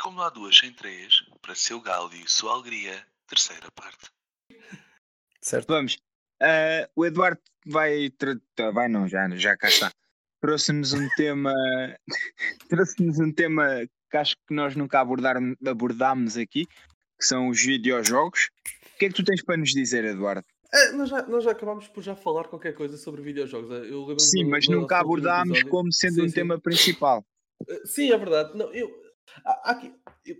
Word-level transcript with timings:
como 0.00 0.16
não 0.16 0.24
há 0.24 0.30
duas 0.30 0.56
sem 0.56 0.72
três, 0.72 1.22
para 1.42 1.54
seu 1.54 1.80
galo 1.80 2.10
e 2.14 2.28
sua 2.28 2.52
alegria, 2.54 3.04
terceira 3.26 3.70
parte. 3.72 4.10
Certo? 5.40 5.68
Vamos. 5.68 5.98
Ah, 6.40 6.88
o 6.96 7.04
Eduardo 7.04 7.40
vai. 7.66 8.10
Vai 8.72 8.88
não, 8.88 9.08
já, 9.08 9.28
já 9.36 9.56
cá 9.56 9.68
está. 9.68 9.90
Trouxe-nos 10.40 10.92
um 10.92 11.08
tema. 11.16 11.52
Trouxe-nos 12.68 13.18
um 13.18 13.32
tema 13.32 13.86
que 14.10 14.16
acho 14.16 14.34
que 14.46 14.54
nós 14.54 14.74
nunca 14.74 15.00
abordar, 15.00 15.36
abordámos 15.66 16.36
aqui, 16.36 16.66
que 16.66 17.24
são 17.24 17.48
os 17.48 17.60
videojogos. 17.62 18.48
O 18.94 18.98
que 18.98 19.06
é 19.06 19.08
que 19.08 19.14
tu 19.14 19.24
tens 19.24 19.42
para 19.42 19.56
nos 19.56 19.70
dizer, 19.70 20.04
Eduardo? 20.04 20.44
É, 20.72 20.92
nós, 20.92 21.08
já, 21.08 21.22
nós 21.26 21.44
já 21.44 21.50
acabámos 21.50 21.88
por 21.88 22.02
já 22.02 22.14
falar 22.14 22.44
qualquer 22.44 22.74
coisa 22.74 22.96
sobre 22.96 23.22
videojogos. 23.22 23.70
Eu 23.70 24.00
lembro-me 24.00 24.20
Sim, 24.20 24.44
do- 24.44 24.50
mas 24.50 24.66
do 24.66 24.72
nunca 24.72 24.98
abordámos 24.98 25.62
como 25.64 25.92
sendo 25.92 26.14
Sim, 26.14 26.22
um 26.22 26.28
sim. 26.28 26.34
tema 26.34 26.60
principal. 26.60 27.24
Uh, 27.68 27.86
Sim, 27.86 28.12
é 28.12 28.18
verdade. 28.18 28.56
Não, 28.56 28.72
eu, 28.72 28.88
aqui, 29.64 29.94
eu, 30.24 30.36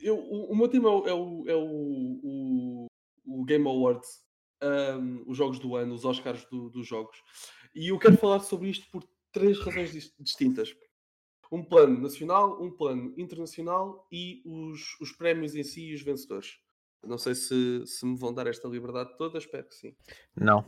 eu- 0.00 0.18
o, 0.18 0.56
meu 0.56 0.68
tema 0.68 0.88
é 0.88 0.92
o, 0.92 1.06
é 1.08 1.14
o, 1.14 1.44
é 1.48 1.54
o, 1.56 2.86
o- 3.26 3.44
Game 3.44 3.66
Awards, 3.66 4.08
um, 4.62 5.24
os 5.30 5.36
jogos 5.36 5.58
do 5.58 5.76
ano, 5.76 5.94
os 5.94 6.04
Oscars 6.04 6.44
do- 6.46 6.70
dos 6.70 6.86
jogos. 6.86 7.16
E 7.74 7.88
eu 7.88 7.98
quero 7.98 8.16
falar 8.16 8.40
sobre 8.40 8.68
isto 8.68 8.90
por 8.90 9.02
três 9.32 9.58
razões 9.60 9.92
dis- 9.92 10.14
distintas. 10.18 10.74
Um 11.52 11.64
plano 11.64 12.00
nacional, 12.00 12.62
um 12.62 12.70
plano 12.70 13.12
internacional 13.18 14.06
e 14.12 14.40
os, 14.44 14.96
os 15.00 15.12
prémios 15.12 15.54
em 15.54 15.62
si 15.64 15.86
e 15.88 15.94
os 15.94 16.02
vencedores. 16.02 16.58
Não 17.04 17.18
sei 17.18 17.34
se, 17.34 17.84
se 17.86 18.04
me 18.06 18.16
vão 18.16 18.32
dar 18.32 18.46
esta 18.46 18.68
liberdade 18.68 19.16
toda, 19.16 19.38
espero 19.38 19.66
que 19.66 19.74
sim. 19.74 19.96
Não. 20.36 20.64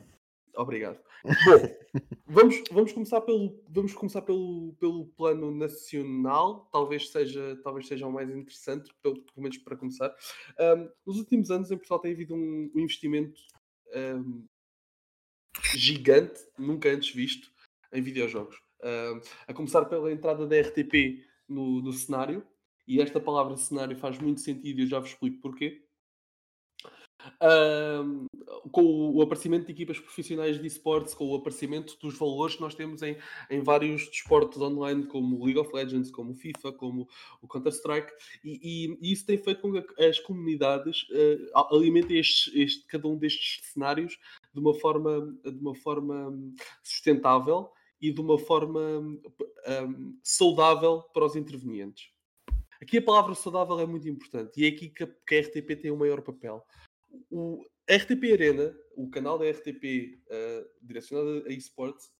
Obrigado. 0.54 0.98
Bom, 1.24 2.02
vamos, 2.26 2.62
vamos 2.70 2.92
começar, 2.92 3.20
pelo, 3.22 3.62
vamos 3.68 3.94
começar 3.94 4.22
pelo, 4.22 4.74
pelo 4.78 5.06
plano 5.16 5.50
nacional, 5.50 6.68
talvez 6.72 7.10
seja, 7.10 7.58
talvez 7.62 7.86
seja 7.86 8.06
o 8.06 8.12
mais 8.12 8.28
interessante, 8.30 8.92
pelo, 9.02 9.22
pelo 9.22 9.42
menos 9.42 9.58
para 9.58 9.76
começar. 9.76 10.14
Ahm, 10.58 10.88
nos 11.06 11.18
últimos 11.18 11.50
anos 11.50 11.70
em 11.70 11.76
Portugal 11.76 12.00
tem 12.00 12.12
havido 12.12 12.34
um, 12.34 12.70
um 12.74 12.80
investimento 12.80 13.40
ahm, 13.94 14.44
gigante, 15.74 16.40
nunca 16.58 16.90
antes 16.90 17.14
visto, 17.14 17.50
em 17.92 18.02
videojogos. 18.02 18.60
A 19.46 19.54
começar 19.54 19.84
pela 19.84 20.10
entrada 20.10 20.46
da 20.46 20.60
RTP 20.60 21.24
no, 21.48 21.80
no 21.80 21.92
cenário, 21.92 22.44
e 22.86 23.00
esta 23.00 23.20
palavra 23.20 23.56
cenário 23.56 23.96
faz 23.96 24.18
muito 24.18 24.40
sentido 24.40 24.80
e 24.80 24.82
eu 24.82 24.88
já 24.88 24.98
vos 24.98 25.10
explico 25.10 25.40
porquê. 25.40 25.84
Ahm, 27.40 28.26
com 28.70 28.82
o, 29.16 29.22
aparecimento 29.22 29.66
de 29.66 29.72
equipas 29.72 29.98
profissionais 29.98 30.60
de 30.60 30.66
esportes, 30.66 31.14
com 31.14 31.26
o 31.28 31.34
aparecimento 31.34 31.96
dos 32.00 32.18
valores 32.18 32.56
que 32.56 32.60
nós 32.60 32.74
temos 32.74 33.02
em, 33.02 33.16
em 33.50 33.60
vários 33.60 34.08
desportos 34.08 34.60
online, 34.60 35.06
como 35.06 35.44
League 35.44 35.58
of 35.58 35.74
Legends, 35.74 36.10
como 36.10 36.34
FIFA, 36.34 36.72
como 36.72 37.08
o 37.40 37.48
Counter-Strike, 37.48 38.12
e, 38.44 38.98
e- 39.02 39.12
isso 39.12 39.26
tem 39.26 39.38
feito 39.38 39.60
com 39.60 39.72
que 39.72 40.02
as 40.04 40.18
comunidades 40.20 41.06
eh, 41.12 41.38
a- 41.54 41.74
alimentem 41.74 42.18
estes- 42.18 42.52
este- 42.54 42.86
cada 42.86 43.08
um 43.08 43.16
destes 43.16 43.64
cenários 43.72 44.18
de 44.52 44.60
uma 44.60 44.74
forma, 44.74 45.34
de 45.44 45.58
uma 45.60 45.74
forma 45.74 46.32
sustentável 46.82 47.70
e 48.00 48.12
de 48.12 48.20
uma 48.20 48.38
forma 48.38 48.80
hum, 48.80 50.18
saudável 50.22 51.02
para 51.14 51.24
os 51.24 51.36
intervenientes. 51.36 52.10
Aqui 52.80 52.98
a 52.98 53.02
palavra 53.02 53.34
saudável 53.34 53.78
é 53.78 53.86
muito 53.86 54.08
importante 54.08 54.60
e 54.60 54.64
é 54.64 54.68
aqui 54.68 54.88
que 54.88 55.04
a, 55.04 55.06
que 55.06 55.34
a 55.36 55.40
RTP 55.40 55.76
tem 55.76 55.90
o 55.90 55.96
maior 55.96 56.20
papel. 56.20 56.66
O 57.30 57.64
RTP 57.88 58.32
Arena, 58.32 58.74
o 58.96 59.10
canal 59.10 59.38
da 59.38 59.50
RTP 59.50 60.20
eh, 60.28 60.66
direcionado 60.80 61.44
a 61.46 61.52
esportes, 61.52 62.10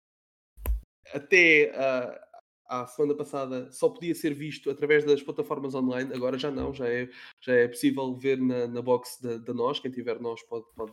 até 1.12 1.72
ah, 1.76 2.28
à 2.66 2.86
semana 2.86 3.14
passada 3.14 3.70
só 3.70 3.88
podia 3.90 4.14
ser 4.14 4.32
visto 4.32 4.70
através 4.70 5.04
das 5.04 5.22
plataformas 5.22 5.74
online, 5.74 6.12
agora 6.14 6.38
já 6.38 6.50
não, 6.50 6.72
já 6.72 6.88
é, 6.88 7.08
já 7.40 7.54
é 7.54 7.68
possível 7.68 8.14
ver 8.14 8.40
na, 8.40 8.66
na 8.66 8.80
box 8.80 9.20
da, 9.20 9.52
nós, 9.52 9.78
quem 9.78 9.90
tiver 9.90 10.18
nós 10.20 10.42
pode, 10.44 10.64
pode, 10.74 10.92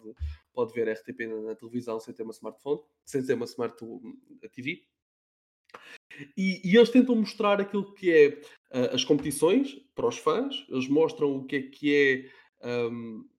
pode 0.54 0.74
ver 0.74 0.92
RTP 0.92 1.28
na, 1.28 1.42
na 1.42 1.56
televisão 1.56 2.00
sem 2.00 2.14
ter 2.14 2.24
uma 2.24 2.34
smartphone, 2.34 2.82
sem 3.06 3.26
ter 3.26 3.34
uma 3.34 3.46
smart 3.46 3.78
TV. 4.52 4.84
E, 6.36 6.62
e 6.66 6.76
eles 6.76 6.90
tentam 6.90 7.16
mostrar 7.16 7.62
aquilo 7.62 7.94
que 7.94 8.12
é 8.12 8.42
ah, 8.72 8.96
as 8.96 9.06
competições 9.06 9.76
para 9.96 10.08
os 10.08 10.18
fãs, 10.18 10.66
eles 10.70 10.88
mostram 10.88 11.38
o 11.38 11.46
que 11.46 11.56
é 11.56 11.62
que 11.62 11.96
é 11.96 12.68
ahm, 12.68 13.24
ah, 13.24 13.39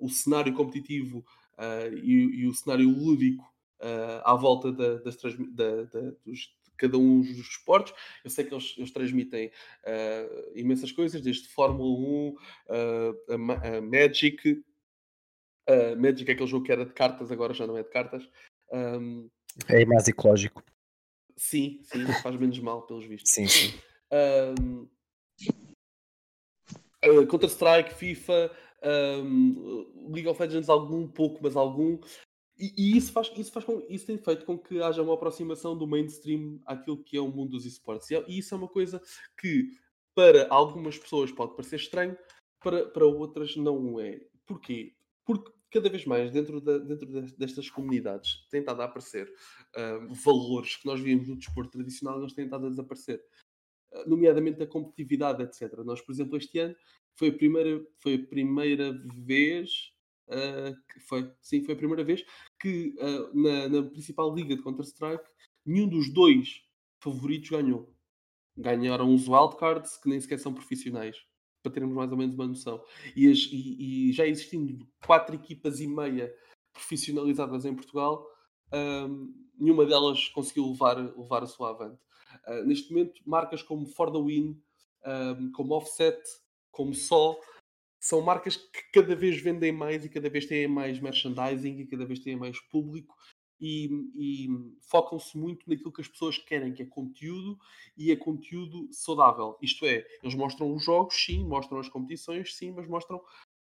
o 0.00 0.08
cenário 0.08 0.54
competitivo 0.54 1.24
ah, 1.58 1.86
e, 1.88 2.42
e 2.42 2.46
o 2.46 2.54
cenário 2.54 2.88
lúdico 2.88 3.44
ah, 3.80 4.32
à 4.32 4.34
volta 4.34 4.70
da- 4.72 4.96
das 4.98 5.16
da- 5.50 5.84
da- 5.84 6.12
dos, 6.24 6.38
de 6.64 6.70
cada 6.76 6.98
um 6.98 7.20
dos 7.20 7.38
esportes. 7.38 7.94
Eu 8.24 8.30
sei 8.30 8.44
que 8.44 8.52
eles, 8.54 8.74
eles 8.76 8.90
transmitem 8.90 9.50
ah, 9.84 10.50
imensas 10.54 10.92
coisas, 10.92 11.20
desde 11.20 11.48
Fórmula 11.48 11.98
1, 11.98 12.36
ah, 12.68 13.12
a, 13.30 13.76
a 13.78 13.80
Magic. 13.80 14.62
ah, 15.68 15.96
Magic 15.96 16.30
é 16.30 16.34
aquele 16.34 16.48
jogo 16.48 16.64
que 16.64 16.72
era 16.72 16.84
de 16.84 16.92
cartas, 16.92 17.30
agora 17.32 17.54
já 17.54 17.66
não 17.66 17.76
é 17.76 17.82
de 17.82 17.90
cartas. 17.90 18.28
Ahm, 18.72 19.28
É 19.68 19.84
mais 19.86 20.06
ecológico. 20.08 20.62
sim, 21.36 21.80
sim, 21.84 22.04
faz 22.22 22.36
menos 22.36 22.58
mal, 22.58 22.82
pelos 22.86 23.04
vistos. 23.06 23.30
Sim, 23.32 23.46
sim. 23.48 23.72
Um, 24.60 24.88
uh, 27.04 27.26
Counter-Strike, 27.26 27.94
FIFA, 27.94 28.50
um, 28.84 30.10
League 30.12 30.28
of 30.28 30.40
Legends, 30.40 30.68
algum 30.68 31.06
pouco, 31.08 31.40
mas 31.42 31.56
algum. 31.56 31.98
E, 32.58 32.72
e 32.76 32.96
isso, 32.96 33.12
faz, 33.12 33.30
isso, 33.36 33.52
faz 33.52 33.64
com, 33.64 33.84
isso 33.88 34.06
tem 34.06 34.16
feito 34.16 34.46
com 34.46 34.58
que 34.58 34.80
haja 34.80 35.02
uma 35.02 35.14
aproximação 35.14 35.76
do 35.76 35.86
mainstream 35.86 36.58
àquilo 36.64 37.02
que 37.02 37.16
é 37.16 37.20
o 37.20 37.28
mundo 37.28 37.50
dos 37.50 37.66
esportes. 37.66 38.10
E, 38.10 38.16
é- 38.16 38.24
e 38.28 38.38
isso 38.38 38.54
é 38.54 38.58
uma 38.58 38.68
coisa 38.68 39.00
que, 39.38 39.70
para 40.14 40.48
algumas 40.48 40.98
pessoas, 40.98 41.30
pode 41.30 41.54
parecer 41.54 41.76
estranho, 41.76 42.16
para, 42.60 42.86
para 42.86 43.06
outras 43.06 43.56
não 43.56 44.00
é. 44.00 44.20
Porquê? 44.46 44.94
Porque 45.24 45.52
cada 45.70 45.90
vez 45.90 46.06
mais, 46.06 46.30
dentro, 46.30 46.60
da- 46.60 46.78
dentro 46.78 47.06
de- 47.06 47.36
destas 47.36 47.68
comunidades, 47.68 48.46
tem 48.50 48.60
estado 48.60 48.80
a 48.80 48.86
aparecer 48.86 49.30
um, 49.76 50.14
valores 50.14 50.76
que 50.76 50.86
nós 50.86 51.00
víamos 51.00 51.28
no 51.28 51.36
desporto 51.36 51.72
tradicional, 51.72 52.18
eles 52.20 52.32
têm 52.32 52.46
estado 52.46 52.66
a 52.66 52.70
desaparecer 52.70 53.22
nomeadamente 54.06 54.62
a 54.62 54.66
competitividade, 54.66 55.42
etc. 55.42 55.82
Nós, 55.84 56.00
por 56.00 56.12
exemplo, 56.12 56.36
este 56.36 56.58
ano 56.58 56.74
foi 57.16 57.28
a 57.28 57.32
primeira, 57.32 57.84
foi 57.98 58.14
a 58.14 58.26
primeira 58.26 58.92
vez, 59.14 59.92
ah, 60.28 60.72
que 60.92 61.00
foi, 61.00 61.32
sim, 61.42 61.62
foi 61.64 61.74
a 61.74 61.76
primeira 61.78 62.04
vez 62.04 62.24
que 62.60 62.94
ah, 63.00 63.30
na, 63.34 63.68
na 63.68 63.82
principal 63.90 64.34
liga 64.34 64.56
de 64.56 64.62
Counter-Strike 64.62 65.24
nenhum 65.64 65.88
dos 65.88 66.12
dois 66.12 66.62
favoritos 67.00 67.50
ganhou. 67.50 67.92
Ganharam 68.56 69.14
os 69.14 69.28
wildcards 69.28 69.96
que 69.98 70.08
nem 70.08 70.20
sequer 70.20 70.38
são 70.38 70.54
profissionais, 70.54 71.16
para 71.62 71.72
termos 71.72 71.94
mais 71.94 72.10
ou 72.10 72.16
menos 72.16 72.34
uma 72.34 72.46
noção. 72.46 72.82
E, 73.14 73.28
as- 73.30 73.48
e- 73.52 74.08
e 74.08 74.12
já 74.12 74.26
existindo 74.26 74.86
quatro 75.04 75.34
equipas 75.34 75.80
e 75.80 75.86
meia 75.86 76.32
profissionalizadas 76.72 77.64
em 77.64 77.74
Portugal, 77.74 78.26
ah, 78.72 79.08
nenhuma 79.58 79.84
delas 79.86 80.28
conseguiu 80.28 80.70
levar, 80.70 80.96
levar 80.96 81.42
a 81.42 81.46
sua 81.46 81.70
avante. 81.70 82.00
Uh, 82.46 82.64
neste 82.66 82.92
momento, 82.92 83.20
marcas 83.24 83.62
como 83.62 83.86
For 83.86 84.10
the 84.12 84.18
Win, 84.20 84.60
um, 85.06 85.50
como 85.52 85.74
Offset, 85.74 86.20
como 86.76 86.94
Só, 86.94 87.40
são 88.00 88.20
marcas 88.22 88.56
que 88.56 88.82
cada 88.92 89.16
vez 89.16 89.40
vendem 89.40 89.72
mais 89.72 90.04
e 90.04 90.10
cada 90.10 90.30
vez 90.30 90.46
têm 90.46 90.68
mais 90.68 91.00
merchandising 91.00 91.78
e 91.80 91.86
cada 91.86 92.04
vez 92.04 92.20
têm 92.20 92.36
mais 92.36 92.60
público 92.68 93.16
e, 93.60 93.88
e 94.14 94.48
focam-se 94.90 95.38
muito 95.38 95.68
naquilo 95.68 95.92
que 95.92 96.02
as 96.02 96.08
pessoas 96.08 96.38
querem, 96.38 96.74
que 96.74 96.82
é 96.82 96.86
conteúdo 96.86 97.58
e 97.96 98.12
é 98.12 98.16
conteúdo 98.16 98.88
saudável. 98.92 99.56
Isto 99.62 99.86
é, 99.86 100.04
eles 100.22 100.34
mostram 100.34 100.74
os 100.74 100.84
jogos, 100.84 101.16
sim, 101.16 101.46
mostram 101.46 101.78
as 101.80 101.88
competições, 101.88 102.54
sim, 102.54 102.72
mas 102.72 102.86
mostram 102.86 103.22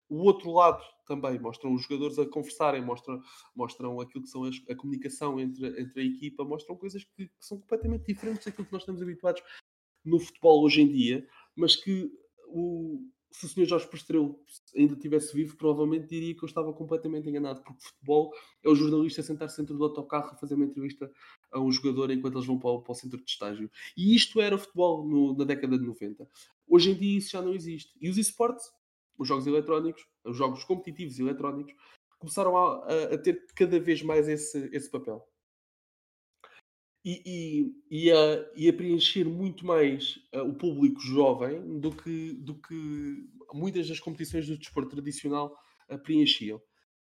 o 0.08 0.22
outro 0.24 0.52
lado 0.52 0.82
também, 1.06 1.38
mostram 1.38 1.74
os 1.74 1.82
jogadores 1.82 2.18
a 2.18 2.26
conversarem, 2.26 2.82
mostram, 2.82 3.20
mostram 3.54 4.00
aquilo 4.00 4.24
que 4.24 4.30
são 4.30 4.44
as- 4.44 4.62
a 4.68 4.74
comunicação 4.74 5.40
entre, 5.40 5.80
entre 5.80 6.00
a 6.02 6.04
equipa, 6.04 6.44
mostram 6.44 6.76
coisas 6.76 7.04
que, 7.04 7.26
que 7.28 7.32
são 7.46 7.58
completamente 7.60 8.06
diferentes 8.06 8.44
daquilo 8.44 8.66
que 8.66 8.72
nós 8.72 8.82
estamos 8.82 9.02
habituados 9.02 9.42
no 10.04 10.18
futebol 10.20 10.62
hoje 10.64 10.82
em 10.82 10.88
dia, 10.88 11.26
mas 11.56 11.76
que 11.76 12.10
o, 12.54 13.08
se 13.30 13.46
o 13.46 13.48
Sr. 13.48 13.64
Jorge 13.66 13.88
Postrelo 13.88 14.38
ainda 14.76 14.94
tivesse 14.96 15.34
vivo, 15.34 15.56
provavelmente 15.56 16.06
diria 16.06 16.34
que 16.34 16.44
eu 16.44 16.46
estava 16.46 16.72
completamente 16.72 17.28
enganado, 17.28 17.62
porque 17.62 17.82
futebol 17.84 18.32
é 18.62 18.68
o 18.68 18.74
jornalista 18.76 19.22
sentar-se 19.22 19.60
dentro 19.60 19.76
do 19.76 19.84
autocarro 19.84 20.30
a 20.32 20.36
fazer 20.36 20.54
uma 20.54 20.64
entrevista 20.64 21.10
a 21.50 21.60
um 21.60 21.70
jogador 21.72 22.10
enquanto 22.10 22.34
eles 22.36 22.46
vão 22.46 22.58
para 22.58 22.70
o, 22.70 22.80
para 22.82 22.92
o 22.92 22.94
centro 22.94 23.18
de 23.22 23.28
estágio. 23.30 23.70
E 23.96 24.14
isto 24.14 24.40
era 24.40 24.56
futebol 24.56 25.06
no- 25.06 25.36
na 25.36 25.44
década 25.44 25.76
de 25.78 25.84
90. 25.84 26.28
Hoje 26.68 26.90
em 26.90 26.94
dia 26.94 27.18
isso 27.18 27.30
já 27.30 27.42
não 27.42 27.52
existe. 27.54 27.92
E 28.00 28.08
os 28.08 28.18
esportes, 28.18 28.64
os 29.18 29.26
jogos 29.26 29.46
eletrónicos, 29.46 30.06
os 30.24 30.36
jogos 30.36 30.62
competitivos 30.64 31.18
eletrónicos, 31.18 31.74
começaram 32.18 32.56
a, 32.56 32.84
a- 32.86 33.14
a 33.14 33.18
ter 33.18 33.44
cada 33.54 33.78
vez 33.80 34.00
mais 34.02 34.28
esse, 34.28 34.68
esse 34.72 34.88
papel. 34.90 35.26
E, 37.06 37.70
e, 37.90 38.72
preencher 38.72 39.24
muito 39.24 39.66
mais 39.66 40.18
ah, 40.32 40.42
o 40.42 40.54
público 40.54 41.00
jovem 41.00 41.78
do 41.78 41.90
que, 41.92 42.32
do 42.32 42.54
que 42.54 43.28
muitas 43.52 43.88
das 43.88 44.00
competições 44.00 44.46
do 44.46 44.56
desporto 44.56 44.90
tradicional 44.90 45.54
ah, 45.88 45.98
preenchiam. 45.98 46.62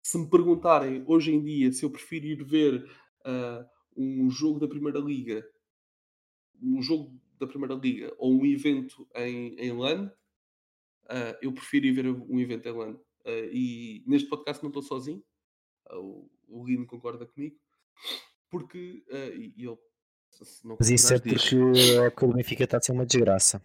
Se 0.02 0.18
me 0.18 0.30
perguntarem 0.30 1.04
hoje 1.06 1.34
em 1.34 1.44
dia 1.44 1.72
se 1.74 1.84
eu 1.84 1.90
prefiro 1.90 2.26
ir 2.26 2.42
ver 2.44 2.90
ah, 3.26 3.66
um 3.96 4.30
jogo 4.30 4.60
da 4.60 4.68
Primeira 4.68 5.00
Liga, 5.00 5.46
um 6.62 6.82
jogo 6.82 7.20
da 7.40 7.48
Primeira 7.48 7.76
Liga 7.76 8.14
ou 8.18 8.34
um 8.34 8.46
evento 8.46 9.08
em, 9.16 9.56
em 9.60 9.72
LAN, 9.74 10.12
uh, 11.06 11.38
eu 11.42 11.52
prefiro 11.52 11.88
ir 11.88 11.92
ver 11.92 12.08
um 12.08 12.40
evento 12.40 12.68
em 12.68 12.72
LAN. 12.72 12.94
Uh, 13.26 13.50
e 13.52 14.04
neste 14.08 14.30
podcast 14.30 14.64
não 14.64 14.70
estou 14.70 14.82
sozinho, 14.82 15.24
uh, 15.92 15.98
o, 15.98 16.32
o 16.48 16.66
Lino 16.66 16.86
concorda 16.86 17.26
comigo, 17.26 17.58
porque 18.52 19.04
e 19.10 19.54
ele. 19.58 19.78
Mas 20.78 20.90
isso 20.90 21.14
é 21.14 21.20
porque 21.20 21.56
a 22.00 22.04
época 22.06 22.28
do 22.28 22.34
Benfica 22.34 22.64
está 22.64 22.78
a 22.78 22.82
ser 22.82 22.92
uma 22.92 23.06
desgraça. 23.06 23.62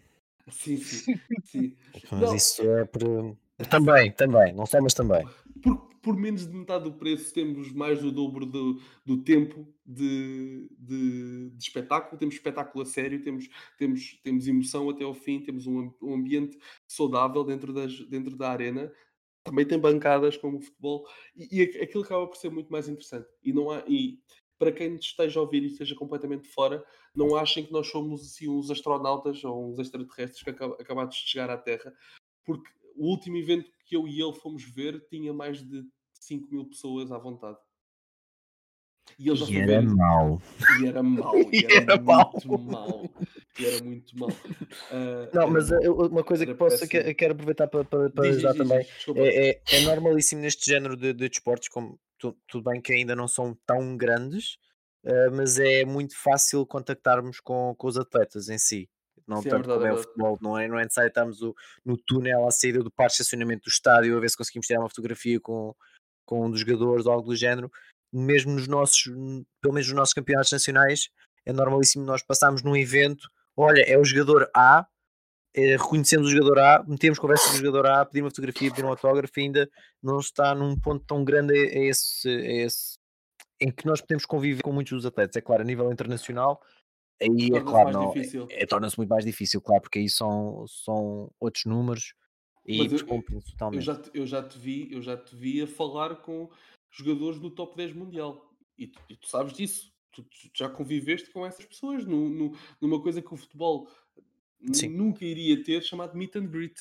Sim, 0.50 0.76
sim, 0.76 1.18
sim. 1.44 1.76
Mas 2.10 2.20
não. 2.20 2.36
isso 2.36 2.62
é 2.62 2.84
por. 2.84 3.36
Também, 3.70 4.12
também, 4.12 4.52
não 4.52 4.66
só, 4.66 4.80
mas 4.80 4.94
também. 4.94 5.26
Por, 5.62 5.88
por 6.02 6.16
menos 6.16 6.46
de 6.46 6.54
metade 6.54 6.84
do 6.84 6.92
preço 6.92 7.32
temos 7.32 7.72
mais 7.72 8.00
do 8.00 8.12
dobro 8.12 8.46
do, 8.46 8.80
do 9.04 9.24
tempo 9.24 9.66
de, 9.84 10.68
de, 10.78 11.50
de, 11.50 11.64
espetáculo, 11.64 12.18
temos 12.18 12.34
espetáculo 12.34 12.82
a 12.82 12.86
sério, 12.86 13.22
temos, 13.22 13.48
temos, 13.76 14.20
temos 14.22 14.46
emoção 14.46 14.88
até 14.90 15.02
ao 15.02 15.14
fim, 15.14 15.40
temos 15.40 15.66
um, 15.66 15.90
um 16.00 16.14
ambiente 16.14 16.58
saudável 16.86 17.42
dentro, 17.42 17.72
das, 17.72 17.98
dentro 18.08 18.36
da 18.36 18.50
arena, 18.50 18.92
também 19.42 19.66
tem 19.66 19.80
bancadas 19.80 20.36
como 20.36 20.58
o 20.58 20.60
futebol, 20.60 21.08
e, 21.34 21.60
e 21.60 21.62
aquilo 21.82 22.04
acaba 22.04 22.26
por 22.26 22.36
ser 22.36 22.50
muito 22.50 22.70
mais 22.70 22.88
interessante. 22.88 23.26
E 23.42 23.52
não 23.52 23.70
há. 23.70 23.82
E, 23.88 24.20
para 24.58 24.72
quem 24.72 24.96
esteja 24.96 25.38
a 25.38 25.42
ouvir 25.42 25.62
e 25.62 25.66
esteja 25.66 25.94
completamente 25.94 26.48
fora, 26.48 26.84
não 27.14 27.36
achem 27.36 27.64
que 27.64 27.72
nós 27.72 27.88
somos 27.88 28.22
assim, 28.22 28.48
uns 28.48 28.70
astronautas 28.70 29.42
ou 29.44 29.70
uns 29.70 29.78
extraterrestres 29.78 30.42
que 30.42 30.50
acab 30.50 30.74
acabados 30.80 31.16
de 31.16 31.28
chegar 31.28 31.50
à 31.50 31.56
Terra, 31.56 31.92
porque 32.44 32.70
o 32.96 33.10
último 33.10 33.36
evento 33.36 33.70
que 33.84 33.96
eu 33.96 34.08
e 34.08 34.20
ele 34.20 34.34
fomos 34.34 34.64
ver 34.64 35.06
tinha 35.08 35.32
mais 35.32 35.62
de 35.62 35.84
5 36.14 36.50
mil 36.50 36.64
pessoas 36.64 37.12
à 37.12 37.18
vontade. 37.18 37.58
E, 39.18 39.28
eles 39.28 39.48
e 39.48 39.56
era 39.56 39.82
mau. 39.82 40.42
E 40.80 40.86
era 40.86 41.02
mau. 41.02 41.34
E 41.52 41.64
era, 41.64 41.92
era 41.92 41.96
muito 41.96 42.48
mau. 42.48 42.58
mau. 42.58 43.10
E 43.58 43.64
era 43.64 43.84
muito 43.84 44.18
mau. 44.18 44.28
Uh, 44.28 45.30
não, 45.32 45.50
mas 45.50 45.70
uh, 45.70 46.08
uma 46.10 46.24
coisa 46.24 46.44
que 46.44 46.54
posso 46.54 46.86
que, 46.88 47.14
quero 47.14 47.32
aproveitar 47.32 47.68
para, 47.68 47.84
para, 47.84 48.10
para 48.10 48.24
diz, 48.24 48.36
ajudar 48.36 48.52
diz, 48.52 48.58
também 48.58 48.80
diz, 48.80 49.16
é, 49.16 49.50
é, 49.50 49.62
é, 49.70 49.80
normalíssimo 49.82 50.42
neste 50.42 50.68
género 50.68 50.96
de, 50.96 51.12
de 51.12 51.28
desportos, 51.28 51.68
como 51.68 51.98
tudo 52.18 52.62
bem 52.62 52.80
que 52.80 52.92
ainda 52.92 53.14
não 53.14 53.28
são 53.28 53.56
tão 53.66 53.96
grandes, 53.96 54.54
uh, 55.04 55.30
mas 55.32 55.58
é 55.58 55.84
muito 55.84 56.16
fácil 56.16 56.66
contactarmos 56.66 57.40
com, 57.40 57.74
com 57.76 57.86
os 57.86 57.96
atletas 57.96 58.48
em 58.48 58.58
si. 58.58 58.88
Não 59.26 59.42
Sim, 59.42 59.48
é 59.48 59.50
tanto 59.50 59.70
é 59.70 59.74
como 59.74 59.86
é, 59.86 59.90
é 59.90 59.92
o 59.92 59.98
futebol, 59.98 60.38
não 60.40 60.58
é, 60.58 60.68
não 60.68 60.78
é 60.78 60.84
necessário 60.84 61.08
estarmos 61.08 61.42
o, 61.42 61.54
no 61.84 61.96
túnel 61.96 62.46
à 62.46 62.50
saída 62.50 62.82
do 62.82 62.90
parque 62.90 63.16
de 63.16 63.22
estacionamento 63.22 63.64
do 63.64 63.70
estádio 63.70 64.16
a 64.16 64.20
ver 64.20 64.30
se 64.30 64.36
conseguimos 64.36 64.66
tirar 64.66 64.80
uma 64.80 64.88
fotografia 64.88 65.40
com, 65.40 65.74
com 66.24 66.46
um 66.46 66.50
dos 66.50 66.60
jogadores 66.60 67.06
ou 67.06 67.12
algo 67.12 67.28
do 67.28 67.36
género. 67.36 67.70
Mesmo 68.12 68.52
nos 68.52 68.68
nossos, 68.68 69.02
pelo 69.60 69.74
menos 69.74 69.88
nos 69.88 69.96
nossos 69.96 70.14
campeonatos 70.14 70.52
nacionais, 70.52 71.08
é 71.44 71.52
normalíssimo 71.52 72.04
nós 72.04 72.22
passarmos 72.22 72.62
num 72.62 72.76
evento, 72.76 73.28
olha, 73.56 73.82
é 73.82 73.98
o 73.98 74.04
jogador 74.04 74.48
A, 74.54 74.86
reconhecemos 75.56 76.28
o 76.28 76.30
jogador 76.30 76.58
A, 76.58 76.84
metemos 76.86 77.18
conversa 77.18 77.48
com 77.48 77.54
o 77.54 77.58
jogador 77.58 77.86
A, 77.86 78.04
pedir 78.04 78.22
uma 78.22 78.30
fotografia, 78.30 78.70
pedir 78.70 78.84
um 78.84 78.88
autógrafo, 78.88 79.32
ainda 79.38 79.68
não 80.02 80.18
está 80.18 80.54
num 80.54 80.78
ponto 80.78 81.04
tão 81.04 81.24
grande 81.24 81.54
a, 81.54 81.78
a 81.78 81.84
esse, 81.84 82.28
a 82.28 82.64
esse 82.64 82.98
em 83.60 83.70
que 83.70 83.86
nós 83.86 84.00
podemos 84.00 84.26
conviver 84.26 84.62
com 84.62 84.72
muitos 84.72 84.92
dos 84.92 85.06
atletas. 85.06 85.36
É 85.36 85.40
claro, 85.40 85.62
a 85.62 85.64
nível 85.64 85.90
internacional, 85.90 86.60
Aí 87.20 87.48
é 87.54 87.60
claro, 87.62 87.92
não, 87.92 88.12
é, 88.14 88.62
é, 88.62 88.66
torna-se 88.66 88.98
muito 88.98 89.08
mais 89.08 89.24
difícil, 89.24 89.60
claro, 89.62 89.80
porque 89.80 89.98
aí 89.98 90.08
são, 90.08 90.66
são 90.68 91.30
outros 91.40 91.64
números 91.64 92.14
e 92.66 92.78
eu, 92.78 92.88
totalmente. 92.98 93.76
Eu 93.76 93.80
já, 93.80 93.96
te, 93.96 94.10
eu, 94.12 94.26
já 94.26 94.42
te 94.42 94.58
vi, 94.58 94.92
eu 94.92 95.00
já 95.00 95.16
te 95.16 95.34
vi 95.34 95.62
a 95.62 95.66
falar 95.66 96.16
com 96.16 96.50
jogadores 96.90 97.38
do 97.38 97.50
top 97.50 97.76
10 97.76 97.94
mundial 97.94 98.52
e 98.76 98.88
tu, 98.88 99.00
e 99.08 99.16
tu 99.16 99.28
sabes 99.28 99.52
disso. 99.54 99.92
Tu, 100.12 100.22
tu, 100.22 100.50
já 100.54 100.68
conviveste 100.68 101.30
com 101.30 101.46
essas 101.46 101.64
pessoas 101.64 102.04
no, 102.04 102.28
no, 102.28 102.52
numa 102.80 103.00
coisa 103.00 103.22
que 103.22 103.32
o 103.32 103.36
futebol 103.36 103.88
sim. 104.72 104.88
nunca 104.88 105.24
iria 105.24 105.62
ter 105.62 105.82
chamado 105.82 106.16
meet 106.16 106.36
and 106.36 106.46
greet. 106.46 106.78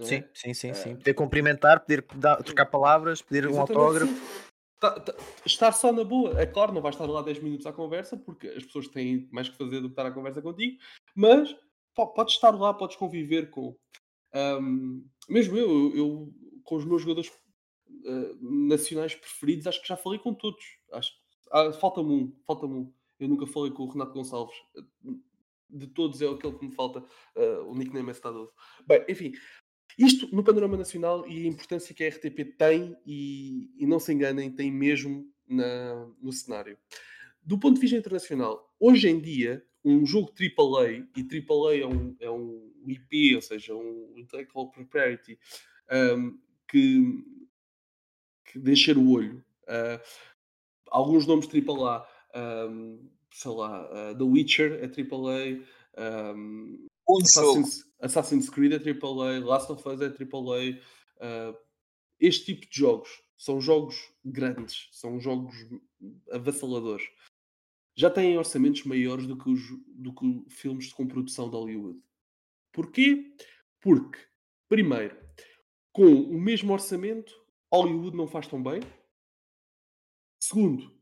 Sim, 0.00 0.16
é? 0.16 0.30
sim, 0.32 0.54
sim, 0.54 0.74
sim. 0.74 0.96
Poder 0.96 1.14
cumprimentar, 1.14 1.80
poder 1.80 2.04
dar, 2.14 2.36
trocar 2.42 2.66
palavras, 2.66 3.20
pedir 3.20 3.48
um 3.48 3.60
autógrafo. 3.60 4.12
Sim. 4.12 4.48
Tá, 4.80 5.00
tá, 5.00 5.12
estar 5.44 5.72
só 5.72 5.92
na 5.92 6.04
boa, 6.04 6.40
é 6.40 6.46
claro, 6.46 6.72
não 6.72 6.80
vais 6.80 6.94
estar 6.94 7.06
lá 7.06 7.20
10 7.20 7.42
minutos 7.42 7.66
à 7.66 7.72
conversa, 7.72 8.16
porque 8.16 8.46
as 8.46 8.64
pessoas 8.64 8.86
têm 8.86 9.28
mais 9.32 9.48
que 9.48 9.56
fazer 9.56 9.80
do 9.80 9.88
que 9.88 9.92
estar 9.92 10.06
à 10.06 10.12
conversa 10.12 10.40
contigo, 10.40 10.78
mas 11.16 11.56
podes 11.94 12.34
estar 12.34 12.50
lá, 12.50 12.72
podes 12.72 12.96
conviver 12.96 13.50
com. 13.50 13.76
Um, 14.32 15.04
mesmo 15.28 15.56
eu, 15.56 15.68
eu, 15.68 15.96
eu, 15.96 16.34
com 16.62 16.76
os 16.76 16.84
meus 16.84 17.02
jogadores 17.02 17.28
uh, 18.04 18.38
nacionais 18.68 19.16
preferidos, 19.16 19.66
acho 19.66 19.82
que 19.82 19.88
já 19.88 19.96
falei 19.96 20.20
com 20.20 20.32
todos. 20.32 20.64
Acho, 20.92 21.12
ah, 21.50 21.72
falta-me 21.72 22.12
um, 22.12 22.32
falta-me 22.46 22.74
um. 22.74 22.92
Eu 23.18 23.28
nunca 23.28 23.48
falei 23.48 23.72
com 23.72 23.82
o 23.82 23.90
Renato 23.90 24.12
Gonçalves. 24.12 24.54
De 25.68 25.86
todos 25.86 26.22
é 26.22 26.26
aquele 26.26 26.58
que 26.58 26.66
me 26.66 26.74
falta. 26.74 27.00
Uh, 27.36 27.70
o 27.70 27.74
nickname 27.74 28.10
é 28.10 28.14
Stadoso. 28.14 28.52
Bem, 28.86 29.04
enfim, 29.08 29.32
isto 29.98 30.34
no 30.34 30.44
panorama 30.44 30.76
nacional 30.76 31.26
e 31.28 31.44
a 31.44 31.48
importância 31.48 31.94
que 31.94 32.04
a 32.04 32.08
RTP 32.08 32.56
tem, 32.56 32.96
e, 33.04 33.70
e 33.76 33.86
não 33.86 33.98
se 33.98 34.12
enganem, 34.12 34.50
tem 34.50 34.70
mesmo 34.70 35.30
na, 35.48 36.06
no 36.20 36.32
cenário. 36.32 36.78
Do 37.42 37.58
ponto 37.58 37.74
de 37.74 37.80
vista 37.80 37.96
internacional, 37.96 38.74
hoje 38.78 39.08
em 39.08 39.20
dia, 39.20 39.64
um 39.84 40.04
jogo 40.04 40.32
AAA, 40.32 41.06
e 41.16 41.22
AAA 41.22 41.76
é 41.78 41.86
um, 41.86 42.16
é 42.20 42.30
um 42.30 42.72
IP, 42.86 43.34
ou 43.36 43.42
seja, 43.42 43.74
um 43.74 44.12
Intellectual 44.16 44.70
Property, 44.70 45.38
um, 45.90 46.38
que, 46.68 47.24
que 48.44 48.58
deixa 48.58 48.92
o 48.92 49.10
olho. 49.10 49.44
Uh, 49.64 50.00
alguns 50.90 51.26
nomes 51.26 51.48
AAA, 51.48 52.06
um, 52.68 53.10
sei 53.38 53.52
lá, 53.52 53.88
uh, 54.10 54.18
The 54.18 54.24
Witcher 54.24 54.80
é 54.82 54.86
AAA, 54.86 55.64
um, 56.34 56.88
Assassin's, 57.22 57.84
Assassin's 58.00 58.50
Creed 58.50 58.72
é 58.72 58.76
AAA, 58.78 59.44
Last 59.44 59.70
of 59.70 59.88
Us 59.88 60.00
é 60.00 60.06
AAA. 60.06 60.80
Uh, 61.20 61.56
este 62.18 62.46
tipo 62.46 62.68
de 62.68 62.76
jogos 62.76 63.22
são 63.36 63.60
jogos 63.60 64.12
grandes, 64.24 64.88
são 64.90 65.20
jogos 65.20 65.54
avassaladores. 66.32 67.08
Já 67.94 68.10
têm 68.10 68.36
orçamentos 68.36 68.82
maiores 68.82 69.26
do 69.28 69.38
que, 69.38 69.48
os, 69.50 69.60
do 69.86 70.12
que 70.12 70.44
filmes 70.48 70.92
com 70.92 71.06
produção 71.06 71.48
de 71.48 71.54
Hollywood. 71.54 72.00
Porquê? 72.72 73.36
Porque, 73.80 74.18
primeiro, 74.68 75.16
com 75.92 76.06
o 76.06 76.40
mesmo 76.40 76.72
orçamento, 76.72 77.32
Hollywood 77.72 78.16
não 78.16 78.26
faz 78.26 78.48
tão 78.48 78.60
bem. 78.60 78.80
Segundo, 80.42 80.97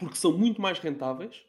porque 0.00 0.16
são 0.16 0.36
muito 0.36 0.60
mais 0.60 0.78
rentáveis. 0.78 1.46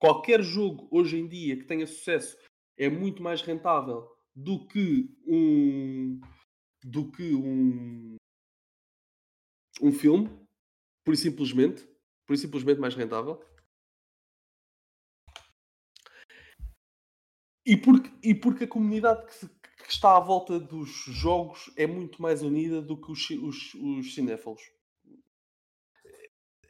Qualquer 0.00 0.42
jogo 0.42 0.88
hoje 0.90 1.18
em 1.18 1.28
dia 1.28 1.56
que 1.56 1.64
tenha 1.64 1.86
sucesso 1.86 2.36
é 2.76 2.88
muito 2.88 3.22
mais 3.22 3.42
rentável 3.42 4.10
do 4.34 4.66
que 4.66 5.14
um 5.26 6.20
do 6.82 7.12
que 7.12 7.34
um 7.34 8.16
um 9.82 9.92
filme, 9.92 10.30
por 11.04 11.16
simplesmente, 11.16 11.86
por 12.26 12.36
simplesmente 12.36 12.80
mais 12.80 12.94
rentável. 12.94 13.42
E 17.66 17.76
porque, 17.76 18.10
e 18.22 18.34
porque 18.34 18.64
a 18.64 18.68
comunidade 18.68 19.26
que, 19.26 19.48
que, 19.48 19.90
está 19.90 20.16
à 20.16 20.20
volta 20.20 20.60
dos 20.60 20.90
jogos 21.06 21.72
é 21.76 21.86
muito 21.86 22.20
mais 22.20 22.42
unida 22.42 22.80
do 22.80 22.96
que 23.00 23.10
os, 23.10 23.30
os, 23.30 23.74
os 23.74 24.14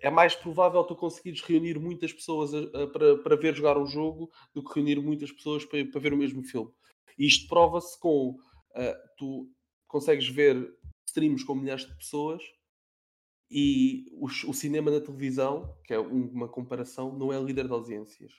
é 0.05 0.11
mais 0.11 0.35
provável 0.35 0.85
tu 0.85 0.95
conseguires 0.95 1.41
reunir 1.41 1.79
muitas 1.81 2.13
pessoas 2.13 2.53
a, 2.53 2.59
a, 2.59 2.87
para, 2.87 3.17
para 3.23 3.37
ver 3.37 3.55
jogar 3.55 3.79
um 3.79 3.87
jogo 3.87 4.31
do 4.53 4.63
que 4.63 4.75
reunir 4.75 5.01
muitas 5.01 5.33
pessoas 5.33 5.65
para, 5.65 5.83
para 5.87 6.01
ver 6.01 6.13
o 6.13 6.17
mesmo 6.17 6.45
filme. 6.45 6.71
E 7.19 7.27
isto 7.27 7.49
prova-se 7.49 7.99
com 7.99 8.31
uh, 8.31 8.95
tu 9.17 9.51
consegues 9.89 10.29
ver 10.29 10.77
streams 11.09 11.43
com 11.47 11.55
milhares 11.55 11.87
de 11.87 11.97
pessoas 11.97 12.43
e 13.51 14.05
o, 14.13 14.27
o, 14.27 14.53
cinema 14.53 14.91
na 14.91 15.01
televisão, 15.01 15.75
que 15.85 15.95
é 15.95 15.99
uma 15.99 16.49
comparação, 16.49 17.17
não 17.17 17.33
é 17.33 17.41
líder 17.41 17.67
de 17.67 17.73
audiências. 17.73 18.33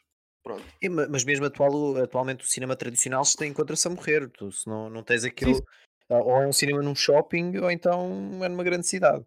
Pronto. 0.43 0.63
E, 0.79 0.87
mas 0.87 1.23
mesmo 1.23 1.47
atual, 1.47 1.97
atualmente 1.97 2.43
o 2.43 2.47
cinema 2.47 2.75
tradicional 2.75 3.25
se 3.25 3.43
encontra-se 3.43 3.87
a 3.87 3.91
morrer. 3.91 4.29
Tu, 4.29 4.51
se 4.51 4.67
não, 4.67 4.87
não 4.87 5.01
tens 5.01 5.23
aquilo. 5.23 5.55
Sim. 5.55 5.63
Ou 6.09 6.43
é 6.43 6.47
um 6.47 6.53
cinema 6.53 6.83
num 6.83 6.93
shopping 6.93 7.57
ou 7.57 7.71
então 7.71 8.43
é 8.43 8.47
numa 8.49 8.63
grande 8.63 8.85
cidade. 8.85 9.25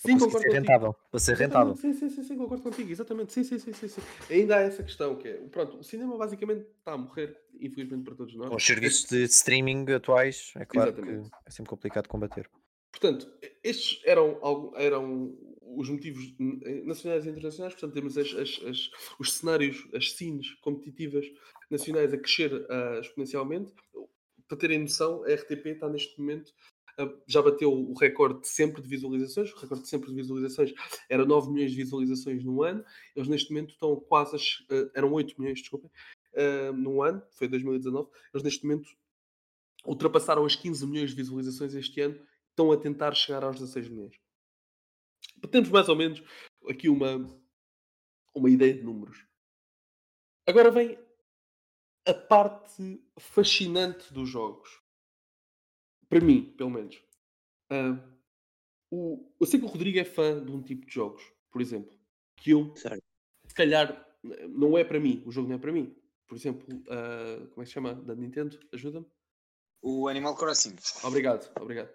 Sim, 0.00 0.18
concordo 0.18 0.40
ser 0.40 0.52
rentável. 0.52 0.96
Para 1.10 1.20
ser 1.20 1.36
rentável. 1.36 1.76
Sim, 1.76 1.92
sim, 1.92 2.08
sim, 2.08 2.22
sim, 2.22 2.36
concordo 2.38 2.62
contigo, 2.62 2.90
exatamente. 2.90 3.34
Sim, 3.34 3.44
sim, 3.44 3.58
sim, 3.58 3.72
sim, 3.74 3.86
sim. 3.86 4.00
Ainda 4.30 4.56
há 4.56 4.60
essa 4.62 4.82
questão 4.82 5.14
que 5.14 5.28
é, 5.28 5.34
pronto, 5.34 5.76
o 5.76 5.84
cinema 5.84 6.16
basicamente 6.16 6.66
está 6.78 6.92
a 6.92 6.96
morrer, 6.96 7.38
infelizmente 7.60 8.04
para 8.04 8.14
todos 8.14 8.34
nós. 8.34 8.48
Com 8.48 8.56
os 8.56 8.64
serviços 8.64 9.10
de 9.10 9.24
streaming 9.24 9.84
atuais, 9.92 10.54
é 10.56 10.64
claro 10.64 10.90
exatamente. 10.90 11.28
que 11.28 11.36
é 11.44 11.50
sempre 11.50 11.68
complicado 11.68 12.08
combater. 12.08 12.48
Portanto, 12.90 13.30
estes 13.62 14.00
eram, 14.06 14.40
eram 14.74 15.36
os 15.60 15.90
motivos 15.90 16.34
nacionais 16.84 17.26
e 17.26 17.28
internacionais, 17.28 17.74
portanto 17.74 17.92
temos 17.92 18.16
as, 18.16 18.28
as, 18.32 18.60
as, 18.66 18.90
os 19.18 19.32
cenários, 19.34 19.86
as 19.94 20.12
scenes 20.12 20.54
competitivas 20.62 21.26
nacionais 21.70 22.14
a 22.14 22.16
crescer 22.16 22.54
uh, 22.54 23.00
exponencialmente. 23.00 23.70
Para 24.48 24.56
terem 24.56 24.80
noção, 24.80 25.22
a 25.24 25.32
RTP 25.32 25.66
está 25.66 25.88
neste 25.90 26.18
momento 26.18 26.52
já 27.26 27.40
bateu 27.42 27.72
o 27.72 27.94
recorde 27.94 28.40
de 28.40 28.48
sempre 28.48 28.82
de 28.82 28.88
visualizações. 28.88 29.52
O 29.52 29.56
recorde 29.56 29.84
de 29.84 29.88
sempre 29.88 30.10
de 30.10 30.14
visualizações 30.16 30.72
era 31.08 31.24
9 31.24 31.50
milhões 31.50 31.70
de 31.70 31.76
visualizações 31.76 32.44
num 32.44 32.62
ano. 32.62 32.84
Eles 33.14 33.28
neste 33.28 33.52
momento 33.52 33.70
estão 33.70 33.96
quase. 33.96 34.36
Uh, 34.36 34.90
eram 34.94 35.12
8 35.12 35.40
milhões, 35.40 35.60
desculpem, 35.60 35.90
uh, 36.34 36.72
num 36.72 37.02
ano, 37.02 37.22
foi 37.30 37.48
2019. 37.48 38.08
Eles 38.32 38.42
neste 38.42 38.64
momento 38.64 38.90
ultrapassaram 39.84 40.44
as 40.44 40.56
15 40.56 40.86
milhões 40.86 41.10
de 41.10 41.16
visualizações 41.16 41.74
este 41.74 42.00
ano. 42.00 42.20
Estão 42.50 42.72
a 42.72 42.76
tentar 42.76 43.14
chegar 43.14 43.44
aos 43.44 43.56
16 43.56 43.88
milhões. 43.88 44.16
Temos 45.50 45.70
mais 45.70 45.88
ou 45.88 45.96
menos 45.96 46.22
aqui 46.68 46.88
uma, 46.88 47.40
uma 48.34 48.50
ideia 48.50 48.74
de 48.74 48.82
números. 48.82 49.24
Agora 50.46 50.70
vem 50.70 50.98
a 52.06 52.14
parte 52.14 53.00
fascinante 53.18 54.12
dos 54.12 54.28
jogos. 54.28 54.79
Para 56.10 56.20
mim, 56.20 56.52
pelo 56.58 56.70
menos. 56.70 56.96
Uh, 57.70 57.96
o, 58.90 59.32
eu 59.40 59.46
sei 59.46 59.60
que 59.60 59.64
o 59.64 59.68
Rodrigo 59.68 59.96
é 59.98 60.04
fã 60.04 60.44
de 60.44 60.50
um 60.50 60.60
tipo 60.60 60.84
de 60.84 60.92
jogos, 60.92 61.22
por 61.52 61.62
exemplo, 61.62 61.96
que 62.36 62.50
eu, 62.50 62.74
certo. 62.74 63.00
se 63.46 63.54
calhar, 63.54 64.06
não 64.48 64.76
é 64.76 64.82
para 64.82 64.98
mim. 64.98 65.22
O 65.24 65.30
jogo 65.30 65.48
não 65.48 65.54
é 65.54 65.58
para 65.58 65.72
mim. 65.72 65.96
Por 66.26 66.36
exemplo, 66.36 66.66
uh, 66.68 67.46
como 67.48 67.62
é 67.62 67.64
que 67.64 67.66
se 67.66 67.72
chama? 67.72 67.94
Da 67.94 68.14
Nintendo? 68.16 68.58
Ajuda-me. 68.72 69.06
O 69.80 70.08
Animal 70.08 70.36
Crossing. 70.36 70.74
Obrigado, 71.04 71.48
obrigado. 71.60 71.90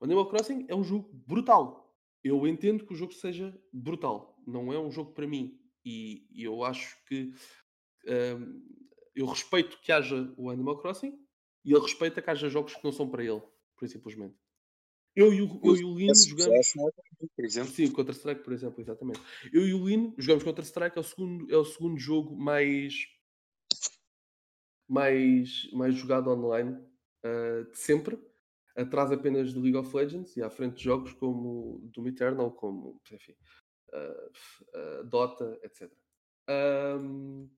O 0.00 0.04
Animal 0.06 0.28
Crossing 0.30 0.64
é 0.66 0.74
um 0.74 0.82
jogo 0.82 1.10
brutal. 1.12 1.94
Eu 2.24 2.48
entendo 2.48 2.86
que 2.86 2.94
o 2.94 2.96
jogo 2.96 3.12
seja 3.12 3.56
brutal. 3.72 4.42
Não 4.46 4.72
é 4.72 4.78
um 4.78 4.90
jogo 4.90 5.12
para 5.12 5.26
mim. 5.26 5.60
E, 5.84 6.26
e 6.32 6.42
eu 6.42 6.64
acho 6.64 6.96
que 7.04 7.32
eu 9.14 9.26
respeito 9.26 9.78
que 9.80 9.92
haja 9.92 10.32
o 10.36 10.48
Animal 10.48 10.78
Crossing 10.78 11.18
e 11.64 11.72
ele 11.72 11.82
respeita 11.82 12.22
que 12.22 12.30
haja 12.30 12.48
jogos 12.48 12.74
que 12.74 12.84
não 12.84 12.92
são 12.92 13.08
para 13.08 13.22
ele, 13.22 13.42
por 13.78 13.88
simplesmente. 13.88 14.36
Eu 15.14 15.32
e 15.32 15.42
o, 15.42 15.60
eu 15.64 15.76
e 15.76 15.84
o 15.84 15.94
Lino 15.94 16.14
jogamos. 16.14 16.72
Por 17.34 17.44
exemplo. 17.44 17.72
Sim, 17.72 17.90
Counter-Strike, 17.90 18.42
por 18.42 18.52
exemplo, 18.52 18.80
exatamente. 18.80 19.20
Eu 19.52 19.66
e 19.66 19.74
o 19.74 19.86
Lino 19.86 20.14
jogamos 20.18 20.44
Counter-Strike, 20.44 20.96
é, 20.96 21.00
o 21.00 21.04
segundo, 21.04 21.52
é 21.52 21.56
o 21.56 21.64
segundo 21.64 21.98
jogo 21.98 22.36
mais. 22.36 22.94
mais, 24.88 25.68
mais 25.72 25.94
jogado 25.94 26.30
online 26.30 26.72
uh, 27.24 27.70
de 27.70 27.78
sempre. 27.78 28.18
Atrás 28.76 29.10
apenas 29.10 29.52
do 29.52 29.60
League 29.60 29.76
of 29.76 29.94
Legends 29.96 30.36
e 30.36 30.42
à 30.42 30.48
frente 30.48 30.76
de 30.76 30.84
jogos 30.84 31.12
como 31.14 31.80
Doom 31.92 32.06
Eternal, 32.06 32.52
como 32.52 33.00
enfim, 33.10 33.34
uh, 33.92 35.00
uh, 35.00 35.04
Dota, 35.04 35.58
etc. 35.64 35.92
Um, 36.48 37.50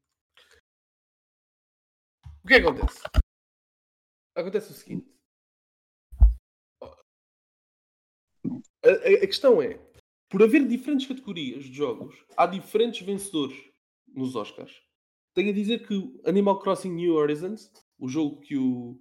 o 2.42 2.48
é 2.48 2.60
que 2.60 2.66
acontece? 2.66 3.02
Acontece 4.34 4.70
o 4.70 4.74
seguinte. 4.74 5.19
A, 8.82 8.88
a, 8.90 9.26
questão 9.26 9.60
é, 9.60 9.78
por 10.28 10.42
haver 10.42 10.66
diferentes 10.66 11.06
categorias 11.06 11.64
de 11.64 11.72
jogos, 11.72 12.14
há 12.36 12.46
diferentes 12.46 13.04
vencedores 13.04 13.58
nos 14.08 14.34
Oscars. 14.34 14.82
Tenho 15.34 15.50
a 15.50 15.54
dizer 15.54 15.86
que 15.86 16.20
Animal 16.24 16.58
Crossing 16.60 16.92
New 16.92 17.14
Horizons, 17.14 17.70
o 17.98 18.08
jogo 18.08 18.40
que 18.40 18.56
o, 18.56 18.98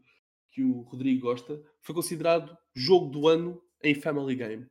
que 0.52 0.64
o 0.64 0.82
Rodrigo 0.82 1.22
gosta, 1.22 1.62
foi 1.82 1.96
considerado 1.96 2.58
jogo 2.76 3.10
do 3.10 3.28
ano 3.28 3.62
em 3.84 3.96
Family 3.96 4.36
Game. 4.36 4.68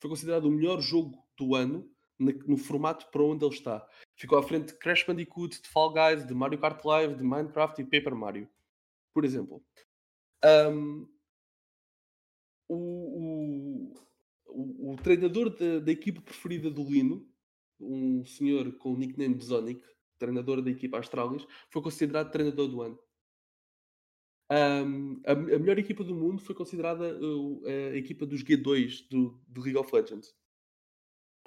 Foi 0.00 0.10
considerado 0.10 0.44
o 0.44 0.50
melhor 0.50 0.80
jogo 0.80 1.16
do 1.36 1.54
ano 1.54 1.90
no 2.18 2.56
formato 2.56 3.10
para 3.10 3.22
onde 3.22 3.44
ele 3.44 3.54
está. 3.54 3.86
Ficou 4.16 4.38
à 4.38 4.42
frente 4.42 4.68
de 4.68 4.78
Crash 4.78 5.04
Bandicoot, 5.04 5.60
de 5.60 5.68
Fall 5.68 5.92
Guys, 5.92 6.26
de 6.26 6.34
Mario 6.34 6.60
Kart 6.60 6.84
Live, 6.84 7.16
de 7.16 7.22
Minecraft 7.22 7.80
e 7.80 7.84
Paper 7.84 8.14
Mario. 8.14 8.48
Por 9.12 9.24
exemplo. 9.24 9.62
Um, 10.44 11.08
o, 12.68 13.94
o, 14.54 14.96
treinador 14.96 15.50
da, 15.50 15.80
da, 15.80 15.92
equipe 15.92 16.20
preferida 16.20 16.70
do 16.70 16.82
Lino, 16.84 17.26
um 17.80 18.24
senhor 18.24 18.72
com 18.78 18.92
o 18.92 18.96
nickname 18.96 19.40
Zonic, 19.40 19.82
treinador 20.18 20.62
da 20.62 20.70
equipa 20.70 20.98
Astralis, 20.98 21.46
foi 21.70 21.82
considerado 21.82 22.30
treinador 22.30 22.68
do 22.68 22.82
ano. 22.82 22.98
Um, 24.50 25.20
a, 25.26 25.32
a, 25.32 25.58
melhor 25.58 25.78
equipa 25.78 26.04
do 26.04 26.14
mundo 26.14 26.42
foi 26.42 26.54
considerada 26.54 27.18
uh, 27.18 27.62
a 27.66 27.96
equipa 27.96 28.26
dos 28.26 28.44
G2 28.44 29.08
do, 29.08 29.40
do 29.48 29.62
League 29.62 29.78
of 29.78 29.94
Legends 29.94 30.34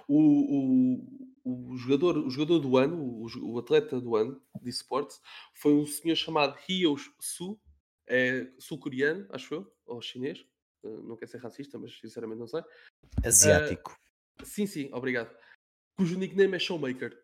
o, 0.08 1.00
o, 1.44 1.72
o, 1.72 1.78
jogador, 1.78 2.18
o 2.18 2.30
jogador 2.30 2.60
do 2.60 2.78
ano, 2.78 2.98
o, 3.04 3.54
o 3.54 3.60
atleta 3.60 4.00
do 4.00 4.16
ano 4.16 4.42
de 4.62 4.70
esportes, 4.70 5.22
foi 5.54 5.74
um 5.74 5.86
senhor 5.86 6.16
chamado 6.16 6.58
Hyo 6.68 6.96
Su, 7.20 7.60
é 8.08 8.48
sul-coreano, 8.60 9.26
acho 9.30 9.54
eu, 9.56 9.74
ou 9.86 10.02
chinês. 10.02 10.46
Não 11.04 11.16
quer 11.16 11.28
ser 11.28 11.38
racista, 11.38 11.78
mas 11.78 11.98
sinceramente 12.00 12.40
não 12.40 12.48
sei. 12.48 12.62
Asiático. 13.24 13.98
Uh, 14.42 14.46
sim, 14.46 14.66
sim, 14.66 14.90
obrigado. 14.92 15.36
Cujo 15.98 16.18
nickname 16.18 16.56
é 16.56 16.60
Showmaker. 16.60 17.18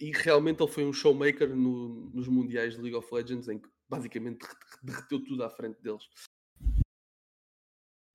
E 0.00 0.10
realmente 0.10 0.62
ele 0.62 0.72
foi 0.72 0.84
um 0.84 0.92
showmaker 0.92 1.54
no, 1.54 2.10
nos 2.12 2.26
mundiais 2.26 2.74
de 2.74 2.80
League 2.80 2.96
of 2.96 3.14
Legends, 3.14 3.48
em 3.48 3.58
que 3.58 3.68
basicamente 3.88 4.46
derreteu 4.82 5.22
tudo 5.22 5.44
à 5.44 5.50
frente 5.50 5.80
deles. 5.80 6.08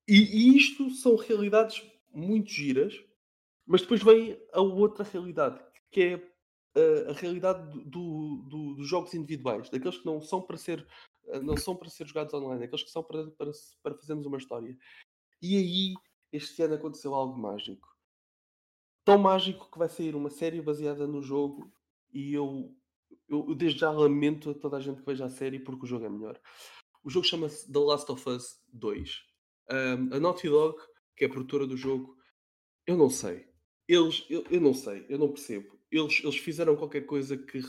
E, 0.07 0.17
e 0.17 0.57
isto 0.57 0.89
são 0.89 1.15
realidades 1.15 1.83
muito 2.13 2.49
giras, 2.49 2.93
mas 3.65 3.81
depois 3.81 4.01
vem 4.01 4.41
a 4.53 4.61
outra 4.61 5.03
realidade, 5.03 5.61
que 5.91 6.01
é 6.01 6.13
a, 6.15 6.79
eh, 6.79 7.09
a 7.09 7.13
realidade 7.13 7.69
do, 7.85 8.43
do, 8.49 8.75
dos 8.75 8.87
jogos 8.87 9.13
individuais, 9.13 9.69
daqueles 9.69 9.97
que 9.97 10.05
não 10.05 10.21
são 10.21 10.41
para 10.41 10.57
ser 10.57 10.87
não 11.43 11.57
são 11.57 11.75
para 11.75 11.89
ser 11.89 12.07
jogados 12.07 12.33
online, 12.33 12.63
aqueles 12.63 12.83
que 12.83 12.91
são 12.91 13.03
para, 13.03 13.29
para, 13.31 13.51
para 13.83 13.95
fazermos 13.95 14.25
uma 14.25 14.37
história. 14.37 14.77
E 15.41 15.55
aí, 15.57 15.93
este 16.31 16.61
ano 16.61 16.75
aconteceu 16.75 17.13
algo 17.13 17.37
mágico. 17.37 17.87
Tão 19.05 19.17
mágico 19.17 19.71
que 19.71 19.77
vai 19.77 19.89
sair 19.89 20.15
uma 20.15 20.29
série 20.29 20.61
baseada 20.61 21.07
no 21.07 21.21
jogo 21.21 21.71
e 22.13 22.33
eu, 22.33 22.75
eu, 23.29 23.49
eu 23.49 23.55
desde 23.55 23.79
já 23.79 23.91
lamento 23.91 24.49
a 24.49 24.53
toda 24.53 24.77
a 24.77 24.81
gente 24.81 24.99
que 24.99 25.05
veja 25.05 25.25
a 25.25 25.29
série 25.29 25.59
porque 25.59 25.85
o 25.85 25.87
jogo 25.87 26.05
é 26.05 26.09
melhor. 26.09 26.39
O 27.03 27.09
jogo 27.09 27.25
chama-se 27.25 27.71
The 27.71 27.79
Last 27.79 28.11
of 28.11 28.29
Us 28.29 28.61
2. 28.73 29.23
Um, 29.69 30.13
a 30.13 30.19
Naughty 30.19 30.49
Dog, 30.49 30.77
que 31.15 31.23
é 31.23 31.27
a 31.27 31.29
produtora 31.29 31.65
do 31.65 31.77
jogo, 31.77 32.17
eu 32.85 32.97
não 32.97 33.09
sei 33.09 33.47
eles, 33.87 34.25
eu, 34.29 34.43
eu, 34.51 34.59
não 34.59 34.73
sei, 34.73 35.05
eu 35.07 35.17
não 35.17 35.31
percebo. 35.31 35.77
Eles, 35.89 36.21
eles 36.21 36.37
fizeram 36.37 36.75
qualquer 36.75 37.05
coisa 37.05 37.37
que 37.37 37.61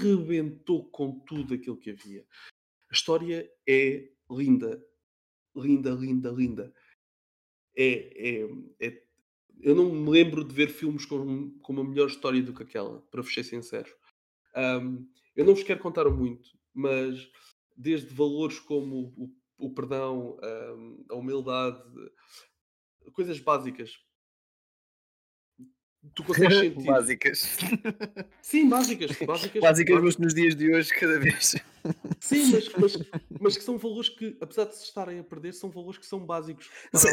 rebentou 0.00 0.90
com 0.90 1.20
tudo 1.20 1.54
aquilo 1.54 1.76
que 1.76 1.90
havia. 1.90 2.26
A 2.90 2.94
história 2.94 3.50
é 3.66 4.08
linda, 4.30 4.84
linda, 5.54 5.90
linda, 5.90 6.30
linda. 6.30 6.74
É, 7.76 8.40
é, 8.40 8.48
é, 8.80 9.02
eu 9.60 9.74
não 9.74 9.92
me 9.92 10.10
lembro 10.10 10.44
de 10.44 10.54
ver 10.54 10.68
filmes 10.68 11.04
com, 11.04 11.50
com 11.60 11.72
uma 11.72 11.84
melhor 11.84 12.08
história 12.08 12.42
do 12.42 12.52
que 12.52 12.62
aquela, 12.62 13.00
para 13.10 13.22
vos 13.22 13.32
ser 13.32 13.44
sincero. 13.44 13.94
Um, 14.56 15.08
eu 15.36 15.44
não 15.44 15.54
vos 15.54 15.62
quero 15.62 15.80
contar 15.80 16.08
muito, 16.10 16.50
mas 16.74 17.30
desde 17.76 18.12
valores 18.12 18.58
como 18.58 19.14
o, 19.16 19.24
o, 19.58 19.66
o 19.66 19.74
perdão, 19.74 20.36
um, 20.76 21.04
a 21.10 21.14
humildade, 21.14 21.82
coisas 23.12 23.38
básicas 23.38 23.92
tu 26.14 26.24
consegues 26.24 26.58
sentir. 26.60 26.84
básicas. 26.84 27.58
Sim, 28.42 28.68
básicas. 28.68 29.16
Básicas, 29.26 29.62
básicas 29.62 30.02
mas 30.02 30.16
nos 30.16 30.34
dias 30.34 30.56
de 30.56 30.72
hoje, 30.72 30.90
cada 30.94 31.18
vez. 31.18 31.56
Sim, 32.30 32.52
mas, 32.52 32.68
mas, 32.78 32.96
mas, 33.40 33.56
que 33.56 33.64
são 33.64 33.76
valores 33.76 34.08
que, 34.08 34.36
apesar 34.40 34.64
de 34.64 34.76
se 34.76 34.84
estarem 34.84 35.18
a 35.18 35.24
perder, 35.24 35.52
são 35.52 35.70
valores 35.70 35.98
que 35.98 36.06
são 36.06 36.24
básicos. 36.24 36.70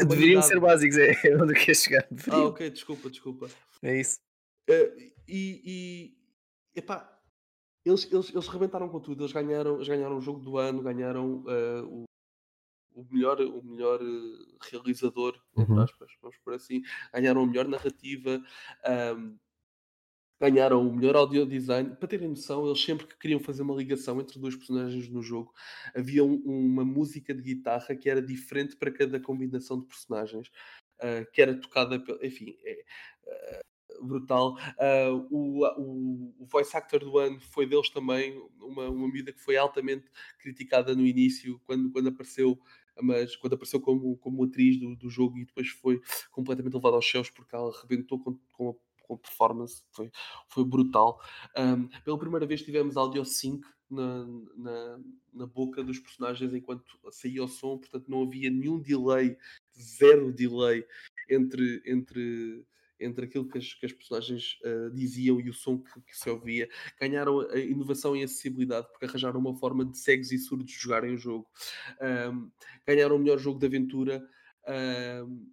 Deveriam 0.08 0.40
ser 0.42 0.60
básicos, 0.60 0.96
é, 0.96 1.10
é 1.26 1.36
onde 1.36 1.54
quer 1.54 1.74
chegar. 1.74 2.06
Ah, 2.30 2.44
ok, 2.44 2.70
desculpa, 2.70 3.10
desculpa. 3.10 3.48
É 3.82 4.00
isso. 4.00 4.18
Uh, 4.70 5.12
e, 5.26 5.62
e 5.64 6.78
epá, 6.78 7.18
eles, 7.84 8.10
eles, 8.12 8.30
eles 8.30 8.48
rebentaram 8.48 8.88
com 8.88 9.00
tudo. 9.00 9.22
Eles 9.22 9.32
ganharam, 9.32 9.76
eles 9.76 9.88
ganharam 9.88 10.18
o 10.18 10.20
jogo 10.20 10.40
do 10.40 10.56
ano, 10.58 10.82
ganharam 10.82 11.44
uh, 11.44 11.84
o, 11.84 12.04
o 12.94 13.06
melhor, 13.10 13.40
o 13.40 13.62
melhor 13.62 14.00
eh, 14.02 14.56
realizador, 14.70 15.40
entre 15.56 15.72
uhum. 15.72 15.80
aspas, 15.80 16.10
vamos 16.20 16.36
por 16.38 16.54
assim, 16.54 16.82
ganharam 17.12 17.42
a 17.42 17.46
melhor 17.46 17.68
narrativa, 17.68 18.42
um, 19.16 19.38
ganharam 20.40 20.86
o 20.86 20.94
melhor 20.94 21.16
audio 21.16 21.44
design. 21.44 21.96
Para 21.96 22.08
terem 22.08 22.28
noção, 22.28 22.66
eles 22.66 22.80
sempre 22.80 23.06
que 23.06 23.18
queriam 23.18 23.40
fazer 23.40 23.62
uma 23.62 23.74
ligação 23.74 24.20
entre 24.20 24.38
dois 24.38 24.56
personagens 24.56 25.08
no 25.08 25.22
jogo, 25.22 25.52
havia 25.94 26.24
um, 26.24 26.36
uma 26.44 26.84
música 26.84 27.34
de 27.34 27.42
guitarra 27.42 27.94
que 27.96 28.08
era 28.08 28.22
diferente 28.22 28.76
para 28.76 28.90
cada 28.90 29.20
combinação 29.20 29.80
de 29.80 29.86
personagens, 29.86 30.48
uh, 30.98 31.30
que 31.32 31.42
era 31.42 31.54
tocada, 31.54 32.02
enfim, 32.22 32.56
é, 32.64 32.84
uh, 33.26 34.06
brutal. 34.06 34.56
Uh, 34.78 35.26
o, 35.30 35.64
o, 35.64 36.34
o, 36.40 36.46
voice 36.46 36.76
actor 36.76 37.00
do 37.00 37.18
ano 37.18 37.40
foi 37.40 37.66
deles 37.66 37.90
também, 37.90 38.40
uma, 38.60 38.88
uma 38.88 39.06
medida 39.06 39.32
que 39.32 39.40
foi 39.40 39.56
altamente 39.56 40.08
criticada 40.38 40.94
no 40.94 41.04
início, 41.04 41.60
quando, 41.66 41.90
quando 41.90 42.08
apareceu 42.08 42.58
mas 43.00 43.36
quando 43.36 43.52
apareceu 43.52 43.80
como, 43.80 44.16
como 44.18 44.44
atriz 44.44 44.76
do, 44.76 44.96
do 44.96 45.08
jogo 45.08 45.38
e 45.38 45.44
depois 45.44 45.68
foi 45.68 46.00
completamente 46.32 46.74
levada 46.74 46.96
aos 46.96 47.08
céus 47.08 47.30
porque 47.30 47.54
ela 47.54 47.70
arrebentou 47.70 48.18
com, 48.18 48.36
com, 48.52 48.76
com 49.08 49.16
performance, 49.16 49.82
foi, 49.90 50.12
foi 50.48 50.64
brutal. 50.64 51.20
Um, 51.56 51.88
pela 52.04 52.18
primeira 52.18 52.46
vez 52.46 52.62
tivemos 52.62 52.96
audio 52.96 53.24
sync 53.24 53.66
na, 53.90 54.26
na, 54.54 55.00
na, 55.32 55.46
boca 55.46 55.82
dos 55.82 55.98
personagens 55.98 56.52
enquanto 56.52 56.84
saía 57.10 57.42
o 57.42 57.48
som, 57.48 57.78
portanto 57.78 58.04
não 58.08 58.22
havia 58.22 58.50
nenhum 58.50 58.78
delay, 58.78 59.36
zero 59.74 60.30
delay 60.30 60.84
entre, 61.28 61.82
entre, 61.86 62.66
entre 63.00 63.24
aquilo 63.24 63.48
que 63.48 63.56
as, 63.56 63.72
que 63.72 63.86
as 63.86 63.92
personagens 63.92 64.58
uh, 64.62 64.90
diziam 64.90 65.40
e 65.40 65.48
o 65.48 65.54
som 65.54 65.78
que, 65.78 66.00
que, 66.02 66.18
se 66.18 66.28
ouvia. 66.28 66.68
Ganharam 67.00 67.40
a 67.40 67.58
inovação 67.58 68.14
e 68.14 68.22
acessibilidade 68.22 68.88
porque 68.90 69.06
arranjaram 69.06 69.40
uma 69.40 69.54
forma 69.54 69.86
de 69.86 69.96
cegos 69.96 70.32
e 70.32 70.38
surdos 70.38 70.70
jogarem 70.70 71.14
o 71.14 71.18
jogo. 71.18 71.48
Um, 72.30 72.50
ganharam 72.86 73.16
o 73.16 73.18
melhor 73.18 73.38
jogo 73.38 73.58
de 73.58 73.66
aventura. 73.66 74.22
Um, 75.26 75.50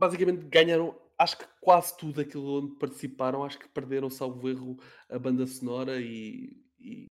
basicamente 0.00 0.46
ganharam 0.46 0.98
acho 1.18 1.36
que 1.36 1.44
quase 1.60 1.94
tudo 1.98 2.22
aquilo 2.22 2.58
onde 2.58 2.74
participaram, 2.76 3.44
acho 3.44 3.58
que 3.58 3.68
perderam, 3.68 4.08
salvo 4.08 4.48
erro, 4.48 4.78
a 5.10 5.18
banda 5.18 5.46
sonora 5.46 6.00
e, 6.00 6.56
e 6.78 7.06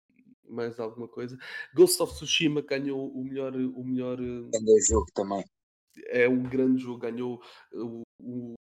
mais 0.47 0.79
alguma 0.79 1.09
coisa. 1.09 1.39
Ghost 1.75 2.03
of 2.03 2.13
Tsushima 2.13 2.61
ganhou 2.61 3.09
o 3.09 3.25
melhor. 3.25 3.55
O 3.57 3.83
melhor 3.83 4.19
grande 4.19 4.81
jogo 4.87 5.07
também. 5.15 5.43
É 6.09 6.29
um 6.29 6.43
grande 6.43 6.83
jogo, 6.83 6.99
ganhou 6.99 7.43
o, 7.73 8.03
o, 8.21 8.55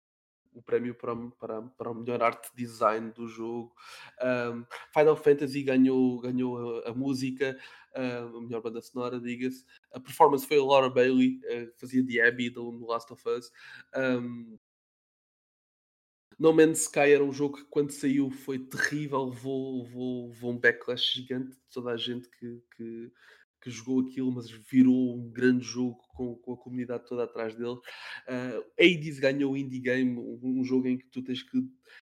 o 0.55 0.63
prémio 0.63 0.95
para, 0.95 1.15
para, 1.39 1.63
para 1.63 1.91
o 1.91 1.95
melhor 1.95 2.23
arte 2.23 2.49
design 2.55 3.11
do 3.11 3.29
jogo. 3.29 3.75
Um, 4.23 4.65
Final 4.95 5.17
Fantasy 5.17 5.63
ganhou, 5.63 6.21
ganhou 6.21 6.79
a, 6.79 6.91
a 6.91 6.95
música, 6.95 7.59
a 7.95 8.41
melhor 8.41 8.63
banda 8.63 8.83
sonora, 8.83 9.21
diga-se. 9.21 9.65
A 9.93 10.01
performance 10.01 10.47
foi 10.47 10.59
a 10.59 10.65
Laura 10.65 10.91
Bailey, 10.91 11.41
uh, 11.45 11.73
fazia 11.79 12.05
The 12.05 12.27
Abby 12.27 12.51
do 12.51 12.87
Last 12.87 13.13
of 13.13 13.23
Us. 13.29 13.51
Um, 13.97 14.59
no 16.39 16.53
Man's 16.53 16.83
Sky 16.83 17.13
era 17.13 17.25
um 17.25 17.33
jogo 17.33 17.59
que 17.59 17.65
quando 17.65 17.93
saiu 17.93 18.31
foi 18.31 18.59
terrível, 18.59 19.25
levou, 19.27 19.85
levou, 19.85 20.29
levou 20.29 20.53
um 20.53 20.59
backlash 20.59 21.15
gigante 21.15 21.51
de 21.51 21.63
toda 21.73 21.93
a 21.93 21.97
gente 21.97 22.29
que, 22.29 22.63
que, 22.77 23.13
que, 23.63 23.71
jogou 23.71 24.01
aquilo, 24.01 24.33
mas 24.33 24.51
virou 24.51 25.17
um 25.17 25.31
grande 25.31 25.65
jogo 25.65 25.99
com, 26.09 26.35
com 26.37 26.53
a 26.53 26.57
comunidade 26.57 27.07
toda 27.07 27.25
atrás 27.25 27.55
dele. 27.55 27.77
Uh, 27.77 28.65
Hades 28.79 29.21
ganhou 29.21 29.53
o 29.53 29.57
Indie 29.57 29.79
Game, 29.79 30.19
um, 30.19 30.61
um, 30.61 30.65
jogo 30.65 30.89
em 30.89 30.99
que 30.99 31.07
tu 31.07 31.23
tens 31.23 31.43
que 31.43 31.63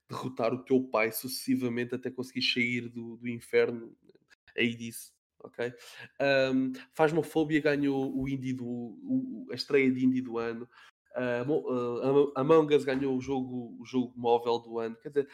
derrotar 0.09 0.55
o 0.55 0.65
teu 0.65 0.85
pai 0.85 1.11
sucessivamente 1.11 1.95
até 1.95 2.11
conseguir 2.11 2.43
sair 2.43 2.89
do, 2.89 3.17
do 3.17 3.29
inferno. 3.29 3.97
Hades, 4.57 5.13
ok? 5.45 5.73
Um, 6.21 6.73
Phasmophobia 6.93 7.61
ganhou 7.61 8.17
o 8.17 8.29
indie 8.29 8.53
do, 8.53 8.67
o, 8.67 9.47
a 9.51 9.55
estreia 9.55 9.91
de 9.91 10.05
indie 10.05 10.23
do 10.23 10.39
ano. 10.39 10.69
Uh, 11.15 12.33
Among 12.35 12.75
Us 12.75 12.85
ganhou 12.85 13.17
o 13.17 13.21
jogo, 13.21 13.77
o 13.81 13.85
jogo 13.85 14.13
móvel 14.17 14.59
do 14.59 14.79
ano. 14.79 14.97
Quer 14.97 15.09
dizer, 15.09 15.29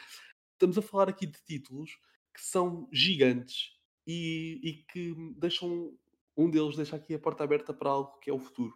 estamos 0.53 0.77
a 0.77 0.83
falar 0.83 1.09
aqui 1.09 1.27
de 1.27 1.38
títulos 1.45 1.99
que 2.35 2.43
são 2.43 2.88
gigantes 2.93 3.77
e, 4.07 4.61
e 4.62 4.73
que 4.93 5.15
deixam. 5.37 5.97
Um 6.37 6.49
deles 6.49 6.77
deixa 6.77 6.95
aqui 6.95 7.15
a 7.15 7.19
porta 7.19 7.43
aberta 7.43 7.75
para 7.75 7.91
algo 7.91 8.19
que 8.21 8.31
é 8.31 8.33
o 8.33 8.38
futuro. 8.38 8.73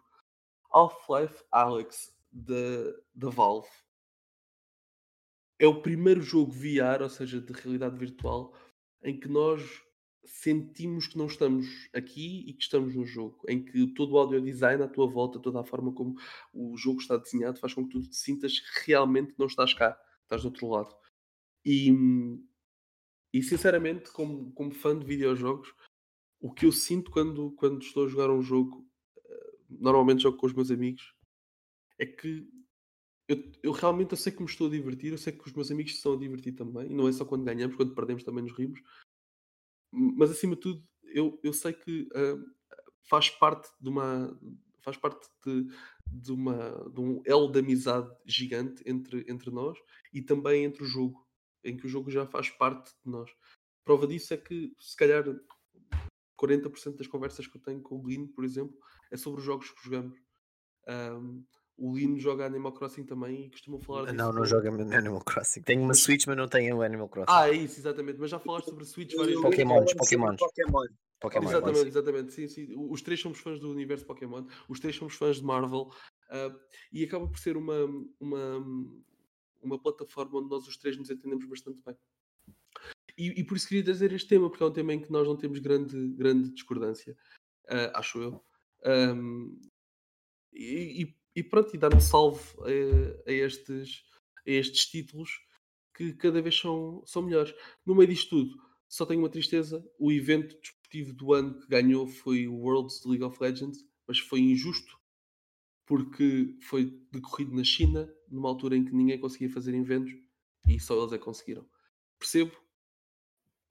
Half-Life 0.69 1.43
Alex 1.49 2.13
da 2.33 3.29
Valve 3.29 3.69
é 5.59 5.67
o 5.67 5.81
primeiro 5.81 6.21
jogo 6.21 6.51
VR, 6.51 7.01
ou 7.01 7.09
seja, 7.09 7.39
de 7.39 7.53
realidade 7.53 7.97
virtual, 7.97 8.53
em 9.01 9.17
que 9.17 9.29
nós 9.29 9.61
sentimos 10.25 11.07
que 11.07 11.17
não 11.17 11.27
estamos 11.27 11.67
aqui 11.93 12.43
e 12.47 12.53
que 12.53 12.63
estamos 12.63 12.95
no 12.95 13.05
jogo, 13.05 13.41
em 13.47 13.63
que 13.63 13.87
todo 13.87 14.13
o 14.13 14.17
audio 14.17 14.41
design 14.41 14.83
à 14.83 14.87
tua 14.87 15.07
volta, 15.07 15.39
toda 15.39 15.59
a 15.59 15.63
forma 15.63 15.91
como 15.93 16.15
o 16.53 16.75
jogo 16.77 17.01
está 17.01 17.17
desenhado, 17.17 17.59
faz 17.59 17.73
com 17.73 17.87
que 17.87 17.91
tu 17.91 18.01
te 18.01 18.15
sintas 18.15 18.59
que 18.59 18.87
realmente 18.87 19.33
não 19.37 19.47
estás 19.47 19.73
cá, 19.73 19.99
estás 20.23 20.41
do 20.41 20.47
outro 20.47 20.69
lado. 20.69 20.95
E, 21.65 21.91
e 23.33 23.43
sinceramente, 23.43 24.11
como, 24.11 24.51
como 24.53 24.71
fã 24.71 24.97
de 24.97 25.05
videojogos, 25.05 25.73
o 26.41 26.53
que 26.53 26.65
eu 26.65 26.71
sinto 26.71 27.09
quando, 27.11 27.51
quando 27.51 27.81
estou 27.81 28.05
a 28.05 28.09
jogar 28.09 28.29
um 28.29 28.41
jogo, 28.41 28.85
eh, 29.25 29.57
normalmente 29.69 30.23
jogo 30.23 30.37
com 30.37 30.45
os 30.45 30.53
meus 30.53 30.71
amigos, 30.71 31.15
é 31.97 32.05
que 32.05 32.47
eu, 33.27 33.51
eu 33.63 33.71
realmente 33.71 34.11
eu 34.11 34.17
sei 34.17 34.31
que 34.31 34.41
me 34.41 34.49
estou 34.49 34.67
a 34.67 34.69
divertir, 34.69 35.11
eu 35.11 35.17
sei 35.17 35.31
que 35.31 35.47
os 35.47 35.53
meus 35.53 35.71
amigos 35.71 35.93
se 35.93 35.97
estão 35.97 36.13
a 36.13 36.17
divertir 36.17 36.53
também, 36.53 36.91
e 36.91 36.93
não 36.93 37.07
é 37.07 37.11
só 37.13 37.23
quando 37.23 37.45
ganhamos, 37.45 37.77
quando 37.77 37.95
perdemos 37.95 38.23
também 38.23 38.43
nos 38.43 38.53
rimos, 38.53 38.81
mas 39.93 40.31
acima 40.31 40.55
de 40.55 40.61
tudo, 40.61 40.83
eu, 41.03 41.39
eu 41.43 41.53
sei 41.53 41.73
que 41.73 42.03
uh, 42.03 42.53
faz 43.03 43.29
parte 43.29 43.69
de 43.79 43.89
uma 43.89 44.37
faz 44.81 44.97
parte 44.97 45.29
de, 45.45 45.67
de, 46.05 46.31
uma, 46.31 46.89
de 46.89 46.99
um 46.99 47.21
elo 47.25 47.49
de 47.49 47.59
amizade 47.59 48.13
gigante 48.25 48.83
entre, 48.85 49.25
entre 49.29 49.49
nós 49.49 49.77
e 50.13 50.21
também 50.21 50.65
entre 50.65 50.83
o 50.83 50.85
jogo, 50.85 51.25
em 51.63 51.77
que 51.77 51.85
o 51.85 51.89
jogo 51.89 52.11
já 52.11 52.25
faz 52.25 52.49
parte 52.49 52.91
de 53.03 53.09
nós. 53.09 53.31
Prova 53.85 54.05
disso 54.05 54.33
é 54.33 54.37
que, 54.37 54.75
se 54.77 54.95
calhar, 54.97 55.23
40% 56.37 56.97
das 56.97 57.07
conversas 57.07 57.47
que 57.47 57.55
eu 57.55 57.61
tenho 57.61 57.81
com 57.81 57.95
o 57.95 58.01
Glino, 58.01 58.27
por 58.27 58.43
exemplo, 58.43 58.77
é 59.09 59.15
sobre 59.15 59.39
os 59.39 59.45
jogos 59.45 59.71
que 59.71 59.83
jogamos. 59.85 60.19
Um, 60.87 61.45
o 61.77 61.95
Lino 61.95 62.19
joga 62.19 62.45
Animal 62.45 62.71
Crossing 62.71 63.03
também 63.03 63.45
e 63.45 63.49
costuma 63.49 63.79
falar 63.79 64.03
disso. 64.03 64.15
Não, 64.15 64.31
não 64.31 64.45
joga 64.45 64.69
Animal 64.69 65.21
Crossing. 65.21 65.61
Tenho 65.61 65.81
uma 65.81 65.93
Switch, 65.93 66.25
mas 66.27 66.37
não 66.37 66.47
tenho 66.47 66.77
o 66.77 66.81
Animal 66.81 67.09
Crossing. 67.09 67.31
Ah, 67.31 67.49
é 67.49 67.53
isso, 67.53 67.79
exatamente. 67.79 68.19
Mas 68.19 68.29
já 68.29 68.39
falaste 68.39 68.65
sobre 68.65 68.85
Switch 68.85 69.13
várias 69.15 69.39
vezes. 69.39 69.41
Pokémons, 69.41 69.93
Pokémons. 69.93 70.39
Pokémon. 70.39 70.85
Pokémon. 71.19 71.49
Exatamente, 71.49 71.87
exatamente. 71.87 72.33
Sim, 72.33 72.47
sim. 72.47 72.67
Os 72.75 73.01
três 73.01 73.19
somos 73.19 73.39
fãs 73.39 73.59
do 73.59 73.71
universo 73.71 74.05
Pokémon, 74.05 74.45
os 74.67 74.79
três 74.79 74.95
somos 74.95 75.15
fãs 75.15 75.37
de 75.37 75.43
Marvel 75.43 75.89
uh, 76.29 76.59
e 76.91 77.03
acaba 77.03 77.27
por 77.27 77.39
ser 77.39 77.55
uma, 77.55 77.85
uma, 78.19 78.65
uma 79.61 79.79
plataforma 79.81 80.39
onde 80.39 80.49
nós 80.49 80.67
os 80.67 80.77
três 80.77 80.97
nos 80.97 81.09
entendemos 81.09 81.45
bastante 81.45 81.81
bem. 81.85 81.95
E, 83.17 83.39
e, 83.39 83.43
por 83.43 83.55
isso 83.55 83.67
queria 83.67 83.83
trazer 83.83 84.11
este 84.11 84.27
tema, 84.27 84.49
porque 84.49 84.63
é 84.63 84.65
um 84.65 84.73
tema 84.73 84.93
em 84.93 84.99
que 84.99 85.11
nós 85.11 85.27
não 85.27 85.37
temos 85.37 85.59
grande, 85.59 86.09
grande 86.09 86.51
discordância, 86.51 87.15
uh, 87.65 87.91
acho 87.95 88.19
eu. 88.21 88.43
Um, 88.85 89.61
e, 90.51 91.03
e 91.03 91.22
e 91.35 91.43
pronto, 91.43 91.75
e 91.75 91.95
um 91.95 91.99
salve 91.99 92.41
a, 92.59 93.29
a, 93.29 93.33
estes, 93.33 94.03
a 94.47 94.51
estes 94.51 94.85
títulos 94.85 95.29
que 95.93 96.13
cada 96.13 96.41
vez 96.41 96.57
são, 96.57 97.03
são 97.05 97.21
melhores. 97.21 97.53
No 97.85 97.95
meio 97.95 98.09
disto 98.09 98.29
tudo, 98.29 98.61
só 98.87 99.05
tenho 99.05 99.19
uma 99.19 99.29
tristeza: 99.29 99.83
o 99.99 100.11
evento 100.11 100.59
desportivo 100.59 101.13
do 101.13 101.33
ano 101.33 101.59
que 101.59 101.67
ganhou 101.67 102.07
foi 102.07 102.47
o 102.47 102.55
Worlds 102.55 103.01
de 103.01 103.09
League 103.09 103.23
of 103.23 103.37
Legends, 103.41 103.85
mas 104.07 104.19
foi 104.19 104.39
injusto 104.39 104.97
porque 105.85 106.55
foi 106.61 106.85
decorrido 107.11 107.55
na 107.55 107.63
China, 107.63 108.09
numa 108.29 108.49
altura 108.49 108.77
em 108.77 108.85
que 108.85 108.93
ninguém 108.93 109.19
conseguia 109.19 109.49
fazer 109.49 109.73
eventos 109.73 110.13
e 110.67 110.79
só 110.79 110.97
eles 110.99 111.11
é 111.11 111.17
que 111.17 111.25
conseguiram. 111.25 111.65
Percebo. 112.17 112.51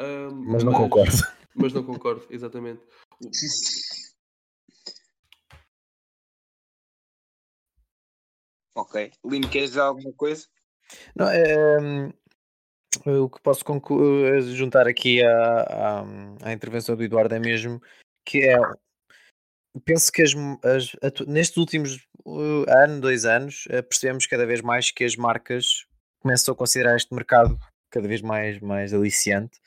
Um, 0.01 0.35
mas 0.53 0.63
não 0.63 0.73
mas, 0.73 0.81
concordo. 0.83 1.17
Mas 1.55 1.73
não 1.73 1.85
concordo, 1.85 2.27
exatamente. 2.31 2.83
Ok. 8.93 9.11
Lino, 9.25 9.49
queres 9.49 9.71
dizer 9.71 9.81
alguma 9.81 10.13
coisa? 10.13 10.47
Não, 11.17 11.27
é, 11.27 11.79
o 13.07 13.31
que 13.31 13.41
posso 13.41 13.65
eh, 13.65 14.41
juntar 14.55 14.87
aqui 14.87 15.25
à, 15.25 15.63
à, 15.63 16.05
à, 16.43 16.53
intervenção 16.53 16.95
do 16.95 17.03
Eduardo 17.03 17.35
é 17.35 17.39
mesmo 17.39 17.81
que 18.23 18.47
é. 18.47 18.59
Penso 19.87 20.13
que 20.13 20.21
as, 20.21 20.35
as, 20.63 21.27
nestes 21.27 21.57
últimos 21.57 22.07
uh, 22.27 22.67
ano, 22.69 23.01
dois 23.01 23.25
anos, 23.25 23.65
uh, 23.67 23.83
percebemos 23.83 24.27
cada 24.27 24.45
vez 24.45 24.61
mais 24.61 24.91
que 24.91 25.05
as 25.05 25.17
marcas 25.17 25.87
começam 26.21 26.53
a 26.53 26.57
considerar 26.57 26.95
este 26.95 27.15
mercado 27.15 27.59
cada 27.91 28.07
vez 28.07 28.21
mais, 28.21 28.61
mais 28.61 28.93
aliciante 28.93 29.59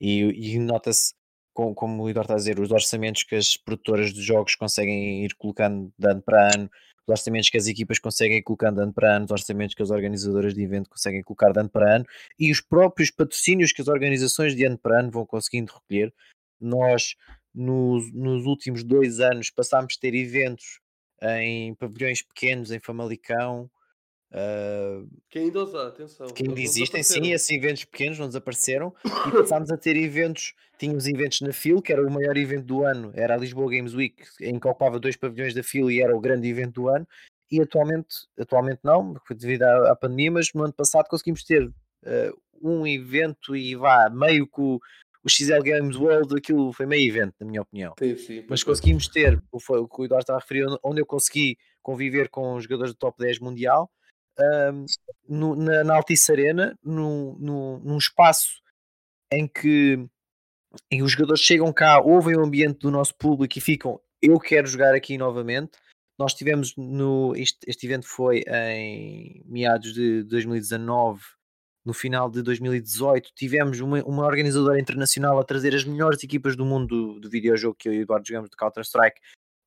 e, 0.00 0.54
e 0.54 0.58
nota-se, 0.58 1.12
como, 1.52 1.74
como 1.74 2.02
o 2.02 2.08
Eduardo 2.08 2.32
está 2.32 2.34
a 2.34 2.38
dizer, 2.38 2.58
os 2.58 2.70
orçamentos 2.70 3.24
que 3.24 3.36
as 3.36 3.58
produtoras 3.58 4.14
de 4.14 4.22
jogos 4.22 4.54
conseguem 4.54 5.22
ir 5.26 5.34
colocando 5.34 5.92
de 5.98 6.08
ano 6.08 6.22
para 6.22 6.54
ano 6.54 6.70
os 7.10 7.18
orçamentos 7.18 7.50
que 7.50 7.56
as 7.56 7.66
equipas 7.66 7.98
conseguem 7.98 8.42
colocar 8.42 8.70
de 8.70 8.80
ano 8.80 8.92
para 8.92 9.16
ano, 9.16 9.24
os 9.24 9.30
orçamentos 9.30 9.74
que 9.74 9.82
as 9.82 9.90
organizadoras 9.90 10.54
de 10.54 10.62
evento 10.62 10.88
conseguem 10.88 11.22
colocar 11.22 11.52
de 11.52 11.60
ano 11.60 11.68
para 11.68 11.96
ano 11.96 12.06
e 12.38 12.50
os 12.50 12.60
próprios 12.60 13.10
patrocínios 13.10 13.72
que 13.72 13.82
as 13.82 13.88
organizações 13.88 14.54
de 14.54 14.64
ano 14.64 14.78
para 14.78 15.00
ano 15.00 15.10
vão 15.10 15.26
conseguindo 15.26 15.72
recolher. 15.72 16.14
Nós, 16.60 17.16
nos, 17.54 18.12
nos 18.12 18.46
últimos 18.46 18.84
dois 18.84 19.20
anos, 19.20 19.50
passámos 19.50 19.94
a 19.96 20.00
ter 20.00 20.14
eventos 20.14 20.80
em 21.22 21.74
pavilhões 21.74 22.22
pequenos, 22.22 22.70
em 22.70 22.78
Famalicão, 22.78 23.70
Uh, 24.32 25.08
que 25.28 25.40
ainda 25.40 25.64
usa, 25.64 25.88
atenção. 25.88 26.28
Que 26.28 26.46
ainda 26.46 26.60
existem, 26.60 27.02
sim, 27.02 27.32
esses 27.32 27.50
eventos 27.50 27.84
pequenos 27.84 28.18
não 28.18 28.28
desapareceram 28.28 28.94
e 29.26 29.30
passámos 29.32 29.70
a 29.70 29.76
ter 29.76 29.96
eventos. 29.96 30.54
Tínhamos 30.78 31.06
eventos 31.06 31.40
na 31.40 31.52
FIL, 31.52 31.82
que 31.82 31.92
era 31.92 32.06
o 32.06 32.10
maior 32.10 32.36
evento 32.36 32.64
do 32.64 32.84
ano, 32.84 33.10
era 33.14 33.34
a 33.34 33.36
Lisboa 33.36 33.70
Games 33.70 33.92
Week, 33.92 34.22
em 34.40 34.58
que 34.58 34.66
ocupava 34.66 34.98
dois 34.98 35.16
pavilhões 35.16 35.52
da 35.52 35.62
FIL 35.62 35.90
e 35.90 36.00
era 36.00 36.16
o 36.16 36.20
grande 36.20 36.48
evento 36.48 36.74
do 36.74 36.88
ano. 36.88 37.06
E 37.50 37.60
atualmente, 37.60 38.14
atualmente 38.38 38.80
não, 38.84 39.14
devido 39.30 39.64
à, 39.64 39.90
à 39.90 39.96
pandemia, 39.96 40.30
mas 40.30 40.52
no 40.54 40.62
ano 40.62 40.72
passado 40.72 41.08
conseguimos 41.08 41.42
ter 41.42 41.66
uh, 41.66 42.40
um 42.62 42.86
evento 42.86 43.56
e 43.56 43.74
vá, 43.74 44.08
meio 44.08 44.46
que 44.46 44.60
o, 44.60 44.80
o 45.24 45.28
XL 45.28 45.60
Games 45.60 45.96
World, 45.96 46.36
aquilo 46.36 46.72
foi 46.72 46.86
meio 46.86 47.08
evento, 47.08 47.34
na 47.40 47.46
minha 47.46 47.62
opinião. 47.62 47.94
Sim, 47.98 48.16
sim, 48.16 48.44
mas 48.48 48.62
conseguimos 48.62 49.08
ter, 49.08 49.42
o, 49.50 49.58
o 49.58 49.88
que 49.88 50.00
o 50.00 50.04
Eduardo 50.04 50.22
estava 50.22 50.38
a 50.38 50.40
referir, 50.40 50.66
onde 50.84 51.00
eu 51.00 51.06
consegui 51.06 51.58
conviver 51.82 52.28
com 52.28 52.54
os 52.54 52.62
jogadores 52.62 52.92
do 52.92 52.96
top 52.96 53.18
10 53.18 53.40
mundial 53.40 53.90
um, 54.40 54.86
no, 55.28 55.56
na, 55.56 55.84
na 55.84 55.94
Altice 55.94 56.32
Arena, 56.32 56.78
num, 56.82 57.36
num, 57.38 57.98
espaço 57.98 58.60
em 59.32 59.46
que, 59.46 59.98
em 60.90 60.98
que 60.98 61.02
os 61.02 61.12
jogadores 61.12 61.42
chegam 61.42 61.72
cá, 61.72 62.00
ouvem 62.00 62.36
o 62.36 62.44
ambiente 62.44 62.78
do 62.78 62.90
nosso 62.90 63.14
público 63.14 63.58
e 63.58 63.60
ficam, 63.60 64.00
eu 64.22 64.38
quero 64.38 64.66
jogar 64.66 64.94
aqui 64.94 65.16
novamente. 65.16 65.72
Nós 66.18 66.34
tivemos 66.34 66.74
no. 66.76 67.34
Este, 67.34 67.58
este 67.66 67.86
evento 67.86 68.06
foi 68.06 68.44
em 68.46 69.42
meados 69.46 69.94
de 69.94 70.22
2019 70.24 71.22
no 71.82 71.94
final 71.94 72.30
de 72.30 72.42
2018 72.42 73.30
tivemos 73.34 73.80
uma, 73.80 74.02
uma 74.04 74.26
organizadora 74.26 74.78
internacional 74.78 75.40
a 75.40 75.44
trazer 75.44 75.74
as 75.74 75.82
melhores 75.82 76.22
equipas 76.22 76.54
do 76.54 76.62
mundo 76.62 77.14
do, 77.14 77.20
do 77.20 77.30
videojogo 77.30 77.74
que 77.74 77.88
eu 77.88 77.94
e 77.94 77.98
o 78.00 78.02
Eduardo 78.02 78.28
jogamos 78.28 78.50
de 78.50 78.56
Counter-Strike 78.56 79.18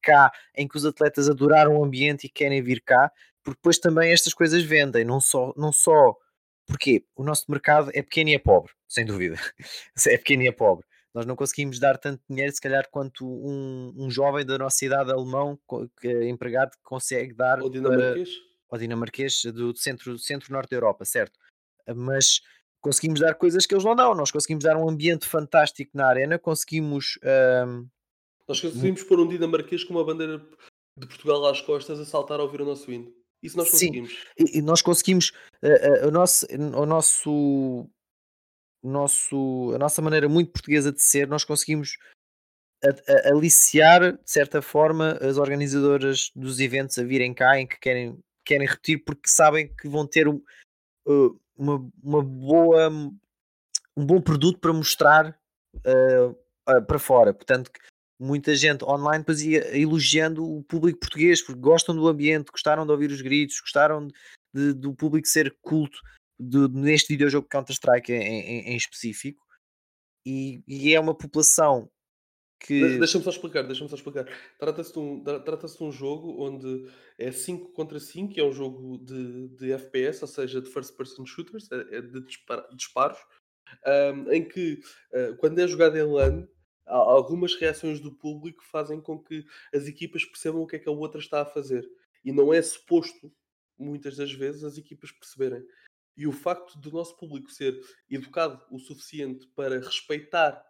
cá, 0.03 0.31
em 0.55 0.67
que 0.67 0.75
os 0.75 0.86
atletas 0.86 1.29
adoraram 1.29 1.77
o 1.77 1.83
ambiente 1.83 2.27
e 2.27 2.29
querem 2.29 2.62
vir 2.62 2.81
cá, 2.81 3.09
porque 3.43 3.58
depois 3.60 3.77
também 3.77 4.12
estas 4.12 4.34
coisas 4.34 4.63
vendem, 4.63 5.03
não 5.03 5.19
só, 5.19 5.53
não 5.58 5.71
só 5.71 6.15
porque 6.65 7.06
o 7.15 7.23
nosso 7.23 7.45
mercado 7.49 7.89
é 7.93 8.01
pequeno 8.01 8.29
e 8.29 8.36
é 8.36 8.39
pobre, 8.39 8.71
sem 8.88 9.06
dúvida, 9.06 9.36
é 10.08 10.17
pequeno 10.17 10.43
e 10.43 10.47
é 10.47 10.51
pobre. 10.51 10.86
Nós 11.13 11.25
não 11.27 11.36
conseguimos 11.36 11.79
dar 11.79 11.97
tanto 11.97 12.23
dinheiro, 12.27 12.51
se 12.51 12.60
calhar, 12.60 12.89
quanto 12.89 13.23
um, 13.23 13.93
um 13.95 14.10
jovem 14.10 14.43
da 14.43 14.58
nossa 14.58 14.84
idade 14.84 15.12
alemão, 15.12 15.60
que, 16.01 16.08
é 16.08 16.27
empregado, 16.27 16.71
consegue 16.82 17.34
dar. 17.34 17.62
Ou 17.62 17.69
dinamarquês? 17.69 18.29
Para, 18.29 18.43
ou 18.69 18.79
dinamarquês 18.79 19.43
do 19.45 19.75
centro-norte 19.75 20.25
centro 20.25 20.51
da 20.51 20.75
Europa, 20.75 21.06
certo? 21.06 21.38
mas 21.95 22.41
conseguimos 22.79 23.19
dar 23.19 23.36
coisas 23.36 23.65
que 23.65 23.73
eles 23.73 23.84
não 23.84 23.95
dão. 23.95 24.15
Nós 24.15 24.32
conseguimos 24.32 24.63
dar 24.63 24.77
um 24.77 24.88
ambiente 24.88 25.27
fantástico 25.27 25.91
na 25.93 26.08
arena, 26.08 26.39
conseguimos. 26.39 27.19
Um... 27.65 27.88
Nós 28.47 28.60
conseguimos 28.60 29.03
pôr 29.03 29.19
um 29.19 29.27
dinamarquês 29.27 29.84
com 29.84 29.93
uma 29.93 30.06
bandeira 30.06 30.39
de 30.97 31.08
Portugal 31.08 31.45
às 31.45 31.62
costas 31.62 31.99
a 31.99 32.06
saltar 32.06 32.39
a 32.39 32.43
ouvir 32.43 32.62
o 32.62 32.65
nosso 32.65 32.91
hino. 32.91 33.12
Isso 33.43 33.58
nós 33.58 33.69
conseguimos. 33.69 34.10
Sim, 34.10 34.17
e, 34.39 34.58
e 34.58 34.62
nós 34.62 34.82
conseguimos 34.82 35.32
uh, 35.62 36.06
uh, 36.06 36.08
o 36.08 36.12
nosso, 36.12 36.47
o 36.49 36.86
nosso, 36.86 37.89
nosso, 38.82 39.71
a 39.75 39.77
nossa 39.77 40.01
maneira 40.01 40.29
muito 40.29 40.51
portuguesa 40.51 40.91
de 40.91 41.01
ser, 41.01 41.27
nós 41.27 41.43
conseguimos 41.43 41.97
a, 42.84 43.29
a, 43.29 43.34
aliciar, 43.34 44.13
de 44.13 44.32
certa 44.32 44.62
forma, 44.62 45.17
as 45.21 45.38
organizadoras 45.38 46.32
dos 46.36 46.60
eventos 46.60 46.97
a 46.97 47.03
virem 47.03 47.34
cá 47.34 47.60
em 47.60 47.67
que 47.67 47.79
querem, 47.79 48.17
querem 48.45 48.67
repetir 48.67 49.03
porque 49.03 49.29
sabem 49.29 49.67
que 49.75 49.88
vão 49.88 50.08
ter 50.08 50.27
uh, 50.27 50.41
uma, 51.56 51.91
uma 52.01 52.23
boa, 52.23 52.89
um 53.95 54.06
bom 54.06 54.21
produto 54.21 54.60
para 54.60 54.73
mostrar 54.73 55.38
uh, 55.75 56.29
uh, 56.69 56.86
para 56.86 56.99
fora. 56.99 57.34
Portanto, 57.34 57.71
muita 58.19 58.56
gente 58.56 58.84
online 58.86 59.19
depois 59.19 59.41
ia 59.41 59.78
elogiando 59.78 60.43
o 60.43 60.63
público 60.63 60.99
português 60.99 61.41
porque 61.41 61.60
gostam 61.60 61.95
do 61.95 62.08
ambiente, 62.08 62.52
gostaram 62.52 62.86
de 62.86 62.91
ouvir 62.91 63.12
os 63.12 63.21
gritos, 63.21 63.60
gostaram 63.60 64.08
de, 64.54 64.73
do 64.73 64.93
público 64.93 65.28
ser 65.28 65.56
culto 65.62 65.97
de, 66.39 66.67
neste 66.69 67.13
videojogo 67.13 67.47
Counter-Strike 67.49 68.12
em, 68.12 68.17
em, 68.17 68.60
em, 68.73 68.76
específico. 68.76 69.43
E, 70.26 70.63
e, 70.67 70.93
é 70.93 70.99
uma 70.99 71.15
população 71.15 71.89
que. 72.60 72.97
Deixa-me 72.97 73.23
só 73.23 73.30
explicar, 73.30 73.63
deixa-me 73.63 73.89
só 73.89 73.95
explicar. 73.95 74.26
Trata-se 74.58 74.93
de, 74.93 74.99
um, 74.99 75.21
trata 75.23 75.67
de 75.67 75.84
um 75.84 75.91
jogo 75.91 76.41
onde 76.41 76.89
é 77.17 77.32
5 77.32 77.73
contra 77.73 77.99
5, 77.99 78.39
é 78.39 78.43
um 78.43 78.54
jogo 78.54 78.97
de, 78.99 79.49
de 79.49 79.73
FPS, 79.73 80.21
ou 80.21 80.28
seja, 80.28 80.62
de 80.62 80.69
first 80.69 80.95
person 80.95 81.26
shooters, 81.26 81.69
é, 81.71 81.97
é 81.97 82.02
de 82.02 82.21
disparos, 82.76 83.19
um, 83.86 84.32
em 84.32 84.47
que 84.47 84.80
uh, 85.13 85.36
quando 85.38 85.60
é 85.60 85.67
jogado 85.67 85.97
em 85.97 86.04
LAN, 86.04 86.47
algumas 86.86 87.56
reações 87.56 88.00
do 88.00 88.13
público 88.13 88.63
fazem 88.65 89.00
com 89.00 89.17
que 89.17 89.46
as 89.74 89.88
equipas 89.88 90.26
percebam 90.26 90.62
o 90.62 90.67
que 90.67 90.76
é 90.76 90.80
que 90.80 90.89
a 90.89 90.91
outra 90.91 91.19
está 91.19 91.41
a 91.41 91.46
fazer. 91.46 91.89
E 92.24 92.32
não 92.32 92.54
é 92.54 92.62
suposto, 92.62 93.32
muitas 93.78 94.17
das 94.17 94.32
vezes, 94.32 94.63
as 94.63 94.78
equipas 94.78 95.12
perceberem. 95.12 95.65
E 96.15 96.28
o 96.28 96.32
facto 96.32 96.78
do 96.78 96.91
nosso 96.91 97.17
público 97.17 97.52
ser 97.52 97.80
educado 98.10 98.62
o 98.69 98.80
suficiente 98.80 99.48
para 99.56 99.80
respeitar 99.80 100.63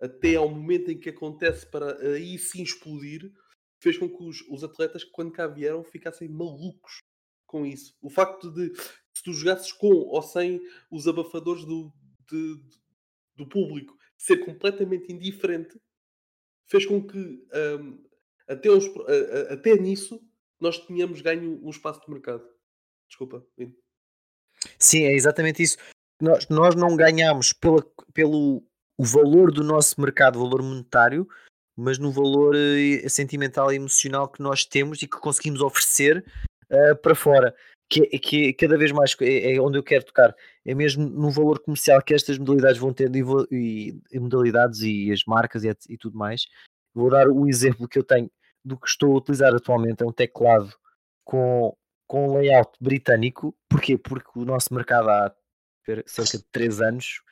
até 0.00 0.36
ao 0.36 0.48
momento 0.48 0.90
em 0.90 0.98
que 0.98 1.10
acontece 1.10 1.66
para 1.66 1.98
aí 2.00 2.38
sim 2.38 2.62
explodir, 2.62 3.30
fez 3.78 3.98
com 3.98 4.08
que 4.08 4.22
os, 4.22 4.40
os 4.48 4.64
atletas, 4.64 5.04
quando 5.04 5.32
cá 5.32 5.46
vieram, 5.46 5.84
ficassem 5.84 6.28
malucos 6.28 7.02
com 7.46 7.66
isso. 7.66 7.96
O 8.00 8.08
facto 8.08 8.50
de, 8.50 8.72
se 9.12 9.22
tu 9.22 9.32
jogasses 9.32 9.72
com 9.72 9.88
ou 9.88 10.22
sem 10.22 10.60
os 10.90 11.06
abafadores 11.06 11.64
do, 11.64 11.92
de, 12.30 12.62
do 13.36 13.46
público 13.46 13.99
ser 14.20 14.44
completamente 14.44 15.10
indiferente, 15.10 15.80
fez 16.66 16.84
com 16.84 17.02
que 17.02 17.18
um, 17.18 18.04
até, 18.46 18.68
os, 18.68 18.84
até 19.48 19.74
nisso 19.76 20.20
nós 20.60 20.78
tínhamos 20.78 21.22
ganho 21.22 21.58
um 21.64 21.70
espaço 21.70 22.02
de 22.02 22.10
mercado. 22.12 22.46
Desculpa, 23.08 23.44
Lino. 23.58 23.74
Sim, 24.78 25.04
é 25.04 25.14
exatamente 25.14 25.62
isso. 25.62 25.78
Nós, 26.20 26.46
nós 26.48 26.74
não 26.74 26.94
ganhamos 26.94 27.54
pela, 27.54 27.82
pelo 28.12 28.62
o 28.98 29.04
valor 29.04 29.50
do 29.50 29.64
nosso 29.64 29.98
mercado, 29.98 30.38
valor 30.38 30.62
monetário, 30.62 31.26
mas 31.74 31.98
no 31.98 32.12
valor 32.12 32.54
uh, 32.54 33.08
sentimental 33.08 33.72
e 33.72 33.76
emocional 33.76 34.28
que 34.28 34.42
nós 34.42 34.66
temos 34.66 35.00
e 35.00 35.08
que 35.08 35.16
conseguimos 35.16 35.62
oferecer 35.62 36.22
uh, 36.70 36.94
para 37.00 37.14
fora. 37.14 37.56
Que, 37.90 38.06
que 38.20 38.52
cada 38.52 38.78
vez 38.78 38.92
mais 38.92 39.16
é, 39.20 39.54
é, 39.54 39.60
onde 39.60 39.76
eu 39.76 39.82
quero 39.82 40.04
tocar, 40.04 40.32
é 40.64 40.74
mesmo 40.74 41.08
no 41.08 41.28
valor 41.28 41.58
comercial 41.58 42.00
que 42.00 42.14
estas 42.14 42.38
modalidades 42.38 42.78
vão 42.78 42.92
ter 42.92 43.10
e, 43.50 44.00
e 44.12 44.20
modalidades 44.20 44.80
e 44.82 45.10
as 45.10 45.24
marcas 45.24 45.64
e, 45.64 45.76
e, 45.88 45.98
tudo 45.98 46.16
mais. 46.16 46.46
Vou 46.94 47.10
dar 47.10 47.28
o 47.28 47.48
exemplo 47.48 47.88
que 47.88 47.98
eu 47.98 48.04
tenho 48.04 48.30
do 48.64 48.78
que 48.78 48.86
estou 48.86 49.12
a 49.12 49.18
utilizar 49.18 49.52
atualmente, 49.54 50.04
é 50.04 50.06
um 50.06 50.12
teclado 50.12 50.72
com, 51.24 51.76
com 52.06 52.38
layout 52.38 52.72
britânico. 52.80 53.56
Porquê? 53.68 53.98
Porque 53.98 54.38
o 54.38 54.44
nosso 54.44 54.72
mercado 54.72 55.08
há 55.10 55.34
cerca 56.06 56.38
de 56.38 56.44
3 56.52 56.80
anos, 56.80 57.22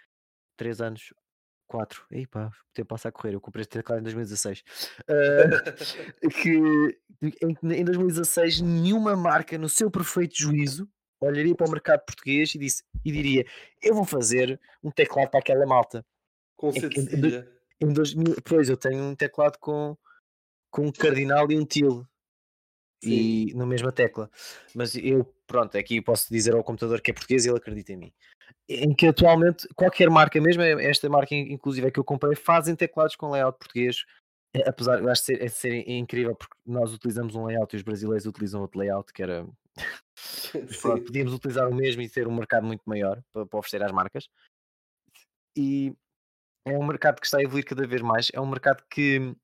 3 0.57 0.81
anos, 0.81 1.15
4. 1.69 2.07
Ei 2.11 2.27
pá, 2.27 2.47
o 2.47 2.75
tempo 2.75 2.89
passa 2.89 3.09
a 3.09 3.13
correr. 3.13 3.35
Eu 3.35 3.41
comprei 3.41 3.63
este 3.63 3.73
teclado 3.73 4.01
em 4.01 4.03
2016. 4.03 4.65
Uh, 5.03 6.29
que 6.43 6.99
em, 7.23 7.81
em 7.81 7.85
2016 7.85 8.61
nenhuma 8.61 9.15
marca, 9.15 9.57
no 9.57 9.69
seu 9.69 9.91
perfeito 9.91 10.35
juízo, 10.37 10.89
olharia 11.21 11.55
para 11.55 11.69
o 11.69 11.71
mercado 11.71 12.05
português 12.05 12.55
e, 12.55 12.59
disse, 12.59 12.83
e 13.05 13.13
diria: 13.13 13.45
Eu 13.83 13.95
vou 13.95 14.05
fazer 14.05 14.59
um 14.83 14.91
teclado 14.91 15.31
para 15.31 15.41
aquela 15.41 15.67
malta. 15.67 16.05
Com 16.57 16.71
em, 16.71 16.81
em, 16.81 17.89
em 17.89 17.93
2000, 17.93 18.37
Pois, 18.45 18.69
eu 18.69 18.77
tenho 18.77 19.05
um 19.05 19.15
teclado 19.15 19.59
com, 19.59 19.97
com 20.71 20.87
um 20.87 20.93
cardinal 20.93 21.51
e 21.51 21.59
um 21.59 21.65
til. 21.65 22.05
E 23.01 23.53
na 23.55 23.65
mesma 23.65 23.93
tecla, 23.93 24.29
mas 24.75 24.97
eu, 24.97 25.33
pronto, 25.49 25.77
aqui 25.77 26.01
posso 26.01 26.33
dizer 26.33 26.55
ao 26.55 26.63
computador 26.63 27.01
que 27.01 27.11
é 27.11 27.15
português 27.15 27.45
e 27.45 27.49
ele 27.49 27.59
acredita 27.59 27.93
em 27.93 27.97
mim 27.97 28.13
em 28.69 28.95
que 28.95 29.07
atualmente 29.07 29.67
qualquer 29.75 30.11
marca, 30.11 30.41
mesmo 30.41 30.63
esta 30.63 31.09
marca 31.09 31.35
inclusive 31.35 31.87
é 31.89 31.91
que 31.91 31.99
eu 31.99 32.05
comprei, 32.05 32.37
fazem 32.37 32.77
teclados 32.77 33.17
com 33.17 33.31
layout 33.31 33.59
português. 33.59 34.05
Eh, 34.55 34.69
apesar, 34.69 35.01
eu 35.01 35.09
acho 35.09 35.23
que 35.23 35.27
ser, 35.27 35.43
é 35.43 35.49
ser 35.49 35.89
incrível 35.89 36.35
porque 36.35 36.55
nós 36.67 36.93
utilizamos 36.93 37.35
um 37.35 37.47
layout 37.47 37.75
e 37.75 37.79
os 37.79 37.83
brasileiros 37.83 38.27
utilizam 38.27 38.61
outro 38.61 38.79
layout 38.79 39.13
que 39.13 39.23
era. 39.23 39.47
Pronto, 40.83 41.05
podíamos 41.05 41.33
utilizar 41.33 41.69
o 41.69 41.75
mesmo 41.75 42.03
e 42.03 42.09
ter 42.09 42.27
um 42.29 42.35
mercado 42.35 42.67
muito 42.67 42.83
maior 42.85 43.23
para, 43.33 43.47
para 43.47 43.59
oferecer 43.59 43.83
às 43.83 43.93
marcas. 43.93 44.29
E 45.57 45.95
é 46.67 46.77
um 46.77 46.87
mercado 46.87 47.21
que 47.21 47.27
está 47.27 47.39
a 47.39 47.43
evoluir 47.43 47.65
cada 47.65 47.87
vez 47.87 48.03
mais. 48.03 48.31
É 48.35 48.41
um 48.41 48.47
mercado 48.47 48.85
que 48.91 49.35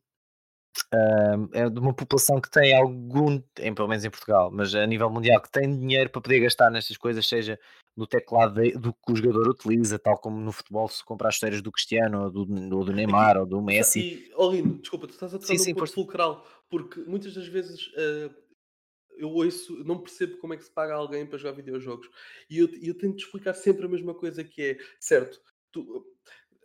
Uh, 0.93 1.49
é 1.53 1.71
de 1.71 1.79
uma 1.79 1.95
população 1.95 2.41
que 2.41 2.51
tem 2.51 2.77
algum, 2.77 3.41
em, 3.61 3.75
pelo 3.75 3.89
menos 3.89 4.05
em 4.05 4.11
Portugal, 4.11 4.51
mas 4.53 4.75
a 4.75 4.87
nível 4.87 5.09
mundial, 5.09 5.41
que 5.41 5.51
tem 5.51 5.79
dinheiro 5.79 6.11
para 6.11 6.21
poder 6.21 6.41
gastar 6.41 6.71
nestas 6.71 6.97
coisas, 6.97 7.27
seja 7.27 7.59
no 7.97 8.07
teclado 8.07 8.61
de, 8.61 8.73
do 8.73 8.93
que 8.93 9.13
o 9.13 9.17
jogador 9.17 9.49
utiliza, 9.49 9.99
tal 9.99 10.19
como 10.19 10.41
no 10.41 10.51
futebol 10.51 10.89
se 10.89 11.05
comprar 11.05 11.29
as 11.29 11.37
chuteiras 11.37 11.63
do 11.63 11.71
Cristiano, 11.71 12.25
ou 12.25 12.31
do, 12.31 12.45
do 12.45 12.93
Neymar, 12.93 13.39
ou 13.39 13.47
do 13.47 13.63
Messi. 13.63 14.01
E, 14.01 14.33
oh 14.37 14.51
Lino, 14.51 14.81
desculpa, 14.81 15.07
tu 15.07 15.13
estás 15.13 15.35
a 15.35 15.39
tocar 15.39 15.55
um 15.55 15.75
ponto 15.75 15.93
fulcral, 15.93 16.47
porque 16.69 17.01
muitas 17.03 17.35
das 17.35 17.47
vezes 17.47 17.87
uh, 17.89 18.35
eu 19.17 19.31
ouço, 19.31 19.85
não 19.85 19.99
percebo 19.99 20.39
como 20.39 20.55
é 20.55 20.57
que 20.57 20.65
se 20.65 20.73
paga 20.73 20.95
alguém 20.95 21.25
para 21.25 21.39
jogar 21.39 21.53
videojogos, 21.53 22.09
e 22.51 22.59
eu, 22.59 22.69
eu 22.83 22.99
tento 22.99 23.19
explicar 23.19 23.55
sempre 23.55 23.87
a 23.87 23.89
mesma 23.89 24.15
coisa 24.15 24.43
que 24.43 24.61
é, 24.61 24.79
certo, 24.99 25.41
tu, 25.71 26.05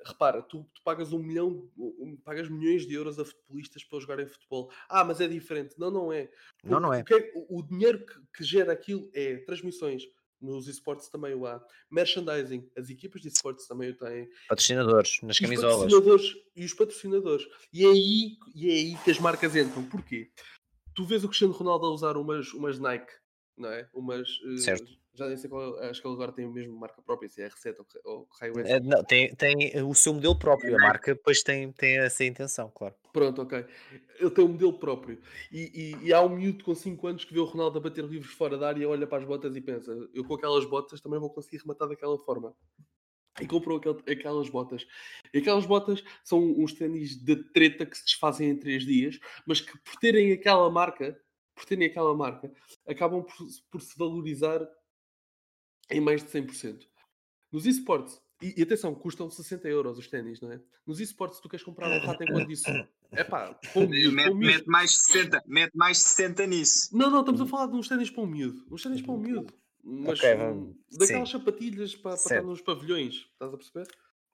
repara, 0.06 0.42
tu, 0.42 0.66
tu, 0.74 0.82
pagas 0.84 1.12
um 1.14 1.20
milhão, 1.20 1.70
um, 1.78 2.18
pagas 2.18 2.50
milhões 2.50 2.86
de 2.86 2.94
euros 2.94 3.20
a 3.20 3.26
futebolistas 3.26 3.84
para 3.84 4.00
jogarem 4.00 4.28
futebol. 4.28 4.72
Ah, 4.88 5.04
mas 5.04 5.20
é 5.20 5.28
diferente. 5.28 5.76
Não, 5.78 5.92
não 5.92 6.14
é. 6.14 6.30
Não, 6.64 6.80
não 6.80 6.94
é. 6.94 7.04
O, 7.36 7.60
o 7.60 7.64
dinheiro 7.64 8.06
que, 8.06 8.14
que, 8.38 8.44
gera 8.44 8.72
aquilo 8.72 9.10
é 9.14 9.38
transmissões. 9.38 10.04
Nos 10.42 10.70
esportes 10.70 11.10
também 11.10 11.34
o 11.34 11.46
há. 11.46 11.62
Merchandising. 11.92 12.70
As 12.78 12.90
equipas 12.90 13.22
de 13.22 13.28
esportes 13.28 13.68
também 13.68 13.90
o 13.90 13.98
têm. 13.98 14.30
Patrocinadores, 14.48 15.20
nas 15.22 15.38
camisolas. 15.38 15.92
Patrocinadores 15.92 16.36
e 16.56 16.66
os 16.66 16.74
patrocinadores. 16.74 17.48
E 17.74 17.86
é, 17.86 17.90
aí, 17.90 18.38
e 18.56 18.70
é 18.70 18.74
aí 18.74 18.98
que 19.04 19.12
as 19.12 19.20
marcas 19.20 19.56
entram. 19.56 19.84
Porquê? 19.84 20.32
Tu 20.96 21.06
vês 21.06 21.24
o 21.24 21.28
Cristiano 21.28 21.54
Ronaldo 21.54 21.88
a 21.88 21.92
usar 21.92 22.16
umas, 22.16 22.54
umas 22.54 22.80
Nike, 22.80 23.12
não 23.60 23.72
é? 23.72 23.88
Umas. 23.94 24.30
Uh, 24.42 24.58
certo 24.58 25.00
já 25.20 25.28
nem 25.28 25.38
sei 25.38 25.50
qual, 25.50 25.78
acho 25.84 26.02
que 26.02 26.08
ele 26.08 26.14
agora 26.14 26.32
tem 26.32 26.46
o 26.46 26.52
mesmo 26.52 26.78
marca 26.78 27.02
própria, 27.02 27.30
se 27.30 27.42
é 27.42 27.50
R7 27.50 27.76
ou, 28.06 28.28
ou 28.30 28.60
é, 28.62 28.80
Não, 28.80 29.04
tem, 29.04 29.36
tem 29.36 29.82
o 29.84 29.94
seu 29.94 30.14
modelo 30.14 30.38
próprio, 30.38 30.76
a 30.76 30.80
marca 30.80 31.14
depois 31.14 31.44
tem, 31.44 31.72
tem 31.74 32.00
essa 32.00 32.24
intenção, 32.24 32.72
claro. 32.74 32.96
Pronto, 33.12 33.42
ok. 33.42 33.66
Ele 34.20 34.32
tem 34.32 34.46
um 34.46 34.50
modelo 34.50 34.80
próprio. 34.80 35.20
E, 35.52 35.96
e, 36.02 36.08
e 36.08 36.14
há 36.14 36.22
um 36.22 36.30
miúdo 36.30 36.64
com 36.64 36.74
5 36.74 37.06
anos 37.08 37.26
que 37.26 37.34
vê 37.34 37.40
o 37.40 37.46
Ronaldo 37.46 37.78
a 37.78 37.82
bater 37.82 38.06
livros 38.06 38.34
fora 38.34 38.58
da 38.58 38.70
área, 38.70 38.88
olha 38.88 39.06
para 39.06 39.20
as 39.20 39.26
botas 39.26 39.56
e 39.56 39.62
pensa: 39.62 39.92
eu 40.14 40.24
com 40.24 40.36
aquelas 40.36 40.66
botas 40.66 41.02
também 41.02 41.20
vou 41.20 41.30
conseguir 41.30 41.58
rematar 41.58 41.90
daquela 41.90 42.18
forma. 42.18 42.56
e 43.42 43.48
comprou 43.48 43.78
aquel, 43.78 43.98
aquelas 44.08 44.50
botas. 44.50 44.86
E 45.34 45.40
aquelas 45.40 45.66
botas 45.66 46.04
são 46.24 46.40
uns 46.40 46.74
ténis 46.74 47.18
de 47.22 47.36
treta 47.52 47.86
que 47.86 47.98
se 47.98 48.06
desfazem 48.06 48.50
em 48.50 48.56
3 48.58 48.86
dias, 48.86 49.20
mas 49.46 49.60
que 49.60 49.78
por 49.80 49.96
terem 49.98 50.32
aquela 50.32 50.70
marca, 50.70 51.20
por 51.60 51.66
terem 51.66 51.88
aquela 51.88 52.16
marca, 52.16 52.50
acabam 52.88 53.22
por, 53.22 53.36
por 53.70 53.82
se 53.82 53.98
valorizar 53.98 54.66
em 55.92 56.00
mais 56.00 56.24
de 56.24 56.30
100%. 56.30 56.88
Nos 57.52 57.66
esportes, 57.66 58.22
e, 58.42 58.54
e, 58.58 58.64
atenção, 58.64 58.96
custam 58.96 59.30
60 59.30 59.68
euros 59.68 59.98
os 59.98 60.08
ténis, 60.08 60.40
não 60.40 60.50
é? 60.54 60.62
Nos 60.88 61.02
esportes, 61.02 61.38
se 61.38 61.44
tu 61.44 61.50
queres 61.50 61.66
comprar 61.66 61.92
um 61.92 62.00
rato 62.00 62.24
em 62.24 62.28
condição, 62.28 62.88
é 63.12 63.24
pá, 63.26 63.60
mete, 63.76 64.34
mete, 64.34 64.68
mais 64.68 65.04
60, 65.04 65.44
mete 65.46 65.76
mais 65.76 65.98
60 66.00 66.48
nisso. 66.48 66.96
Não, 66.96 67.10
não, 67.10 67.20
estamos 67.20 67.42
a 67.42 67.46
falar 67.46 67.68
de 67.68 67.76
uns 67.76 67.90
ténis 67.90 68.10
para 68.10 68.24
um 68.24 68.28
miúdo. 68.28 68.66
Uns 68.72 68.84
ténis 68.84 69.02
para 69.02 69.12
um 69.12 69.18
miúdo. 69.18 69.54
Mas 69.84 70.20
okay, 70.20 70.36
daquelas 70.98 71.30
Sim. 71.30 71.38
sapatilhas 71.38 71.96
para, 71.96 72.12
para 72.12 72.22
estar 72.22 72.44
nos 72.44 72.62
pavilhões, 72.62 73.28
estás 73.34 73.54
a 73.54 73.58
perceber? 73.58 73.88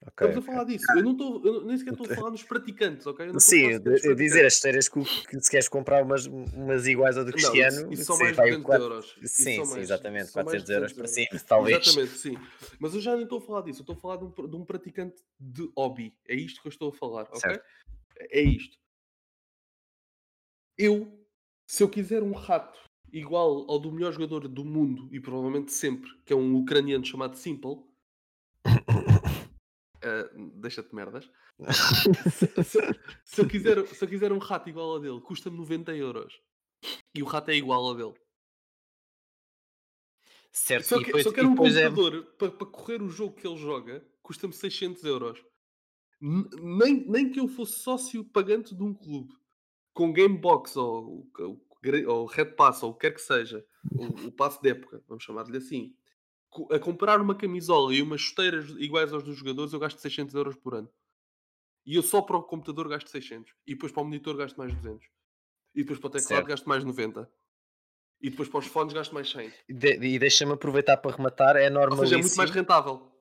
Okay, 0.07 0.27
Estamos 0.27 0.37
a 0.37 0.51
falar 0.51 0.63
disso. 0.65 0.85
Eu 0.95 1.03
não 1.03 1.11
estou, 1.13 1.65
nem 1.65 1.77
sequer 1.77 1.93
estou 1.93 2.05
a 2.05 2.15
falar 2.15 2.29
nos 2.29 2.43
praticantes, 2.43 3.07
ok? 3.07 3.27
Sim, 3.39 3.71
eu 4.03 4.15
dizer 4.15 4.45
as 4.45 4.53
esteiras 4.53 4.87
que, 4.87 5.03
que, 5.03 5.39
se 5.41 5.49
queres 5.49 5.67
comprar 5.67 6.03
umas, 6.03 6.27
umas 6.27 6.85
iguais 6.85 7.17
ao 7.17 7.25
do 7.25 7.31
Cristiano, 7.31 7.81
não, 7.81 7.91
isso, 7.91 8.01
isso 8.01 8.05
são 8.05 8.17
mais 8.17 8.35
de 8.35 8.41
200 8.41 8.63
quatro... 8.63 8.83
euros. 8.83 9.15
sim, 9.23 9.57
mais, 9.57 9.69
sim, 9.69 9.79
exatamente, 9.79 10.31
400 10.31 10.69
euros 10.69 10.93
para 10.93 11.07
cima, 11.07 11.27
talvez. 11.47 11.87
Exatamente, 11.87 12.17
sim. 12.17 12.37
Mas 12.79 12.93
eu 12.93 13.01
já 13.01 13.15
nem 13.15 13.23
estou 13.23 13.39
a 13.39 13.41
falar 13.41 13.61
disso, 13.61 13.79
eu 13.79 13.83
estou 13.83 13.95
a 13.95 13.99
falar 13.99 14.17
de 14.17 14.25
um, 14.25 14.47
de 14.47 14.55
um 14.55 14.63
praticante 14.63 15.23
de 15.39 15.71
hobby. 15.75 16.15
É 16.27 16.35
isto 16.35 16.61
que 16.61 16.67
eu 16.67 16.71
estou 16.71 16.89
a 16.89 16.93
falar, 16.93 17.23
ok? 17.23 17.39
Certo. 17.39 17.65
É 18.29 18.41
isto. 18.41 18.77
Eu, 20.77 21.11
se 21.65 21.81
eu 21.81 21.89
quiser 21.89 22.21
um 22.21 22.31
rato 22.31 22.79
igual 23.11 23.65
ao 23.69 23.79
do 23.79 23.91
melhor 23.91 24.11
jogador 24.11 24.47
do 24.47 24.65
mundo 24.65 25.07
e 25.11 25.19
provavelmente 25.19 25.71
sempre, 25.71 26.11
que 26.25 26.33
é 26.33 26.35
um 26.35 26.55
ucraniano 26.55 27.05
chamado 27.05 27.37
Simple. 27.37 27.77
Uh, 30.05 30.51
deixa-te 30.59 30.93
merdas. 30.93 31.27
se, 32.31 32.47
se, 32.63 32.79
se, 33.23 33.41
eu 33.41 33.47
quiser, 33.47 33.87
se 33.87 34.03
eu 34.03 34.07
quiser 34.07 34.31
um 34.31 34.37
rato 34.37 34.69
igual 34.69 34.91
ao 34.91 34.99
dele, 34.99 35.19
custa-me 35.19 35.57
90 35.57 35.95
euros. 35.95 36.39
E 37.15 37.23
o 37.23 37.25
rato 37.25 37.49
é 37.49 37.55
igual 37.55 37.83
ao 37.83 37.95
dele. 37.95 38.13
Certo, 40.51 40.85
se 40.85 40.93
eu, 40.93 41.03
depois, 41.03 41.25
eu 41.25 41.33
quero 41.33 41.49
um 41.49 41.53
é 41.53 41.55
computador 41.55 42.15
é... 42.15 42.21
para, 42.37 42.51
para, 42.51 42.67
correr 42.67 43.01
o 43.01 43.09
jogo 43.09 43.35
que 43.35 43.47
ele 43.47 43.57
joga, 43.57 44.05
custa-me 44.21 44.53
600 44.53 45.03
euros. 45.03 45.43
nem, 46.21 47.05
nem 47.09 47.31
que 47.31 47.39
eu 47.39 47.47
fosse 47.47 47.79
sócio 47.79 48.23
pagante 48.23 48.75
de 48.75 48.83
um 48.83 48.93
clube 48.93 49.33
com 49.91 50.13
Gamebox 50.13 50.77
ou, 50.77 51.27
ou, 51.39 51.67
ou 52.07 52.25
Red 52.25 52.51
Pass 52.51 52.83
ou 52.83 52.91
o 52.91 52.93
que 52.93 53.01
quer 53.01 53.15
que 53.15 53.21
seja, 53.21 53.65
o, 53.91 54.27
o 54.27 54.31
passo 54.31 54.61
de 54.61 54.69
época, 54.69 55.03
vamos 55.07 55.23
chamar-lhe 55.23 55.57
assim 55.57 55.95
a 56.71 56.79
comprar 56.79 57.21
uma 57.21 57.35
camisola 57.35 57.93
e 57.93 58.01
umas 58.01 58.21
chuteiras 58.21 58.69
iguais 58.77 59.13
aos 59.13 59.23
dos 59.23 59.37
jogadores, 59.37 59.73
eu 59.73 59.79
gasto 59.79 59.99
600 59.99 60.35
euros 60.35 60.55
por 60.55 60.75
ano. 60.75 60.89
E 61.85 61.95
eu 61.95 62.01
só 62.01 62.21
para 62.21 62.37
o 62.37 62.43
computador 62.43 62.87
gasto 62.89 63.09
600. 63.09 63.53
E 63.67 63.73
depois 63.73 63.91
para 63.91 64.01
o 64.01 64.05
monitor 64.05 64.35
gasto 64.35 64.57
mais 64.57 64.73
200. 64.73 65.05
E 65.75 65.81
depois 65.81 65.99
para 65.99 66.07
o 66.07 66.09
teclado 66.11 66.27
certo. 66.27 66.47
gasto 66.47 66.67
mais 66.67 66.83
90. 66.83 67.29
E 68.21 68.29
depois 68.29 68.49
para 68.49 68.59
os 68.59 68.65
fones 68.65 68.93
gasto 68.93 69.13
mais 69.13 69.29
100. 69.29 69.51
De, 69.69 69.97
e 69.97 70.17
deixa-me 70.17 70.53
aproveitar 70.53 70.97
para 70.97 71.15
rematar, 71.15 71.55
é 71.57 71.69
normal. 71.69 71.99
Ou 71.99 72.05
seja, 72.05 72.15
é 72.15 72.21
muito 72.21 72.37
mais 72.37 72.49
rentável. 72.49 73.11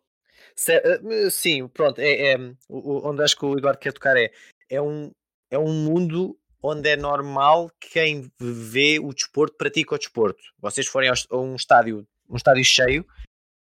Eh, 0.69 1.31
sim, 1.31 1.67
pronto, 1.69 2.01
é, 2.01 2.33
é, 2.33 2.37
onde 2.69 3.23
acho 3.23 3.37
que 3.37 3.45
o 3.45 3.59
Eduardo 3.59 3.81
quer 3.81 3.93
tocar 3.93 4.17
é, 4.17 4.31
é, 4.71 4.81
um, 4.81 5.11
é 5.51 5.59
um 5.59 5.73
mundo 5.73 6.39
onde 6.63 6.89
é 6.89 6.97
normal 6.97 7.71
que 7.81 7.91
quem 7.91 8.31
vê 8.41 8.99
o 8.99 9.13
desporto 9.13 9.57
pratica 9.57 9.95
o 9.95 9.99
desporto. 9.99 10.43
Vocês 10.59 10.87
forem 10.87 11.11
a 11.11 11.37
um 11.37 11.57
estádio, 11.57 12.07
um 12.29 12.37
estádio 12.37 12.65
cheio, 12.65 13.07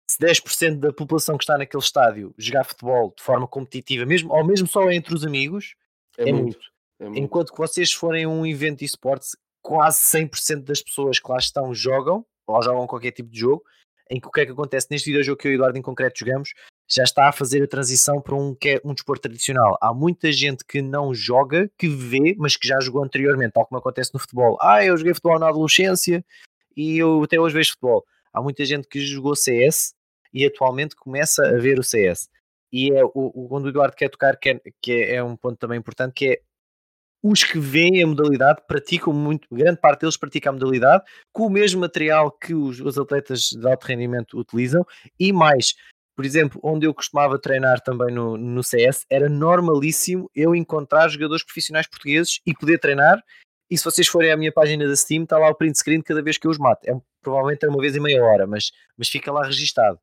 se 0.06 0.18
10% 0.18 0.78
da 0.78 0.92
população 0.92 1.36
que 1.36 1.44
está 1.44 1.56
naquele 1.56 1.82
estádio 1.82 2.34
jogar 2.36 2.64
futebol 2.64 3.12
de 3.16 3.22
forma 3.22 3.48
competitiva, 3.48 4.04
mesmo, 4.04 4.32
ou 4.32 4.44
mesmo 4.44 4.66
só 4.66 4.90
entre 4.90 5.14
os 5.14 5.24
amigos, 5.24 5.74
é, 6.18 6.28
é, 6.28 6.32
muito. 6.32 6.44
muito. 6.44 6.58
é 7.00 7.04
muito. 7.04 7.18
Enquanto 7.18 7.52
que 7.52 7.58
vocês 7.58 7.92
forem 7.92 8.24
a 8.24 8.28
um 8.28 8.46
evento 8.46 8.80
de 8.80 8.84
esportes, 8.84 9.36
quase 9.62 9.98
100% 10.00 10.64
das 10.64 10.82
pessoas 10.82 11.18
que 11.18 11.30
lá 11.30 11.38
estão 11.38 11.74
jogam, 11.74 12.24
ou 12.46 12.62
jogam 12.62 12.86
qualquer 12.86 13.12
tipo 13.12 13.30
de 13.30 13.38
jogo, 13.38 13.64
em 14.10 14.20
que 14.20 14.28
o 14.28 14.30
que 14.30 14.42
é 14.42 14.46
que 14.46 14.52
acontece 14.52 14.88
neste 14.90 15.06
videojogo 15.06 15.38
que 15.38 15.48
eu 15.48 15.52
e 15.52 15.54
o 15.54 15.56
Eduardo 15.56 15.78
em 15.78 15.82
concreto 15.82 16.18
jogamos, 16.18 16.50
já 16.86 17.02
está 17.02 17.30
a 17.30 17.32
fazer 17.32 17.62
a 17.62 17.66
transição 17.66 18.20
para 18.20 18.34
um, 18.34 18.54
que 18.54 18.68
é 18.68 18.80
um 18.84 18.92
desporto 18.92 19.22
tradicional. 19.22 19.78
Há 19.80 19.94
muita 19.94 20.30
gente 20.30 20.62
que 20.66 20.82
não 20.82 21.14
joga, 21.14 21.70
que 21.78 21.88
vê, 21.88 22.36
mas 22.38 22.56
que 22.56 22.68
já 22.68 22.78
jogou 22.80 23.02
anteriormente, 23.02 23.52
tal 23.52 23.64
como 23.64 23.78
acontece 23.78 24.12
no 24.12 24.20
futebol. 24.20 24.58
Ah, 24.60 24.84
eu 24.84 24.94
joguei 24.94 25.14
futebol 25.14 25.38
na 25.38 25.48
adolescência 25.48 26.22
e 26.76 26.98
eu 26.98 27.22
até 27.22 27.40
hoje 27.40 27.54
vejo 27.54 27.70
futebol 27.70 28.04
há 28.34 28.42
muita 28.42 28.64
gente 28.64 28.88
que 28.88 29.00
jogou 29.00 29.36
CS 29.36 29.94
e 30.32 30.44
atualmente 30.44 30.96
começa 30.96 31.46
a 31.46 31.58
ver 31.58 31.78
o 31.78 31.82
CS. 31.82 32.28
E 32.72 32.90
é 32.90 33.04
o, 33.04 33.10
o 33.14 33.48
onde 33.52 33.68
o 33.68 33.70
Eduardo 33.70 33.94
quer 33.94 34.08
tocar, 34.08 34.36
que 34.36 34.50
é, 34.50 34.60
que 34.82 34.92
é, 34.92 35.14
é 35.16 35.22
um 35.22 35.36
ponto 35.36 35.56
também 35.56 35.78
importante, 35.78 36.12
que 36.12 36.32
é 36.32 36.40
os 37.22 37.42
que 37.42 37.58
veem 37.58 38.02
a 38.02 38.06
modalidade 38.06 38.62
praticam 38.66 39.12
muito, 39.12 39.48
grande 39.50 39.80
parte 39.80 40.00
deles 40.00 40.16
pratica 40.16 40.50
a 40.50 40.52
modalidade 40.52 41.04
com 41.32 41.46
o 41.46 41.50
mesmo 41.50 41.80
material 41.80 42.30
que 42.30 42.54
os, 42.54 42.80
os, 42.80 42.98
atletas 42.98 43.48
de 43.50 43.66
alto 43.66 43.86
rendimento 43.86 44.38
utilizam 44.38 44.84
e 45.18 45.32
mais. 45.32 45.74
Por 46.14 46.26
exemplo, 46.26 46.60
onde 46.62 46.86
eu 46.86 46.92
costumava 46.92 47.38
treinar 47.40 47.80
também 47.80 48.14
no, 48.14 48.36
no 48.36 48.62
CS, 48.62 49.06
era 49.08 49.28
normalíssimo 49.28 50.30
eu 50.34 50.54
encontrar 50.54 51.08
jogadores 51.08 51.42
profissionais 51.42 51.86
portugueses 51.86 52.40
e 52.44 52.52
poder 52.52 52.78
treinar 52.78 53.22
e 53.70 53.78
se 53.78 53.84
vocês 53.84 54.06
forem 54.06 54.30
à 54.30 54.36
minha 54.36 54.52
página 54.52 54.86
da 54.86 54.94
Steam, 54.94 55.24
está 55.24 55.38
lá 55.38 55.48
o 55.48 55.54
print 55.54 55.78
screen 55.78 56.02
cada 56.02 56.22
vez 56.22 56.38
que 56.38 56.46
eu 56.46 56.50
os 56.50 56.58
mato. 56.58 56.86
É, 56.86 56.92
provavelmente 57.24 57.64
é 57.64 57.68
uma 57.68 57.80
vez 57.80 57.96
em 57.96 58.00
meia 58.00 58.22
hora, 58.22 58.46
mas, 58.46 58.70
mas 58.96 59.08
fica 59.08 59.32
lá 59.32 59.44
registado. 59.44 59.98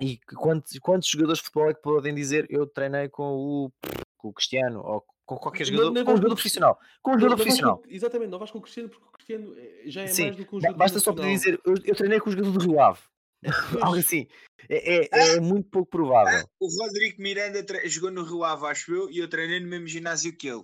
E 0.00 0.18
quantos, 0.34 0.78
quantos 0.78 1.08
jogadores 1.08 1.38
de 1.38 1.44
futebol 1.44 1.70
é 1.70 1.74
que 1.74 1.82
podem 1.82 2.14
dizer 2.14 2.46
eu 2.48 2.66
treinei 2.66 3.08
com 3.08 3.22
o, 3.22 3.72
com 4.16 4.28
o 4.28 4.32
Cristiano 4.32 4.80
ou 4.80 5.04
com 5.24 5.36
qualquer 5.36 5.64
jogador, 5.64 5.86
não, 5.86 5.92
não 5.92 6.04
com 6.04 6.12
um 6.12 6.16
jogador 6.16 6.34
profissional. 6.34 6.78
Com 7.02 7.10
um 7.12 7.18
jogador 7.18 7.36
profissional. 7.36 7.78
Com, 7.78 7.90
exatamente, 7.90 8.30
não 8.30 8.38
vais 8.38 8.50
com 8.50 8.58
o 8.58 8.62
Cristiano 8.62 8.88
porque 8.88 9.06
o 9.06 9.12
Cristiano 9.12 9.54
eh, 9.56 9.82
já 9.86 10.02
é 10.02 10.06
Sim, 10.08 10.24
mais 10.24 10.36
do 10.36 10.46
que 10.46 10.56
um 10.56 10.60
jogador 10.60 10.78
Basta 10.78 10.98
só 10.98 11.12
poder 11.12 11.28
dizer 11.28 11.60
eu, 11.64 11.74
eu, 11.84 11.94
treinei 11.94 12.20
com 12.20 12.30
o 12.30 12.32
jogador 12.32 12.52
do 12.52 12.58
Rio 12.58 12.80
Ave. 12.80 13.00
Algo 13.80 13.98
assim. 13.98 14.26
É, 14.68 15.04
é, 15.04 15.08
é, 15.36 15.40
muito 15.40 15.68
pouco 15.68 15.90
provável. 15.90 16.46
o 16.60 16.82
Rodrigo 16.82 17.20
Miranda 17.20 17.64
jogou 17.84 18.10
no 18.10 18.22
Rio 18.24 18.44
Ave, 18.44 18.66
acho 18.66 18.94
eu, 18.94 19.10
e 19.10 19.18
eu 19.18 19.28
treinei 19.28 19.60
no 19.60 19.68
mesmo 19.68 19.86
ginásio 19.86 20.36
que 20.36 20.48
ele. 20.48 20.62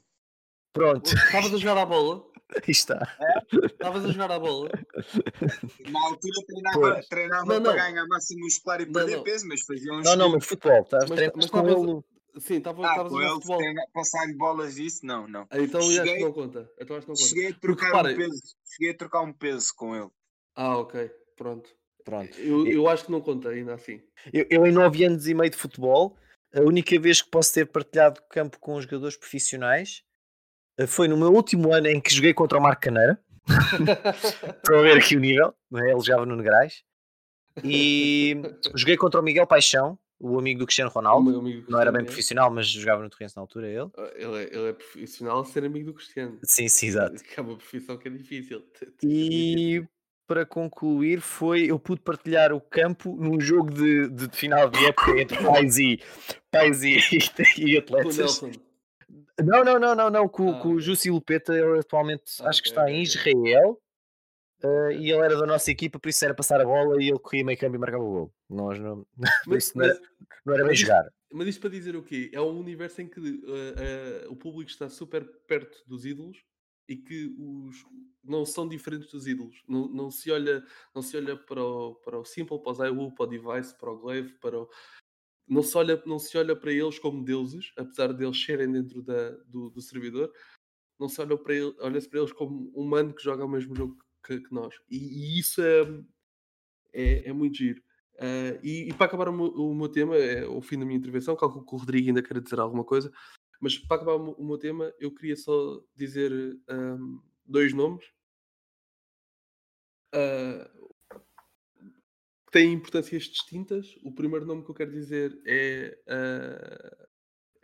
Pronto. 0.72 1.12
Estavas 1.12 1.52
a 1.52 1.56
jogar 1.56 1.78
a 1.78 1.86
bola? 1.86 2.24
Aí 2.56 2.70
está. 2.70 3.16
Estavas 3.52 4.04
a 4.04 4.12
jogar 4.12 4.32
a 4.32 4.38
bola? 4.38 4.70
Na 5.90 6.06
altura 6.06 6.46
treinava, 6.46 7.00
treinava 7.08 7.44
não, 7.46 7.60
não. 7.60 7.72
para 7.72 7.90
ganhar 7.90 8.06
massa 8.06 8.34
muscular 8.38 8.80
e 8.80 8.86
perder 8.86 9.16
não, 9.16 9.22
peso, 9.22 9.46
mas 9.46 9.62
fazia 9.62 9.92
uns. 9.92 10.04
Não, 10.04 10.16
não, 10.16 10.32
mas 10.32 10.46
futebol. 10.46 10.82
Estás 10.82 11.10
mas, 11.10 11.30
mas 11.34 11.46
com 11.46 11.68
ele. 11.68 12.02
Sim, 12.40 12.58
estava 12.58 12.86
ah, 12.86 12.92
a 12.92 13.08
jogar 13.08 13.34
futebol. 13.34 13.60
Passar-lhe 13.92 14.34
bolas 14.34 14.76
disso? 14.76 15.04
Não, 15.04 15.26
não. 15.26 15.46
Ah, 15.50 15.58
então 15.58 15.80
cheguei, 15.82 16.00
acho 16.00 16.14
que 16.14 16.24
não 16.24 16.32
conta. 16.32 16.70
Então 16.80 16.96
acho 16.96 17.06
que 17.06 17.12
não 17.12 17.16
conta. 17.16 17.28
Cheguei 17.28 17.48
a 17.48 17.54
trocar 17.54 17.90
Porque, 17.90 18.14
um 18.14 18.16
peso. 18.16 18.42
Cheguei 18.64 18.90
a 18.90 18.96
trocar 18.96 19.22
um 19.22 19.32
peso 19.32 19.74
com 19.76 19.96
ele. 19.96 20.10
Ah, 20.54 20.78
ok. 20.78 21.10
Pronto. 21.36 21.70
Pronto. 22.04 22.38
Eu, 22.40 22.66
eu 22.66 22.88
acho 22.88 23.04
que 23.04 23.12
não 23.12 23.20
conta 23.20 23.50
ainda 23.50 23.74
assim. 23.74 24.00
Eu, 24.32 24.46
eu 24.48 24.66
em 24.66 24.72
9 24.72 25.04
anos 25.04 25.26
e 25.26 25.34
meio 25.34 25.50
de 25.50 25.56
futebol, 25.56 26.16
a 26.54 26.62
única 26.62 26.98
vez 26.98 27.20
que 27.20 27.30
posso 27.30 27.52
ter 27.52 27.66
partilhado 27.66 28.22
campo 28.30 28.58
com 28.58 28.80
jogadores 28.80 29.16
profissionais 29.16 30.02
foi 30.86 31.08
no 31.08 31.16
meu 31.16 31.32
último 31.32 31.72
ano 31.72 31.88
em 31.88 32.00
que 32.00 32.14
joguei 32.14 32.32
contra 32.32 32.58
o 32.58 32.62
Marco 32.62 32.82
Caneira. 32.82 33.18
para 34.62 34.82
ver 34.82 34.98
aqui 34.98 35.16
o 35.16 35.20
nível, 35.20 35.54
é? 35.74 35.90
ele 35.90 36.00
jogava 36.00 36.26
no 36.26 36.36
Negrais. 36.36 36.82
E 37.64 38.36
joguei 38.74 38.96
contra 38.96 39.20
o 39.20 39.22
Miguel 39.22 39.46
Paixão, 39.46 39.98
o 40.20 40.38
amigo 40.38 40.60
do 40.60 40.66
Cristiano 40.66 40.90
Ronaldo. 40.90 41.32
Do 41.32 41.40
Cristiano, 41.40 41.66
não 41.68 41.80
era 41.80 41.90
bem 41.90 42.02
é. 42.02 42.04
profissional, 42.04 42.50
mas 42.50 42.68
jogava 42.68 43.02
no 43.02 43.10
Torrense 43.10 43.36
na 43.36 43.42
altura. 43.42 43.68
Ele. 43.68 43.90
Ah, 43.96 44.10
ele, 44.14 44.36
é, 44.36 44.54
ele 44.54 44.68
é 44.68 44.72
profissional 44.72 45.40
a 45.40 45.44
ser 45.44 45.64
amigo 45.64 45.86
do 45.86 45.94
Cristiano. 45.94 46.38
Sim, 46.44 46.68
sim, 46.68 46.86
exato. 46.86 47.22
Que 47.22 47.40
é 47.40 47.42
uma 47.42 47.56
profissão 47.56 47.96
que 47.96 48.08
é 48.08 48.10
difícil. 48.10 48.62
E 49.02 49.84
para 50.26 50.44
concluir, 50.44 51.20
foi 51.20 51.70
eu 51.70 51.78
pude 51.78 52.02
partilhar 52.02 52.52
o 52.52 52.60
campo 52.60 53.16
num 53.16 53.40
jogo 53.40 53.72
de, 53.72 54.08
de 54.10 54.28
final 54.36 54.68
de 54.68 54.84
época 54.84 55.18
entre 55.18 55.42
pais 55.42 55.78
e, 55.78 56.00
pais 56.50 56.82
e, 56.82 56.98
e, 57.56 57.72
e 57.72 57.78
atletas. 57.78 58.42
Não, 59.42 59.64
não, 59.64 59.78
não, 59.78 59.94
não, 59.94 60.10
não. 60.10 60.28
Com, 60.28 60.50
ah, 60.50 60.60
com 60.60 60.74
o 60.74 60.80
Jussi 60.80 61.10
Lupeta, 61.10 61.54
ele 61.54 61.78
atualmente 61.78 62.24
ah, 62.40 62.48
acho 62.48 62.62
que 62.62 62.68
está 62.68 62.90
em 62.90 63.02
Israel. 63.02 63.80
Uh, 64.62 64.90
e 64.90 65.12
ele 65.12 65.24
era 65.24 65.36
da 65.36 65.46
nossa 65.46 65.70
equipa, 65.70 66.00
por 66.00 66.08
isso 66.08 66.24
era 66.24 66.34
passar 66.34 66.60
a 66.60 66.64
bola 66.64 67.00
e 67.00 67.08
ele 67.08 67.18
corria 67.20 67.44
meio 67.44 67.56
campo 67.56 67.76
e 67.76 67.78
marcava 67.78 68.02
o 68.02 68.10
gol. 68.10 68.34
Nós 68.50 68.78
não, 68.80 69.06
mas, 69.46 69.72
não, 69.72 69.84
era, 69.84 70.00
não 70.44 70.54
era 70.54 70.62
bem 70.64 70.72
mas 70.72 70.80
jogar. 70.80 71.08
mas 71.32 71.46
isto 71.46 71.60
para 71.60 71.70
dizer 71.70 71.94
o 71.94 72.02
quê? 72.02 72.28
É 72.32 72.40
um 72.40 72.58
universo 72.58 73.00
em 73.00 73.06
que 73.06 73.20
uh, 73.20 73.24
uh, 73.24 74.32
o 74.32 74.34
público 74.34 74.68
está 74.68 74.88
super 74.88 75.24
perto 75.46 75.84
dos 75.86 76.04
ídolos 76.04 76.42
e 76.88 76.96
que 76.96 77.32
os 77.38 77.84
não 78.24 78.44
são 78.44 78.66
diferentes 78.66 79.12
dos 79.12 79.28
ídolos. 79.28 79.62
Não, 79.68 79.86
não, 79.88 80.10
se 80.10 80.28
olha, 80.30 80.64
não 80.92 81.02
se 81.02 81.16
olha 81.16 81.36
para 81.36 81.62
o, 81.62 81.94
para 81.96 82.18
o 82.18 82.24
Simple, 82.24 82.60
para 82.60 82.72
o 82.72 82.74
Zaiwu, 82.74 83.14
para 83.14 83.24
o 83.24 83.28
Device, 83.28 83.78
para 83.78 83.90
o 83.92 83.98
Glaive, 83.98 84.34
para 84.40 84.58
o, 84.58 84.68
não 85.48 85.62
se 85.62 85.76
olha, 85.76 86.00
não 86.04 86.18
se 86.18 86.36
olha 86.36 86.54
para 86.54 86.72
eles 86.72 86.98
como 86.98 87.24
deuses, 87.24 87.72
apesar 87.76 88.12
de 88.12 88.24
eles 88.24 88.42
serem 88.42 88.70
dentro 88.70 89.02
da, 89.02 89.30
do, 89.46 89.70
do 89.70 89.80
servidor, 89.80 90.32
não 90.98 91.08
se 91.08 91.20
olha 91.20 91.36
para, 91.36 91.54
ele, 91.54 91.74
olha 91.80 92.00
para 92.02 92.18
eles 92.18 92.32
como 92.32 92.70
um 92.76 92.82
humano 92.82 93.14
que 93.14 93.22
joga 93.22 93.44
o 93.44 93.48
mesmo 93.48 93.74
jogo 93.74 93.96
que, 94.24 94.40
que 94.40 94.52
nós. 94.52 94.74
E, 94.90 94.96
e 94.96 95.38
isso 95.38 95.62
é, 95.62 95.82
é, 96.92 97.28
é, 97.28 97.32
muito 97.32 97.56
giro. 97.56 97.80
Uh, 98.14 98.58
e, 98.62 98.88
e, 98.88 98.94
para 98.94 99.06
acabar 99.06 99.28
o 99.28 99.32
meu, 99.32 99.46
o 99.46 99.74
meu, 99.74 99.88
tema, 99.88 100.16
é 100.16 100.44
o 100.46 100.60
fim 100.60 100.78
da 100.78 100.84
minha 100.84 100.98
intervenção, 100.98 101.36
calculo 101.36 101.64
que 101.64 101.74
o 101.74 101.78
Rodrigo 101.78 102.08
ainda 102.08 102.22
quer 102.22 102.40
dizer 102.40 102.58
alguma 102.58 102.84
coisa, 102.84 103.12
mas 103.60 103.78
para 103.78 103.96
acabar 103.96 104.16
o 104.16 104.32
o 104.32 104.44
meu 104.44 104.58
tema, 104.58 104.92
eu 104.98 105.14
queria 105.14 105.36
só 105.36 105.80
dizer 105.94 106.32
um, 106.68 107.20
dois 107.46 107.72
nomes 107.72 108.04
uh, 110.14 110.77
que 112.48 112.52
têm 112.52 112.72
importâncias 112.72 113.24
distintas. 113.24 113.94
O 114.02 114.10
primeiro 114.10 114.46
nome 114.46 114.64
que 114.64 114.70
eu 114.70 114.74
quero 114.74 114.90
dizer 114.90 115.38
é, 115.46 115.98
uh, 116.08 117.08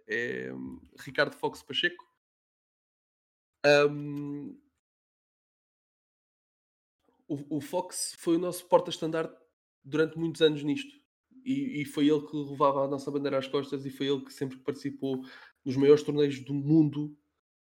é 0.06 0.50
Ricardo 1.00 1.34
Fox 1.34 1.62
Pacheco. 1.62 2.04
Um, 3.66 4.60
o, 7.26 7.56
o 7.56 7.60
Fox 7.62 8.14
foi 8.18 8.36
o 8.36 8.38
nosso 8.38 8.66
porta-estandarte 8.66 9.34
durante 9.82 10.18
muitos 10.18 10.42
anos 10.42 10.62
nisto. 10.62 10.94
E, 11.42 11.80
e, 11.80 11.84
foi 11.86 12.08
ele 12.08 12.26
que 12.26 12.36
levava 12.36 12.84
a 12.84 12.88
nossa 12.88 13.10
bandeira 13.10 13.38
às 13.38 13.48
costas 13.48 13.84
e 13.84 13.90
foi 13.90 14.06
ele 14.06 14.24
que 14.24 14.32
sempre 14.32 14.58
participou 14.58 15.22
nos 15.64 15.76
maiores 15.76 16.02
torneios 16.02 16.40
do 16.40 16.54
mundo 16.54 17.16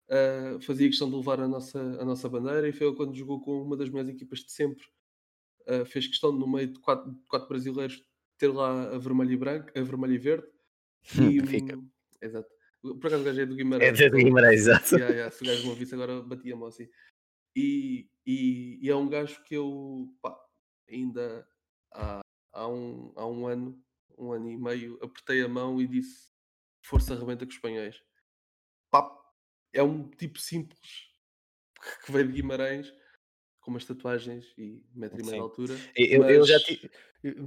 uh, 0.09 0.61
fazia 0.61 0.89
questão 0.89 1.09
de 1.09 1.17
levar 1.17 1.41
a 1.41 1.47
nossa, 1.47 1.81
a 2.01 2.05
nossa 2.05 2.29
bandeira 2.29 2.69
e 2.69 2.73
foi 2.73 2.89
ele 2.89 2.97
quando 2.97 3.15
jogou 3.15 3.41
com 3.41 3.63
uma 3.63 3.77
das 3.77 3.89
melhores 3.89 4.11
equipas 4.11 4.41
de 4.41 4.51
sempre 4.51 4.85
uh, 5.69 5.85
fez 5.85 6.07
questão 6.07 6.33
no 6.33 6.47
meio 6.47 6.69
de 6.69 6.79
quatro, 6.81 7.15
quatro 7.29 7.49
brasileiros 7.49 8.03
ter 8.39 8.49
lá 8.49 8.95
a 8.95 8.99
vermelha 8.99 9.33
e 9.33 9.37
branca, 9.37 9.79
a 9.79 9.83
vermelha 9.83 10.15
e 10.15 10.19
verde 10.19 10.47
e, 11.19 11.41
Fica. 11.47 11.77
Um, 11.77 11.91
exato. 12.21 12.49
Por 12.83 13.07
acaso 13.07 13.23
o 13.23 13.25
gajo 13.25 13.41
é 13.41 13.47
do 13.47 13.55
Guimarães. 13.55 14.01
É 14.01 14.09
do 14.09 14.17
Guimarães, 14.17 14.61
exato. 14.61 14.97
Yeah, 14.97 15.15
yeah, 15.15 15.31
se 15.31 15.43
o 15.43 15.47
gajo 15.47 15.63
me 15.65 15.69
ouvisse 15.71 15.95
agora 15.95 16.23
batia-me 16.23 16.65
assim. 16.67 16.89
E, 17.55 18.09
e, 18.27 18.79
e, 18.83 18.91
é 18.91 18.97
um 18.97 19.09
gajo 19.09 19.43
que 19.45 19.55
eu 19.55 20.09
pá, 20.23 20.39
ainda 20.89 21.47
há, 21.93 22.21
há, 22.53 22.69
um, 22.69 23.13
há 23.17 23.27
um 23.27 23.47
ano, 23.47 23.83
um 24.17 24.33
ano 24.33 24.51
e 24.51 24.57
meio, 24.57 24.99
apertei 25.03 25.43
a 25.43 25.49
mão 25.49 25.81
e 25.81 25.87
disse 25.87 26.31
força 26.83 27.15
arrebenta 27.15 27.45
com 27.45 27.51
os 27.51 27.57
espanhóis. 27.57 28.01
Pá, 28.91 29.11
é 29.73 29.83
um 29.83 30.09
tipo 30.09 30.39
simples 30.39 31.11
que 32.05 32.13
veio 32.13 32.29
de 32.29 32.35
Guimarães 32.35 32.93
com 33.61 33.71
umas 33.71 33.85
tatuagens 33.85 34.47
e 34.57 34.83
metro 34.95 35.21
e 35.21 35.25
meio 35.25 35.37
de 35.37 35.41
altura. 35.41 35.77
Eu, 35.97 36.21
mas, 36.21 36.31
eu 36.31 36.47
já 36.47 36.59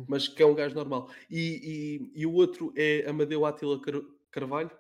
mas 0.08 0.28
que 0.28 0.43
é 0.43 0.45
um 0.45 0.54
gajo 0.54 0.76
normal. 0.76 1.10
E, 1.30 2.10
e, 2.15 2.21
e 2.21 2.26
o 2.26 2.34
outro 2.34 2.71
é 2.76 3.10
Amadeu 3.10 3.45
Atila 3.45 3.82
Carvalho, 4.32 4.71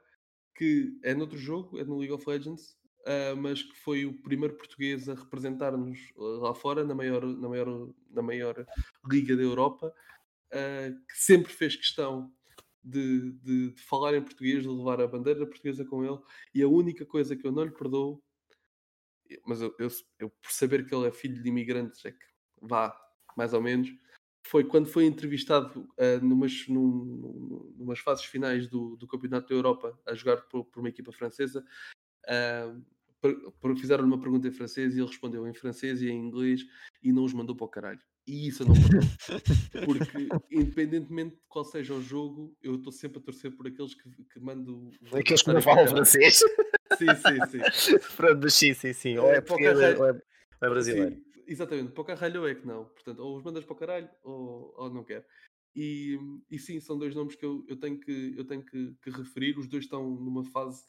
que 0.55 0.99
é 1.03 1.13
noutro 1.13 1.37
jogo, 1.37 1.79
é 1.79 1.83
no 1.83 1.97
League 1.97 2.13
of 2.13 2.27
Legends, 2.29 2.77
uh, 3.01 3.35
mas 3.35 3.63
que 3.63 3.75
foi 3.77 4.05
o 4.05 4.13
primeiro 4.13 4.55
português 4.55 5.09
a 5.09 5.15
representar-nos 5.15 5.99
lá 6.15 6.53
fora, 6.53 6.83
na 6.83 6.93
maior, 6.93 7.25
na 7.25 7.49
maior, 7.49 7.89
na 8.09 8.21
maior 8.21 8.65
liga 9.09 9.35
da 9.35 9.43
Europa, 9.43 9.93
uh, 10.53 11.07
que 11.07 11.17
sempre 11.17 11.51
fez 11.51 11.75
questão 11.75 12.31
de, 12.83 13.31
de, 13.31 13.71
de, 13.71 13.81
falar 13.81 14.15
em 14.15 14.21
português, 14.21 14.63
de 14.63 14.69
levar 14.69 15.01
a 15.01 15.07
bandeira 15.07 15.45
portuguesa 15.45 15.85
com 15.85 16.03
ele, 16.03 16.19
e 16.53 16.61
a 16.61 16.67
única 16.67 17.05
coisa 17.05 17.35
que 17.35 17.47
eu 17.47 17.51
não 17.51 17.63
lhe 17.63 17.71
perdoo, 17.71 18.21
mas 19.45 19.61
eu, 19.61 19.73
eu, 19.79 19.87
eu 20.19 20.29
por 20.29 20.51
saber 20.51 20.85
que 20.85 20.93
ele 20.93 21.07
é 21.07 21.11
filho 21.11 21.41
de 21.41 21.49
imigrantes, 21.49 22.03
é 22.05 22.11
que 22.11 22.25
vá, 22.61 22.95
mais 23.35 23.53
ou 23.53 23.61
menos, 23.61 23.89
foi 24.45 24.63
quando 24.63 24.87
foi 24.87 25.05
entrevistado 25.05 25.87
uh, 25.97 26.25
numas, 26.25 26.67
num, 26.67 27.73
numas 27.77 27.99
fases 27.99 28.25
finais 28.25 28.67
do, 28.67 28.95
do 28.97 29.07
Campeonato 29.07 29.47
da 29.47 29.55
Europa 29.55 29.97
a 30.05 30.13
jogar 30.13 30.37
por, 30.43 30.65
por 30.65 30.79
uma 30.79 30.89
equipa 30.89 31.11
francesa. 31.11 31.63
Uh, 32.25 32.83
fizeram 33.77 34.05
uma 34.05 34.19
pergunta 34.19 34.47
em 34.47 34.51
francês 34.51 34.95
e 34.95 34.99
ele 34.99 35.07
respondeu 35.07 35.47
em 35.47 35.53
francês 35.53 36.01
e 36.01 36.09
em 36.09 36.19
inglês 36.19 36.65
e 37.01 37.13
não 37.13 37.23
os 37.23 37.33
mandou 37.33 37.55
para 37.55 37.65
o 37.65 37.69
caralho. 37.69 38.01
E 38.27 38.47
isso 38.47 38.63
eu 38.63 38.67
não 38.67 38.75
Porque, 39.85 40.29
independentemente 40.51 41.35
de 41.35 41.41
qual 41.47 41.65
seja 41.65 41.93
o 41.93 42.01
jogo, 42.01 42.55
eu 42.61 42.75
estou 42.75 42.91
sempre 42.91 43.19
a 43.19 43.21
torcer 43.21 43.51
por 43.51 43.67
aqueles 43.67 43.93
que, 43.93 44.09
que 44.25 44.39
mando. 44.39 44.91
Aqueles 45.13 45.41
que 45.41 45.53
não 45.53 45.61
falam 45.61 45.87
francês. 45.87 46.41
Sim, 46.97 47.15
sim, 47.15 47.45
sim. 47.47 47.97
Pronto, 48.15 48.49
sim, 48.49 48.73
sim, 48.73 48.93
sim. 48.93 49.17
Ou 49.17 49.31
é, 49.31 49.37
é 49.37 49.41
português 49.41 49.99
ou 49.99 50.07
é, 50.07 50.21
é 50.61 50.69
brasileiro. 50.69 51.15
Sim, 51.15 51.23
exatamente, 51.47 51.91
para 51.91 52.01
o 52.01 52.05
caralho 52.05 52.47
é 52.47 52.55
que 52.55 52.65
não. 52.65 52.85
Portanto, 52.85 53.19
ou 53.19 53.37
os 53.37 53.43
mandas 53.43 53.65
para 53.65 53.73
o 53.73 53.77
caralho 53.77 54.09
ou, 54.23 54.73
ou 54.77 54.89
não 54.89 55.03
quer. 55.03 55.25
E, 55.75 56.19
e 56.51 56.59
sim, 56.59 56.79
são 56.79 56.97
dois 56.97 57.15
nomes 57.15 57.35
que 57.35 57.45
eu, 57.45 57.65
eu 57.67 57.75
tenho, 57.75 57.99
que, 57.99 58.33
eu 58.37 58.45
tenho 58.45 58.63
que, 58.63 58.95
que 59.01 59.09
referir. 59.09 59.57
Os 59.57 59.67
dois 59.67 59.85
estão 59.85 60.07
numa 60.09 60.43
fase 60.45 60.83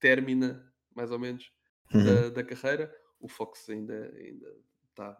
términa, 0.00 0.72
mais 0.94 1.10
ou 1.10 1.18
menos, 1.18 1.52
uhum. 1.92 2.04
da, 2.04 2.30
da 2.30 2.44
carreira. 2.44 2.94
O 3.20 3.28
Fox 3.28 3.68
ainda, 3.68 4.12
ainda 4.16 4.56
está, 4.90 5.16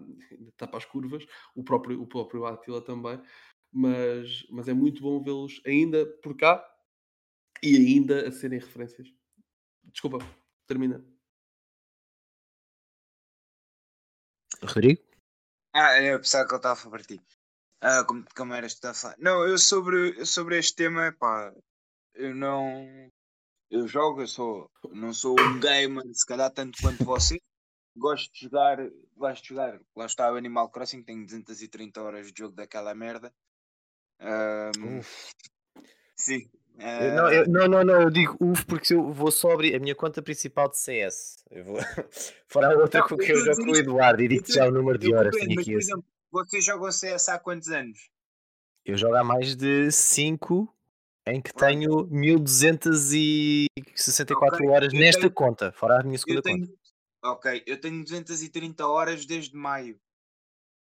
está 0.48 0.66
para 0.66 0.78
as 0.78 0.84
curvas, 0.84 1.26
o 1.54 1.62
próprio, 1.62 2.00
o 2.00 2.06
próprio 2.06 2.44
Attila 2.46 2.80
também, 2.80 3.20
mas, 3.72 4.46
mas 4.50 4.68
é 4.68 4.72
muito 4.72 5.02
bom 5.02 5.22
vê-los 5.22 5.60
ainda 5.66 6.06
por 6.22 6.37
cá 6.37 6.64
e 7.62 7.76
ainda 7.76 8.28
a 8.28 8.32
serem 8.32 8.58
referências. 8.58 9.12
Desculpa, 9.92 10.18
termina. 10.66 11.04
Rodrigo? 14.62 15.02
Ah, 15.72 16.00
eu 16.00 16.18
pensava 16.20 16.46
que 16.46 16.52
ele 16.52 16.58
estava 16.58 16.72
a 16.74 16.76
falar 16.76 16.90
para 16.90 17.04
ti. 17.04 17.20
Ah, 17.80 18.04
como, 18.04 18.24
como 18.34 18.54
eras 18.54 18.74
que 18.74 18.86
a 18.86 18.94
falar? 18.94 19.16
Não, 19.18 19.46
eu 19.46 19.58
sobre, 19.58 20.24
sobre 20.24 20.58
este 20.58 20.76
tema, 20.76 21.12
pá, 21.18 21.52
eu 22.14 22.34
não. 22.34 23.10
Eu 23.70 23.88
jogo, 23.88 24.22
eu 24.22 24.26
sou, 24.26 24.70
não 24.92 25.12
sou 25.12 25.34
um 25.38 25.60
gamer, 25.60 26.04
se 26.12 26.24
calhar 26.24 26.50
tanto 26.50 26.80
quanto 26.80 27.04
você, 27.04 27.40
gosto 27.96 28.32
de 28.32 28.42
jogar, 28.42 28.78
gosto 29.16 29.42
de 29.42 29.48
jogar, 29.48 29.80
lá 29.96 30.06
está 30.06 30.32
o 30.32 30.36
Animal 30.36 30.70
Crossing, 30.70 31.02
tenho 31.02 31.24
230 31.24 32.00
horas 32.00 32.32
de 32.32 32.38
jogo 32.38 32.54
daquela 32.54 32.94
merda. 32.94 33.34
Um, 34.20 35.02
sim. 36.14 36.48
Uh... 36.74 37.14
Não, 37.14 37.32
eu, 37.32 37.48
não, 37.48 37.68
não, 37.68 37.84
não, 37.84 38.02
eu 38.02 38.10
digo 38.10 38.37
UF 38.40 38.66
porque 38.66 38.92
eu 38.94 39.12
vou 39.12 39.30
só 39.30 39.52
abrir 39.52 39.74
a 39.74 39.78
minha 39.78 39.94
conta 39.94 40.20
principal 40.20 40.68
de 40.68 40.76
CS. 40.78 41.44
Eu 41.50 41.64
vou... 41.64 41.76
Fora 42.48 42.74
a 42.74 42.78
outra 42.78 43.02
com 43.02 43.16
que 43.16 43.32
eu 43.32 43.44
jogo 43.44 43.64
com 43.64 43.70
o 43.70 43.76
Eduardo 43.76 44.22
e 44.22 44.28
digo 44.28 44.44
já 44.50 44.66
o 44.66 44.70
número 44.70 44.98
de 44.98 45.14
horas. 45.14 45.34
Mas, 45.34 45.64
por 45.64 45.72
exemplo, 45.72 46.04
você 46.30 46.60
joga 46.60 46.87
o 46.87 46.92
CS 46.92 47.28
há 47.28 47.38
quantos 47.38 47.68
anos? 47.68 48.10
Eu 48.84 48.98
jogo 48.98 49.14
há 49.14 49.24
mais 49.24 49.56
de 49.56 49.90
5 49.90 50.68
em 51.26 51.40
que 51.40 51.54
tenho 51.54 52.06
1264 52.10 54.56
okay. 54.56 54.68
horas 54.68 54.92
nesta 54.92 55.22
tenho... 55.22 55.32
conta, 55.32 55.72
fora 55.72 56.00
a 56.00 56.02
minha 56.02 56.18
segunda 56.18 56.42
tenho... 56.42 56.66
conta. 56.66 56.84
Ok, 57.24 57.62
eu 57.66 57.80
tenho 57.80 58.02
230 58.02 58.87
horas 58.87 59.24
desde 59.24 59.56
maio. 59.56 59.98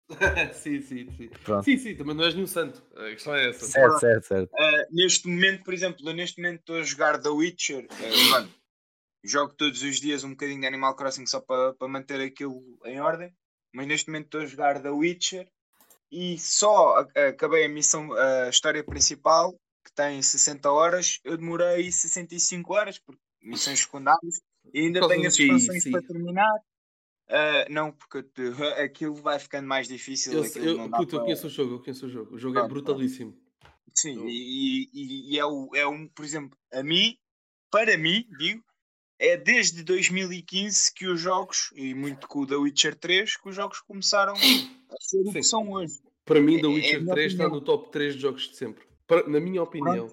sim, 0.55 0.81
sim, 0.81 1.11
sim. 1.17 1.29
Pronto. 1.45 1.65
Sim, 1.65 1.77
sim, 1.77 1.97
também 1.97 2.15
não 2.15 2.25
és 2.25 2.35
nenhum 2.35 2.47
santo. 2.47 2.83
A 2.97 3.11
questão 3.11 3.35
é 3.35 3.51
essa. 3.51 3.67
Certo, 3.67 3.99
certo, 3.99 4.27
certo. 4.27 4.53
Uh, 4.53 4.87
neste 4.95 5.27
momento, 5.29 5.65
por 5.65 5.75
exemplo, 5.75 6.09
eu 6.09 6.15
neste 6.15 6.41
momento 6.41 6.61
estou 6.61 6.77
a 6.77 6.83
jogar 6.83 7.21
The 7.21 7.29
Witcher. 7.29 7.85
Uh, 7.85 8.49
jogo 9.25 9.55
todos 9.55 9.83
os 9.83 10.01
dias 10.01 10.23
um 10.23 10.31
bocadinho 10.31 10.61
de 10.61 10.67
Animal 10.67 10.95
Crossing 10.95 11.27
só 11.27 11.41
para 11.41 11.75
pa 11.75 11.89
manter 11.89 12.21
aquilo 12.21 12.63
em 12.85 13.01
ordem. 13.01 13.35
Mas 13.75 13.87
neste 13.87 14.09
momento 14.09 14.27
estou 14.27 14.41
a 14.41 14.47
jogar 14.47 14.81
The 14.81 14.91
Witcher 14.91 15.49
e 16.11 16.39
só 16.39 17.05
acabei 17.15 17.65
a 17.65 17.69
missão, 17.69 18.13
a 18.13 18.49
história 18.49 18.83
principal, 18.85 19.53
que 19.85 19.93
tem 19.95 20.23
60 20.23 20.71
horas. 20.71 21.21
Eu 21.25 21.37
demorei 21.37 21.91
65 21.91 22.73
horas, 22.73 22.99
porque 22.99 23.21
missões 23.43 23.81
secundárias 23.81 24.41
e 24.73 24.81
ainda 24.81 25.07
tenho 25.09 25.27
as 25.27 25.39
expansões 25.39 25.91
para 25.91 26.03
terminar. 26.03 26.55
Uh, 27.29 27.71
não, 27.71 27.93
porque 27.93 28.25
aquilo 28.83 29.15
vai 29.15 29.39
ficando 29.39 29.67
mais 29.67 29.89
difícil. 29.89 30.33
Eu, 30.33 30.45
eu, 30.45 30.91
puto, 30.91 31.07
para... 31.09 31.19
eu 31.19 31.23
conheço 31.23 31.47
o 31.47 31.51
jogo, 31.51 31.75
eu 31.75 31.81
conheço 31.81 32.07
o 32.07 32.09
jogo. 32.09 32.35
O 32.35 32.39
jogo 32.39 32.59
é 32.59 32.69
brutalíssimo. 32.69 33.37
Sim, 33.95 34.13
então... 34.13 34.29
e, 34.29 34.91
e, 34.93 35.35
e, 35.35 35.39
é, 35.39 35.45
o, 35.45 35.71
é 35.75 35.87
um, 35.87 36.07
por 36.09 36.25
exemplo, 36.25 36.57
a 36.73 36.83
mim, 36.83 37.17
para 37.71 37.97
mim, 37.97 38.27
digo, 38.39 38.63
é 39.19 39.37
desde 39.37 39.83
2015 39.83 40.93
que 40.95 41.07
os 41.07 41.21
jogos, 41.21 41.71
e 41.75 41.95
muito 41.95 42.29
com 42.29 42.41
o 42.41 42.47
The 42.47 42.57
Witcher 42.57 42.95
3, 42.95 43.37
que 43.37 43.49
os 43.49 43.57
jogos 43.57 43.81
começaram 43.81 44.35
a 44.35 44.97
ser 45.01 45.21
o 45.21 45.33
que 45.33 45.43
são 45.43 45.71
hoje. 45.73 46.01
Para 46.25 46.41
mim, 46.41 46.61
The 46.61 46.67
é, 46.67 46.69
Witcher 46.69 47.03
é 47.03 47.07
3 47.07 47.33
está 47.33 47.49
no 47.49 47.61
top 47.61 47.91
3 47.91 48.15
de 48.15 48.21
jogos 48.21 48.49
de 48.49 48.57
sempre. 48.57 48.85
Para, 49.07 49.27
na 49.29 49.41
minha 49.41 49.63
opinião, 49.63 50.09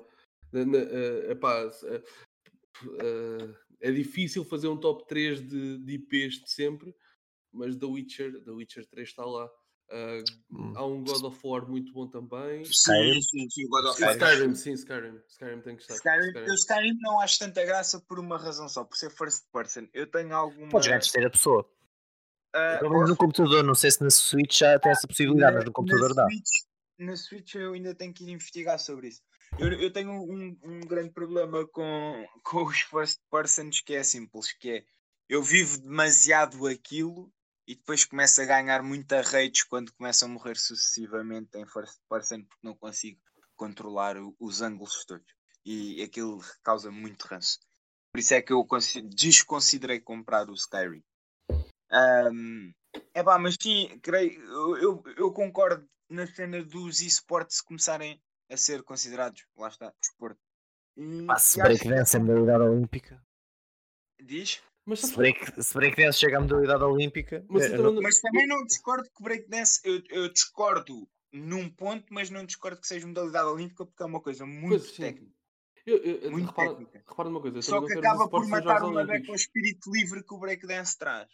na, 0.52 0.66
na, 0.66 0.78
uh, 0.78 1.32
epá, 1.32 1.66
uh, 1.66 3.56
é 3.82 3.92
difícil 3.92 4.46
fazer 4.46 4.68
um 4.68 4.78
top 4.78 5.06
3 5.08 5.42
de, 5.42 5.78
de 5.80 5.94
IPs 5.96 6.36
de 6.44 6.52
sempre, 6.52 6.96
mas 7.54 7.76
The 7.76 7.86
Witcher, 7.86 8.44
The 8.44 8.52
Witcher 8.52 8.86
3 8.86 9.08
está 9.08 9.26
lá. 9.26 9.50
Uh, 9.92 10.24
há 10.76 10.86
um 10.86 11.04
God 11.04 11.24
of 11.24 11.40
War 11.44 11.68
muito 11.70 11.94
bom 11.94 12.08
também. 12.08 12.64
Skyrim, 12.64 13.22
sim, 13.22 13.50
sim, 13.50 13.68
God 13.68 13.86
of 13.86 14.02
War. 14.02 14.14
Skyrim, 14.14 14.56
sim, 14.56 14.74
Skyrim. 14.74 15.20
Skyrim 15.28 15.62
tem 15.62 15.76
que 15.76 15.82
estar. 15.84 15.96
Skyrim, 15.96 16.28
Skyrim. 16.28 16.48
Eu 16.48 16.54
Skyrim 16.56 16.98
não 17.02 17.20
acho 17.20 17.40
tanta 17.40 17.64
graça 17.66 18.00
por 18.00 18.20
uma 18.20 18.38
razão 18.38 18.68
só, 18.68 18.84
por 18.84 18.98
ser 18.98 19.12
first 19.12 19.46
person. 19.52 19.88
Eu 19.94 20.08
tenho 20.08 20.36
alguma. 20.36 20.70
Podes 20.70 20.88
jogar 20.88 21.00
terceira 21.00 21.30
pessoa. 21.30 21.70
Uh, 22.56 22.80
Pelo 22.80 22.94
menos 22.94 23.10
no 23.10 23.18
computador, 23.18 23.64
não 23.64 23.76
sei 23.76 23.92
se 23.92 24.02
na 24.04 24.10
Switch 24.10 24.60
já 24.60 24.80
tem 24.80 24.92
essa 24.92 25.08
possibilidade, 25.08 25.56
mas 25.56 25.66
no 25.66 25.72
computador 25.72 26.14
dá. 26.14 26.28
na 27.00 27.16
Switch 27.16 27.56
eu 27.56 27.74
ainda 27.74 27.94
tenho 27.96 28.14
que 28.14 28.24
ir 28.24 28.32
investigar 28.32 28.80
sobre 28.80 29.08
isso. 29.08 29.22
Eu, 29.60 29.72
eu 29.74 29.92
tenho 29.92 30.12
um, 30.12 30.58
um, 30.64 30.80
grande 30.82 31.12
problema 31.12 31.68
com, 31.68 32.26
com 32.44 32.64
os 32.64 32.80
first 32.82 33.20
persons 33.30 33.82
que 33.82 33.94
é 33.96 34.04
simples, 34.04 34.52
que 34.54 34.70
é 34.70 34.84
eu 35.30 35.42
vivo 35.42 35.80
demasiado 35.80 36.68
aquilo 36.68 37.32
e 37.68 37.76
depois 37.76 38.06
começo 38.06 38.42
a 38.42 38.46
ganhar 38.46 38.84
muita 38.84 39.22
rates 39.22 39.64
quando 39.64 39.94
começam 39.94 40.28
a 40.28 40.32
morrer 40.32 40.58
sucessivamente 40.58 41.58
em 41.58 41.66
first 41.66 42.00
person 42.10 42.44
porque 42.44 42.68
não 42.68 42.76
consigo 42.76 43.20
controlar 43.56 44.18
o, 44.18 44.36
os 44.40 44.62
ângulos 44.62 45.06
todos. 45.06 45.34
E 45.66 46.04
aquilo 46.04 46.44
causa 46.62 46.92
muito 46.92 47.24
ranço. 47.24 47.60
Por 48.12 48.20
isso 48.20 48.34
é 48.34 48.42
que 48.42 48.52
eu 48.52 48.68
desconsiderei 49.06 50.00
comprar 50.00 50.50
o 50.50 50.54
Skyrim. 50.54 51.04
Um, 51.92 52.74
é 53.14 53.24
pá, 53.24 53.40
mas 53.40 53.56
sim, 53.62 53.98
creio, 54.00 54.42
eu, 54.42 54.78
eu, 54.78 55.04
eu 55.18 55.32
concordo 55.32 55.88
na 56.10 56.28
cena 56.28 56.64
dos 56.64 57.02
esportes 57.02 57.62
começarem 57.62 58.22
a 58.52 58.58
ser 58.58 58.84
considerados, 58.84 59.46
lá 59.56 59.68
está, 59.70 59.94
desporto. 60.02 60.40
Ah, 61.28 61.40
se 61.40 61.60
breakdance 61.62 62.16
é 62.16 62.20
modalidade 62.20 62.64
olímpica. 62.64 63.24
Diz? 64.22 64.62
Mas 64.86 65.00
se, 65.00 65.16
break, 65.16 65.64
se 65.64 65.74
breakdance 65.74 66.20
chega 66.20 66.38
à 66.38 66.42
modalidade 66.42 66.84
olímpica. 66.84 67.46
Mas, 67.48 67.66
é, 67.66 67.78
não... 67.78 68.02
mas 68.02 68.20
também 68.20 68.46
não 68.46 68.66
discordo 68.66 69.10
que 69.10 69.24
breakdance. 69.24 69.80
Eu, 69.84 70.02
eu 70.10 70.30
discordo 70.32 71.08
num 71.32 71.70
ponto, 71.70 72.14
mas 72.14 72.30
não 72.30 72.46
discordo 72.46 72.80
que 72.80 72.88
seja 72.88 73.08
modalidade 73.08 73.48
olímpica 73.48 73.86
porque 73.86 74.04
é 74.04 74.06
uma 74.06 74.22
coisa 74.22 74.46
muito 74.46 74.84
pois, 74.84 74.92
técnica. 74.92 75.34
Eu, 75.86 75.98
eu, 75.98 76.32
muito 76.32 76.48
repara, 76.48 76.70
técnica. 76.70 77.04
repara 77.08 77.30
numa 77.30 77.42
coisa. 77.42 77.62
Só 77.62 77.86
que 77.86 77.94
acaba 77.94 78.30
por 78.30 78.48
matar 78.48 78.84
uma 78.84 79.06
beca 79.06 79.32
o 79.32 79.36
espírito 79.36 79.92
livre 79.92 80.24
que 80.24 80.34
o 80.34 80.38
breakdance 80.38 80.98
traz. 80.98 81.30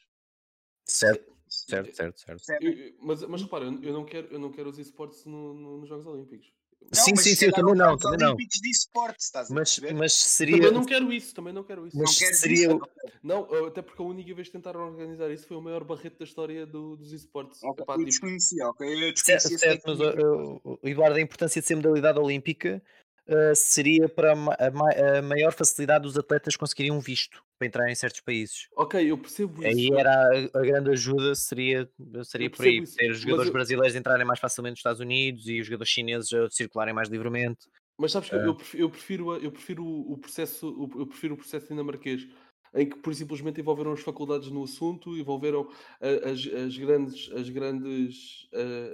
Certo, 0.85 1.35
certo, 1.47 1.93
certo. 1.93 2.39
certo. 2.39 2.63
Eu, 2.63 2.95
mas, 3.01 3.21
mas 3.23 3.41
repara, 3.41 3.65
eu 3.65 3.93
não 3.93 4.05
quero, 4.05 4.27
eu 4.27 4.39
não 4.39 4.51
quero 4.51 4.69
os 4.69 4.79
esportes 4.79 5.25
no, 5.25 5.53
no, 5.53 5.77
nos 5.79 5.89
Jogos 5.89 6.05
Olímpicos. 6.07 6.51
Não, 6.93 7.03
sim, 7.03 7.15
sim, 7.15 7.35
sim, 7.35 7.45
eu 7.45 7.51
também 7.51 7.75
não, 7.75 7.97
também 7.97 8.19
não. 8.19 8.35
de 8.35 8.69
esporte, 8.69 9.19
estás 9.19 9.49
mas, 9.49 9.79
mas 9.95 10.13
seria. 10.13 10.57
Também 10.57 10.71
não 10.71 10.85
quero 10.85 11.13
isso, 11.13 11.35
também 11.35 11.53
não 11.53 11.63
quero 11.63 11.85
isso. 11.85 11.97
Mas 11.97 12.19
não 12.19 12.33
seria. 12.33 12.67
Isso. 12.67 12.81
Não, 13.21 13.67
até 13.67 13.81
porque 13.81 14.01
a 14.01 14.05
única 14.05 14.33
vez 14.33 14.47
que 14.47 14.53
tentaram 14.53 14.87
organizar 14.87 15.29
isso 15.29 15.47
foi 15.47 15.57
o 15.57 15.61
maior 15.61 15.83
barreto 15.83 16.17
da 16.17 16.25
história 16.25 16.65
do, 16.65 16.95
dos 16.95 17.13
esportes. 17.13 17.61
Okay, 17.61 17.83
Epá, 17.83 17.93
eu 17.93 17.97
tipo... 17.97 18.09
desconhecia, 18.09 18.67
ok? 18.67 18.87
Eu 18.87 19.13
desconhecia 19.13 19.57
certo, 19.57 19.83
certo 19.83 19.83
mas, 19.85 19.99
uh, 19.99 20.79
Eduardo, 20.83 21.17
a 21.17 21.21
importância 21.21 21.61
de 21.61 21.67
ser 21.67 21.75
modalidade 21.75 22.17
olímpica 22.17 22.81
uh, 23.29 23.55
seria 23.55 24.09
para 24.09 24.33
a, 24.33 24.35
ma 24.35 24.55
a, 24.57 25.21
maior 25.21 25.53
facilidade 25.53 26.03
dos 26.03 26.17
atletas 26.17 26.55
conseguirem 26.55 26.91
um 26.91 26.99
visto 26.99 27.43
para 27.57 27.67
entrar 27.67 27.89
em 27.89 27.95
certos 27.95 28.21
países. 28.21 28.67
Ok, 28.75 29.09
eu 29.09 29.17
percebo 29.17 29.63
isso. 29.63 29.67
Aí 29.67 29.89
era 29.93 30.11
a, 30.11 30.59
a 30.59 30.61
grande 30.61 30.89
ajuda, 30.91 31.35
seria, 31.35 31.89
seria 32.23 32.49
por 32.49 32.65
aí, 32.65 32.79
isso, 32.79 32.95
ter 32.95 33.11
os 33.11 33.19
jogadores 33.19 33.47
eu... 33.47 33.53
brasileiros 33.53 33.95
entrarem 33.95 34.25
mais 34.25 34.39
facilmente 34.39 34.73
nos 34.73 34.79
Estados 34.79 34.99
Unidos 34.99 35.47
e 35.47 35.59
os 35.59 35.67
jogadores 35.67 35.91
chineses 35.91 36.29
circularem 36.51 36.93
mais 36.93 37.09
livremente. 37.09 37.67
Mas 37.97 38.11
sabes 38.11 38.29
que 38.29 38.35
uh... 38.35 38.39
eu, 38.39 38.55
prefiro, 38.55 38.83
eu 38.83 38.89
prefiro, 38.89 39.35
eu 39.37 39.51
prefiro 39.51 39.85
o 39.85 40.17
processo, 40.17 40.89
eu 40.97 41.05
prefiro 41.05 41.33
o 41.35 41.37
processo 41.37 41.67
dinamarquês 41.67 42.27
em 42.73 42.87
que 42.87 42.97
por 42.97 43.13
simplesmente 43.15 43.59
envolveram 43.59 43.91
as 43.93 44.01
faculdades 44.01 44.49
no 44.49 44.63
assunto, 44.63 45.17
envolveram 45.17 45.67
as, 45.99 46.45
as 46.47 46.77
grandes, 46.77 47.31
as 47.31 47.49
grandes, 47.49 48.47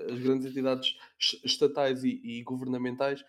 as 0.09 0.19
grandes 0.19 0.45
entidades 0.45 0.97
estatais 1.43 2.03
e, 2.03 2.21
e 2.23 2.41
governamentais 2.43 3.23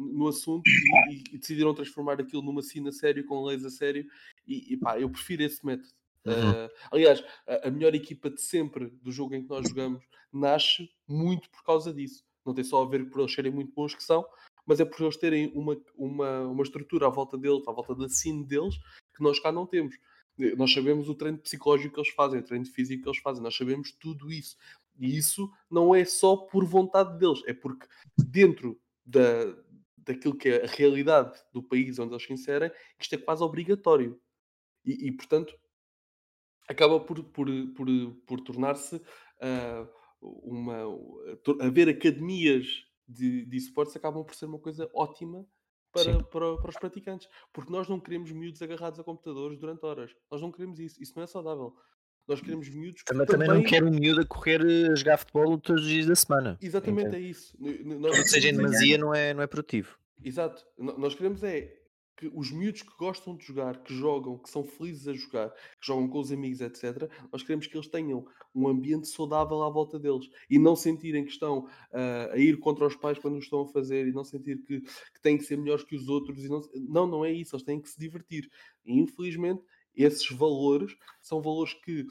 no 0.00 0.28
assunto 0.28 0.66
e, 1.10 1.22
e, 1.32 1.38
decidiram 1.38 1.74
transformar 1.74 2.20
aquilo 2.20 2.42
numa 2.42 2.62
cena 2.62 2.90
sério, 2.90 3.24
com 3.24 3.44
leis 3.44 3.64
a 3.64 3.70
sério, 3.70 4.06
e, 4.46 4.74
e 4.74 4.76
pá, 4.76 4.98
eu 4.98 5.10
prefiro 5.10 5.42
esse 5.42 5.64
método. 5.64 5.88
Uhum. 6.26 6.34
Uh, 6.34 6.70
aliás, 6.92 7.24
a, 7.46 7.68
a, 7.68 7.70
melhor 7.70 7.94
equipa 7.94 8.30
de 8.30 8.40
sempre 8.40 8.88
do 9.02 9.10
jogo 9.10 9.34
em 9.34 9.42
que 9.42 9.48
nós 9.48 9.68
jogamos 9.68 10.02
nasce 10.32 10.88
muito 11.08 11.50
por 11.50 11.62
causa 11.64 11.92
disso. 11.92 12.24
Não 12.44 12.54
tem 12.54 12.64
só 12.64 12.82
a 12.82 12.88
ver 12.88 13.08
por 13.10 13.20
eles 13.20 13.34
serem 13.34 13.52
muito 13.52 13.72
bons 13.74 13.94
que 13.94 14.02
são, 14.02 14.24
mas 14.66 14.80
é 14.80 14.84
por 14.84 15.00
eles 15.02 15.16
terem 15.16 15.50
uma, 15.54 15.76
uma, 15.96 16.40
uma 16.42 16.62
estrutura 16.62 17.06
à 17.06 17.10
volta 17.10 17.36
deles, 17.36 17.66
à 17.66 17.72
volta 17.72 17.94
da 17.94 18.08
cena 18.08 18.44
deles, 18.44 18.76
que 19.14 19.22
nós 19.22 19.38
cá 19.40 19.50
não 19.50 19.66
temos. 19.66 19.96
Nós 20.56 20.72
sabemos 20.72 21.08
o 21.08 21.14
treino 21.14 21.38
psicológico 21.38 21.94
que 21.94 22.00
eles 22.00 22.12
fazem, 22.12 22.40
o 22.40 22.44
treino 22.44 22.64
físico 22.66 23.02
que 23.02 23.08
eles 23.08 23.20
fazem, 23.20 23.42
nós 23.42 23.54
sabemos 23.54 23.92
tudo 23.92 24.32
isso. 24.32 24.56
E 24.98 25.16
isso 25.16 25.50
não 25.70 25.94
é 25.94 26.04
só 26.04 26.36
por 26.36 26.64
vontade 26.64 27.18
deles, 27.18 27.42
é 27.46 27.52
porque 27.52 27.86
dentro 28.16 28.78
da, 29.04 29.44
daquilo 30.04 30.36
que 30.36 30.48
é 30.48 30.64
a 30.64 30.66
realidade 30.66 31.38
do 31.52 31.62
país 31.62 31.98
onde 31.98 32.12
eles 32.12 32.24
se 32.24 32.32
inserem, 32.32 32.70
isto 32.98 33.14
é 33.14 33.18
quase 33.18 33.42
obrigatório. 33.42 34.20
E, 34.84 35.08
e 35.08 35.12
portanto, 35.12 35.54
acaba 36.68 37.00
por, 37.00 37.22
por, 37.24 37.46
por, 37.74 37.86
por 38.26 38.40
tornar-se 38.40 38.96
uh, 38.96 39.88
uma. 40.20 40.84
haver 41.60 41.88
academias 41.88 42.84
de, 43.06 43.44
de 43.44 43.56
esportes 43.56 43.96
acabam 43.96 44.24
por 44.24 44.34
ser 44.34 44.46
uma 44.46 44.58
coisa 44.58 44.88
ótima 44.94 45.46
para, 45.92 46.22
para, 46.24 46.56
para, 46.56 46.68
os 46.70 46.78
praticantes. 46.78 47.28
Porque 47.52 47.72
nós 47.72 47.88
não 47.88 48.00
queremos 48.00 48.30
miúdos 48.30 48.62
agarrados 48.62 49.00
a 49.00 49.04
computadores 49.04 49.58
durante 49.58 49.84
horas. 49.84 50.14
Nós 50.30 50.40
não 50.40 50.52
queremos 50.52 50.78
isso. 50.78 51.02
Isso 51.02 51.12
não 51.16 51.24
é 51.24 51.26
saudável. 51.26 51.74
Nós 52.26 52.40
queremos 52.40 52.68
miúdos 52.68 53.02
também, 53.04 53.26
também, 53.26 53.46
também 53.48 53.62
não 53.62 53.68
quero 53.68 53.88
um 53.88 53.90
miúdo 53.90 54.20
a 54.20 54.24
correr 54.24 54.60
a 54.62 54.94
jogar 54.94 55.18
futebol 55.18 55.58
todos 55.58 55.82
os 55.82 55.88
dias 55.88 56.06
da 56.06 56.14
semana. 56.14 56.58
Exatamente, 56.60 57.08
então, 57.08 57.18
é 57.18 57.22
isso. 57.22 57.56
Nós, 57.58 58.30
seja 58.30 58.48
em 58.48 58.56
demasia, 58.56 58.96
não 58.98 59.12
é, 59.12 59.34
não 59.34 59.42
é 59.42 59.46
produtivo. 59.46 59.98
Exato. 60.22 60.64
Nós 60.78 61.14
queremos 61.14 61.42
é 61.42 61.80
que 62.20 62.30
os 62.34 62.50
miúdos 62.50 62.82
que 62.82 62.94
gostam 62.98 63.34
de 63.34 63.46
jogar, 63.46 63.82
que 63.82 63.94
jogam, 63.94 64.36
que 64.36 64.50
são 64.50 64.62
felizes 64.62 65.08
a 65.08 65.14
jogar, 65.14 65.48
que 65.50 65.86
jogam 65.86 66.06
com 66.06 66.18
os 66.18 66.30
amigos, 66.30 66.60
etc., 66.60 67.10
nós 67.32 67.42
queremos 67.42 67.66
que 67.66 67.74
eles 67.74 67.88
tenham 67.88 68.26
um 68.54 68.68
ambiente 68.68 69.08
saudável 69.08 69.62
à 69.62 69.70
volta 69.70 69.98
deles 69.98 70.28
e 70.50 70.58
não 70.58 70.76
sentirem 70.76 71.24
que 71.24 71.30
estão 71.30 71.60
uh, 71.60 72.32
a 72.32 72.36
ir 72.36 72.58
contra 72.58 72.86
os 72.86 72.94
pais 72.94 73.18
quando 73.18 73.36
o 73.36 73.38
estão 73.38 73.62
a 73.62 73.68
fazer 73.68 74.06
e 74.06 74.12
não 74.12 74.22
sentir 74.22 74.62
que, 74.64 74.82
que 74.82 75.20
têm 75.22 75.38
que 75.38 75.44
ser 75.44 75.56
melhores 75.56 75.82
que 75.82 75.96
os 75.96 76.08
outros. 76.08 76.44
E 76.44 76.48
não, 76.48 76.60
não, 76.88 77.06
não 77.06 77.24
é 77.24 77.32
isso, 77.32 77.56
eles 77.56 77.64
têm 77.64 77.80
que 77.80 77.88
se 77.88 77.98
divertir. 77.98 78.50
E 78.84 79.00
infelizmente, 79.00 79.62
esses 80.04 80.28
valores 80.30 80.96
são 81.20 81.40
valores 81.40 81.74
que 81.74 82.06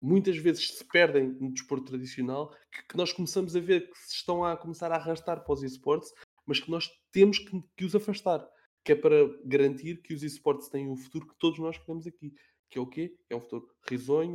muitas 0.00 0.36
vezes 0.36 0.78
se 0.78 0.84
perdem 0.84 1.28
no 1.40 1.52
desporto 1.52 1.86
tradicional, 1.86 2.54
que, 2.70 2.82
que 2.88 2.96
nós 2.96 3.12
começamos 3.12 3.54
a 3.54 3.60
ver 3.60 3.88
que 3.90 3.98
se 3.98 4.16
estão 4.16 4.44
a 4.44 4.56
começar 4.56 4.90
a 4.90 4.96
arrastar 4.96 5.44
para 5.44 5.54
os 5.54 5.62
esportes 5.62 6.12
mas 6.46 6.60
que 6.60 6.70
nós 6.70 6.90
temos 7.10 7.38
que, 7.38 7.62
que 7.76 7.84
os 7.84 7.94
afastar, 7.94 8.46
que 8.84 8.92
é 8.92 8.96
para 8.96 9.16
garantir 9.44 10.02
que 10.02 10.14
os 10.14 10.22
esportes 10.22 10.68
têm 10.68 10.88
o 10.88 10.96
futuro 10.96 11.28
que 11.28 11.36
todos 11.36 11.58
nós 11.58 11.78
queremos 11.78 12.06
aqui, 12.06 12.34
que 12.68 12.78
é 12.78 12.80
o 12.80 12.86
quê? 12.86 13.16
É 13.30 13.36
um 13.36 13.40
futuro 13.40 13.72
risonho, 13.88 14.34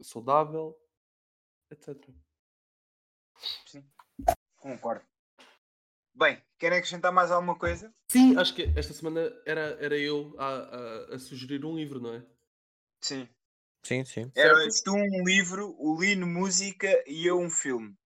saudável, 0.00 0.76
etc. 1.70 1.96
Sim, 3.66 3.84
concordo. 4.56 5.11
Bem, 6.14 6.42
querem 6.58 6.78
acrescentar 6.78 7.10
mais 7.10 7.30
alguma 7.30 7.54
coisa? 7.54 7.92
Sim, 8.08 8.36
acho 8.36 8.54
que 8.54 8.70
esta 8.76 8.92
semana 8.92 9.32
era, 9.46 9.78
era 9.80 9.98
eu 9.98 10.34
a, 10.38 10.46
a, 10.46 11.14
a 11.14 11.18
sugerir 11.18 11.64
um 11.64 11.74
livro, 11.74 12.00
não 12.00 12.14
é? 12.14 12.22
Sim. 13.00 13.28
Sim, 13.82 14.04
sim. 14.04 14.30
Era 14.36 14.54
tu 14.84 14.92
um 14.92 15.24
livro, 15.24 15.74
o 15.78 16.00
Lino 16.00 16.26
música 16.26 17.02
e 17.06 17.26
eu 17.26 17.40
um 17.40 17.50
filme. 17.50 17.96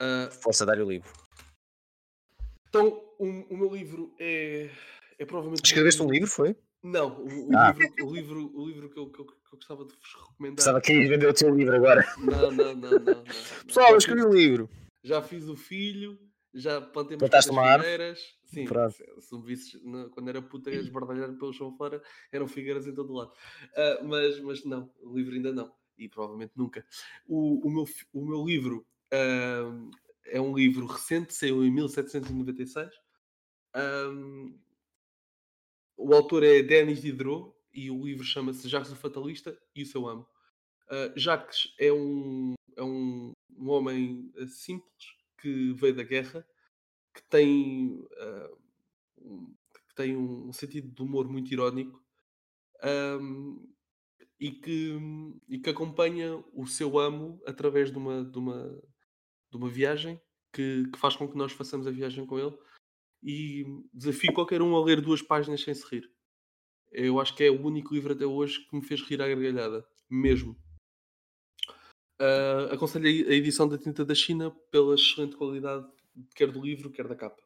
Uh, 0.00 0.30
Força 0.30 0.66
dar 0.66 0.78
o 0.78 0.88
livro. 0.88 1.10
Então, 2.68 2.88
o, 3.18 3.26
o, 3.26 3.56
meu 3.56 3.74
livro 3.74 4.14
é, 4.18 4.70
é 5.18 5.24
provavelmente. 5.24 5.64
Escreveste 5.64 6.02
um 6.02 6.10
livro, 6.10 6.28
foi? 6.28 6.56
Não, 6.82 7.20
o, 7.20 7.50
o 7.50 7.56
ah. 7.56 7.72
livro, 7.72 8.06
o, 8.06 8.14
livro, 8.14 8.52
o 8.54 8.66
livro 8.66 8.90
que 8.90 8.98
eu, 8.98 9.10
que, 9.10 9.20
eu, 9.20 9.26
que 9.26 9.32
eu 9.32 9.58
gostava 9.58 9.84
de 9.84 9.94
vos 9.94 10.14
recomendar. 10.28 10.56
Pensava 10.56 10.80
que 10.80 10.92
ias 10.92 11.08
vender 11.08 11.26
o 11.26 11.34
teu 11.34 11.54
livro 11.54 11.76
agora. 11.76 12.04
Não, 12.18 12.50
não, 12.50 12.74
não, 12.74 12.90
não. 12.90 12.98
não, 12.98 13.24
Pessoal, 13.66 13.90
eu 13.90 13.98
escrevi 13.98 14.24
um 14.24 14.32
livro. 14.32 14.68
Já 15.02 15.22
fiz 15.22 15.48
o 15.48 15.56
filho, 15.56 16.18
já 16.54 16.80
plantei 16.80 17.16
umas 17.16 17.44
figueiras. 17.44 18.20
Sim, 18.44 18.66
se, 18.66 19.20
se 19.20 19.34
me 19.34 19.42
visses 19.42 19.80
quando 20.12 20.28
era 20.28 20.42
puta 20.42 20.70
e 20.70 20.76
esbardalhar 20.76 21.32
pelo 21.36 21.52
chão 21.52 21.74
fora, 21.76 22.02
eram 22.30 22.46
figueiras 22.46 22.86
em 22.86 22.94
todo 22.94 23.12
lado. 23.12 23.32
Uh, 23.32 24.04
mas, 24.04 24.40
mas 24.40 24.64
não, 24.64 24.92
o 25.00 25.16
livro 25.16 25.34
ainda 25.34 25.52
não. 25.52 25.72
E 25.98 26.08
provavelmente 26.08 26.52
nunca. 26.56 26.84
O, 27.26 27.66
o, 27.66 27.70
meu, 27.70 27.84
o 28.12 28.24
meu 28.24 28.44
livro 28.44 28.86
Uh, 29.12 29.90
é 30.24 30.40
um 30.40 30.56
livro 30.56 30.86
recente, 30.86 31.34
saiu 31.34 31.62
em 31.62 31.70
1796. 31.70 32.90
Um, 33.76 34.58
o 35.98 36.14
autor 36.14 36.42
é 36.42 36.62
Denis 36.62 37.02
Diderot 37.02 37.54
e 37.72 37.90
o 37.90 38.02
livro 38.02 38.24
chama-se 38.24 38.68
Jacques 38.68 38.90
o 38.90 38.96
Fatalista 38.96 39.56
e 39.74 39.82
o 39.82 39.86
seu 39.86 40.08
amo. 40.08 40.26
Uh, 40.90 41.18
Jacques 41.18 41.74
é 41.78 41.92
um, 41.92 42.54
é 42.74 42.82
um, 42.82 43.32
um 43.62 43.70
homem 43.70 44.32
ah, 44.36 44.46
simples 44.46 45.16
que 45.38 45.72
veio 45.74 45.94
da 45.94 46.02
guerra, 46.02 46.46
que 47.14 47.22
tem, 47.28 48.00
uh, 48.00 48.58
um, 49.18 49.54
que 49.88 49.94
tem 49.94 50.16
um 50.16 50.52
sentido 50.52 50.88
de 50.88 51.02
humor 51.02 51.28
muito 51.28 51.52
irónico 51.52 52.02
um, 53.20 53.72
e, 54.40 54.50
que, 54.50 54.98
e 55.48 55.58
que 55.58 55.70
acompanha 55.70 56.42
o 56.52 56.66
seu 56.66 56.98
amo 56.98 57.40
através 57.46 57.90
de 57.90 57.98
uma, 57.98 58.24
de 58.24 58.38
uma, 58.38 58.82
de 59.50 59.56
uma 59.56 59.68
viagem 59.68 60.20
que, 60.52 60.88
que, 60.92 60.98
faz 60.98 61.16
com 61.16 61.28
que 61.28 61.36
nós 61.36 61.52
façamos 61.52 61.86
a 61.86 61.90
viagem 61.90 62.26
com 62.26 62.38
ele 62.38 62.56
e 63.22 63.64
desafio 63.92 64.32
qualquer 64.32 64.62
um 64.62 64.74
a 64.74 64.84
ler 64.84 65.00
duas 65.00 65.22
páginas 65.22 65.62
sem 65.62 65.74
se 65.74 65.86
rir. 65.88 66.10
Eu 66.90 67.20
acho 67.20 67.34
que 67.34 67.44
é 67.44 67.50
o 67.50 67.64
único 67.64 67.94
livro 67.94 68.12
até 68.12 68.26
hoje 68.26 68.66
que 68.68 68.76
me 68.76 68.84
fez 68.84 69.00
rir 69.02 69.22
à 69.22 69.28
gargalhada, 69.28 69.86
mesmo. 70.10 70.56
Uh, 72.22 72.72
aconselho 72.72 73.06
a 73.06 73.32
edição 73.32 73.66
da 73.66 73.76
Tinta 73.76 74.04
da 74.04 74.14
China 74.14 74.52
pela 74.70 74.94
excelente 74.94 75.34
qualidade, 75.34 75.84
quer 76.36 76.52
do 76.52 76.60
livro, 76.60 76.88
quer 76.88 77.08
da 77.08 77.16
capa. 77.16 77.42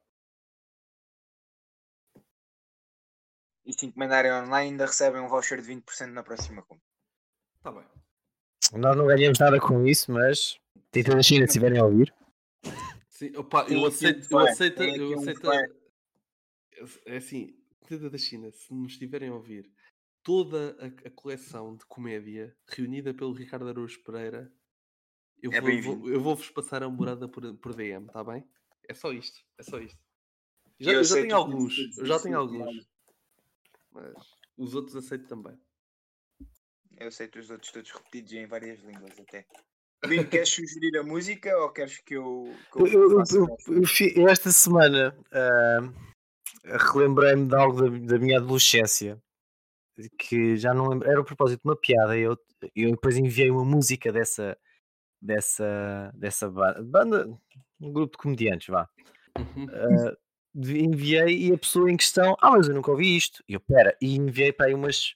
E 3.64 3.72
se 3.72 3.86
encomendarem 3.86 4.30
online, 4.30 4.72
ainda 4.72 4.84
recebem 4.84 5.22
um 5.22 5.28
voucher 5.28 5.62
de 5.62 5.74
20% 5.74 6.12
na 6.12 6.22
próxima 6.22 6.62
compra. 6.62 6.84
Está 7.56 7.72
bem. 7.72 7.86
Nós 8.74 8.96
não 8.96 9.06
ganhamos 9.06 9.38
nada 9.38 9.58
com 9.58 9.86
isso, 9.86 10.12
mas 10.12 10.60
tenta 10.90 11.16
da 11.16 11.22
China 11.22 11.46
se 11.46 11.52
estiverem 11.52 11.80
a 11.80 11.84
ouvir. 11.84 12.14
Sim, 13.08 13.34
opa, 13.34 13.64
eu 13.70 13.86
aceito, 13.86 14.28
eu 14.30 14.38
aceito, 14.40 14.82
eu 14.82 15.14
aceito. 15.14 15.50
É 17.06 17.16
assim, 17.16 17.56
Tenta 17.86 18.10
da 18.10 18.18
China, 18.18 18.50
se 18.50 18.74
nos 18.74 18.92
estiverem 18.92 19.28
a 19.28 19.34
ouvir, 19.34 19.70
toda 20.22 20.76
a, 20.80 20.86
a, 21.06 21.10
coleção 21.10 21.76
de 21.76 21.86
comédia 21.86 22.52
reunida 22.66 23.14
pelo 23.14 23.32
Ricardo 23.32 23.68
Araújo 23.68 24.02
Pereira, 24.02 24.52
eu 25.46 25.52
é 25.52 25.60
vou, 25.60 25.98
vou, 25.98 26.08
eu 26.08 26.20
vou-vos 26.20 26.50
passar 26.50 26.82
a 26.82 26.88
morada 26.88 27.28
por, 27.28 27.54
por 27.56 27.74
DM, 27.74 28.06
está 28.06 28.22
bem? 28.24 28.44
É 28.88 28.94
só 28.94 29.12
isto, 29.12 29.40
é 29.58 29.62
só 29.62 29.78
isto. 29.78 29.98
Já, 30.78 30.92
eu, 30.92 30.98
eu 30.98 31.04
já 31.04 31.14
tenho 31.14 31.36
alguns, 31.36 31.98
eu 31.98 32.06
já 32.06 32.18
tenho 32.20 32.38
alguns. 32.38 32.88
Mas 33.90 34.14
os 34.56 34.74
outros 34.74 34.96
aceito 34.96 35.26
também. 35.26 35.58
Eu 36.98 37.08
aceito 37.08 37.38
os 37.38 37.50
outros 37.50 37.72
todos 37.72 37.90
repetidos 37.90 38.32
em 38.32 38.46
várias 38.46 38.80
línguas 38.80 39.18
até. 39.18 39.46
Lino, 40.04 40.28
queres 40.28 40.50
sugerir 40.50 40.98
a 40.98 41.02
música 41.02 41.56
ou 41.58 41.70
queres 41.70 41.98
que 41.98 42.14
eu. 42.14 42.54
Que 42.72 42.82
eu, 42.82 42.86
eu, 42.86 43.84
eu 44.16 44.28
esta 44.28 44.52
semana 44.52 45.16
uh, 45.18 46.76
relembrei-me 46.92 47.48
de 47.48 47.54
algo 47.54 47.82
da, 47.82 48.14
da, 48.14 48.18
minha 48.18 48.38
adolescência 48.38 49.20
que 50.18 50.56
já 50.56 50.74
não 50.74 50.88
lembro. 50.88 51.08
Era 51.08 51.20
a 51.20 51.24
propósito 51.24 51.62
de 51.62 51.68
uma 51.68 51.76
piada. 51.76 52.16
Eu, 52.16 52.38
eu 52.74 52.90
depois 52.90 53.16
enviei 53.16 53.50
uma 53.50 53.64
música 53.64 54.12
dessa, 54.12 54.56
dessa, 55.20 56.12
dessa 56.14 56.50
banda, 56.50 56.82
banda 56.82 57.38
um 57.80 57.92
grupo 57.92 58.12
de 58.12 58.22
comediantes, 58.22 58.68
vá. 58.68 58.88
Uh, 59.38 60.16
enviei 60.54 61.48
e 61.48 61.52
a 61.52 61.58
pessoa 61.58 61.90
em 61.90 61.96
questão, 61.96 62.36
ah, 62.40 62.52
mas 62.52 62.68
eu 62.68 62.74
nunca 62.74 62.90
ouvi 62.90 63.16
isto. 63.16 63.42
E 63.48 63.54
eu, 63.54 63.60
pera, 63.60 63.96
e 64.00 64.16
enviei 64.16 64.52
para 64.52 64.66
aí 64.66 64.74
umas, 64.74 65.14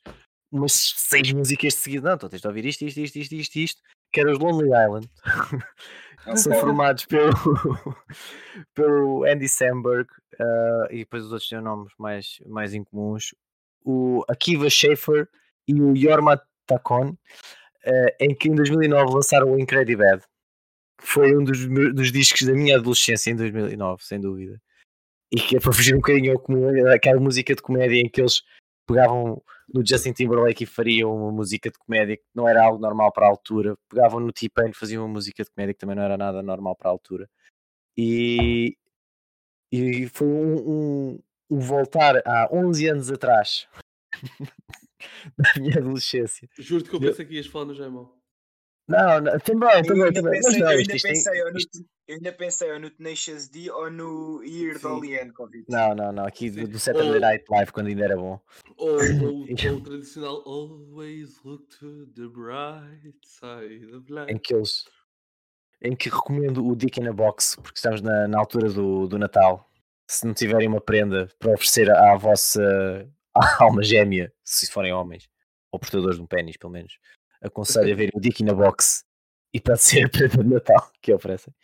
umas 0.53 0.72
seis 0.72 1.32
músicas 1.32 1.74
de 1.74 1.80
seguida. 1.80 2.09
Não, 2.09 2.14
então 2.16 2.28
tens 2.28 2.42
de 2.42 2.48
ouvir 2.48 2.66
isto, 2.66 2.84
isto, 2.84 3.01
isto, 3.01 3.16
isto, 3.16 3.34
isto, 3.34 3.57
isto 3.59 3.82
que 4.12 4.20
eram 4.20 4.32
os 4.32 4.38
Lonely 4.38 4.68
Island. 4.68 5.09
São 6.36 6.53
formados 6.61 7.07
pelo, 7.07 7.32
pelo 8.74 9.24
Andy 9.24 9.48
Samberg 9.48 10.09
uh, 10.34 10.86
e 10.90 10.98
depois 10.98 11.24
os 11.24 11.32
outros 11.32 11.48
têm 11.48 11.61
nomes 11.61 11.92
mais, 11.98 12.38
mais 12.46 12.74
incomuns. 12.74 13.34
O 13.82 14.22
Akiva 14.28 14.68
Schaefer 14.68 15.28
e 15.66 15.80
o 15.80 15.96
Yorma 15.96 16.40
Takon, 16.66 17.16
uh, 17.86 18.14
em 18.20 18.34
que 18.34 18.48
em 18.48 18.54
2009 18.54 19.14
lançaram 19.14 19.52
o 19.52 19.58
Incredibad, 19.58 20.22
que 21.00 21.06
foi 21.06 21.36
um 21.36 21.44
dos, 21.44 21.66
dos 21.94 22.12
discos 22.12 22.46
da 22.46 22.52
minha 22.52 22.76
adolescência 22.76 23.30
em 23.30 23.36
2009, 23.36 24.04
sem 24.04 24.20
dúvida. 24.20 24.60
E 25.32 25.40
que 25.40 25.56
é 25.56 25.60
para 25.60 25.72
fugir 25.72 25.94
um 25.94 25.98
bocadinho 25.98 26.32
ao 26.32 26.40
comum, 26.40 26.68
aquela 26.88 27.20
música 27.20 27.54
de 27.54 27.62
comédia 27.62 28.00
em 28.00 28.08
que 28.08 28.20
eles 28.20 28.42
pegavam 28.86 29.40
no 29.72 29.86
Justin 29.86 30.12
Timberlake 30.12 30.64
e 30.64 30.66
fariam 30.66 31.14
uma 31.14 31.30
música 31.30 31.70
de 31.70 31.78
comédia 31.78 32.16
que 32.16 32.24
não 32.34 32.48
era 32.48 32.64
algo 32.64 32.80
normal 32.80 33.12
para 33.12 33.26
a 33.26 33.30
altura. 33.30 33.76
Pegavam 33.88 34.18
no 34.18 34.32
T-Pain 34.32 34.70
e 34.70 34.74
faziam 34.74 35.04
uma 35.04 35.12
música 35.12 35.44
de 35.44 35.50
comédia 35.50 35.74
que 35.74 35.80
também 35.80 35.94
não 35.94 36.02
era 36.02 36.16
nada 36.16 36.42
normal 36.42 36.74
para 36.74 36.88
a 36.88 36.92
altura. 36.92 37.30
E, 37.96 38.76
e 39.72 40.08
foi 40.08 40.26
um, 40.26 40.70
um, 40.70 41.22
um 41.50 41.58
voltar 41.60 42.20
há 42.26 42.48
11 42.52 42.88
anos 42.88 43.10
atrás 43.10 43.68
da 45.38 45.61
minha 45.61 45.78
adolescência. 45.78 46.48
Juro-te 46.59 46.90
que 46.90 46.96
eu 46.96 47.01
pensei 47.01 47.24
que 47.24 47.34
ias 47.34 47.46
falar 47.46 47.66
no 47.66 47.74
Jaimão. 47.74 48.20
Não, 48.88 49.20
não, 49.20 49.38
também, 49.38 49.82
também, 49.84 50.12
também. 50.12 50.40
Mas 50.42 50.59
não, 50.59 50.72
eu 50.72 50.78
ainda 50.78 50.96
pensei, 51.01 51.42
ou 51.44 51.53
no, 51.53 51.59
eu 52.09 52.14
ainda 52.16 52.32
pensei 52.32 52.72
ou 52.72 52.80
no 52.80 52.90
Tenacious 52.90 53.48
D 53.48 53.70
ou 53.70 53.88
no 53.88 54.42
Year 54.42 54.80
do 54.80 55.05
Yankovic. 55.05 55.64
Não, 55.68 55.94
não, 55.94 56.12
não, 56.12 56.26
aqui 56.26 56.51
do, 56.51 56.66
do 56.66 56.78
Saturday 56.78 57.20
Night 57.20 57.44
Live 57.48 57.70
quando 57.70 57.86
ainda 57.86 58.05
era 58.05 58.16
bom. 58.16 58.40
Ou, 58.76 58.88
ou, 58.88 59.46
ou 59.46 59.76
o 59.76 59.80
tradicional 59.80 60.42
Always 60.44 61.40
look 61.44 61.68
to 61.78 62.07
the 62.16 62.26
bright 62.26 63.16
side 63.22 63.94
of 63.94 64.12
life. 64.12 64.32
Em 64.32 64.38
que 64.38 64.55
eles 64.55 64.84
em 65.82 65.96
que 65.96 66.11
recomendo 66.11 66.66
o 66.66 66.76
Dick 66.76 67.01
in 67.01 67.09
a 67.09 67.12
Box, 67.12 67.57
porque 67.62 67.78
estamos 67.78 68.03
na, 68.03 68.28
na 68.28 68.38
altura 68.38 68.70
do, 68.70 69.07
do 69.07 69.18
Natal. 69.18 69.66
Se 70.07 70.26
não 70.26 70.34
tiverem 70.34 70.68
uma 70.68 70.80
prenda 70.80 71.28
para 71.38 71.53
oferecer 71.53 71.90
à 71.90 72.16
vossa 72.16 73.09
alma 73.60 73.82
gêmea, 73.82 74.32
se 74.44 74.70
forem 74.70 74.92
homens, 74.92 75.28
ou 75.70 75.78
portadores 75.78 76.16
de 76.16 76.22
um 76.22 76.26
pênis, 76.26 76.56
pelo 76.56 76.72
menos, 76.72 76.98
aconselho 77.42 77.92
a 77.92 77.96
ver 77.96 78.10
o 78.14 78.20
Dick 78.20 78.42
in 78.42 78.50
a 78.50 78.54
Box 78.54 79.04
e 79.52 79.60
pode 79.60 79.82
ser 79.82 80.04
a 80.06 80.08
prenda 80.08 80.42
de 80.42 80.50
Natal 80.50 80.90
que 81.00 81.12
oferecem. 81.12 81.54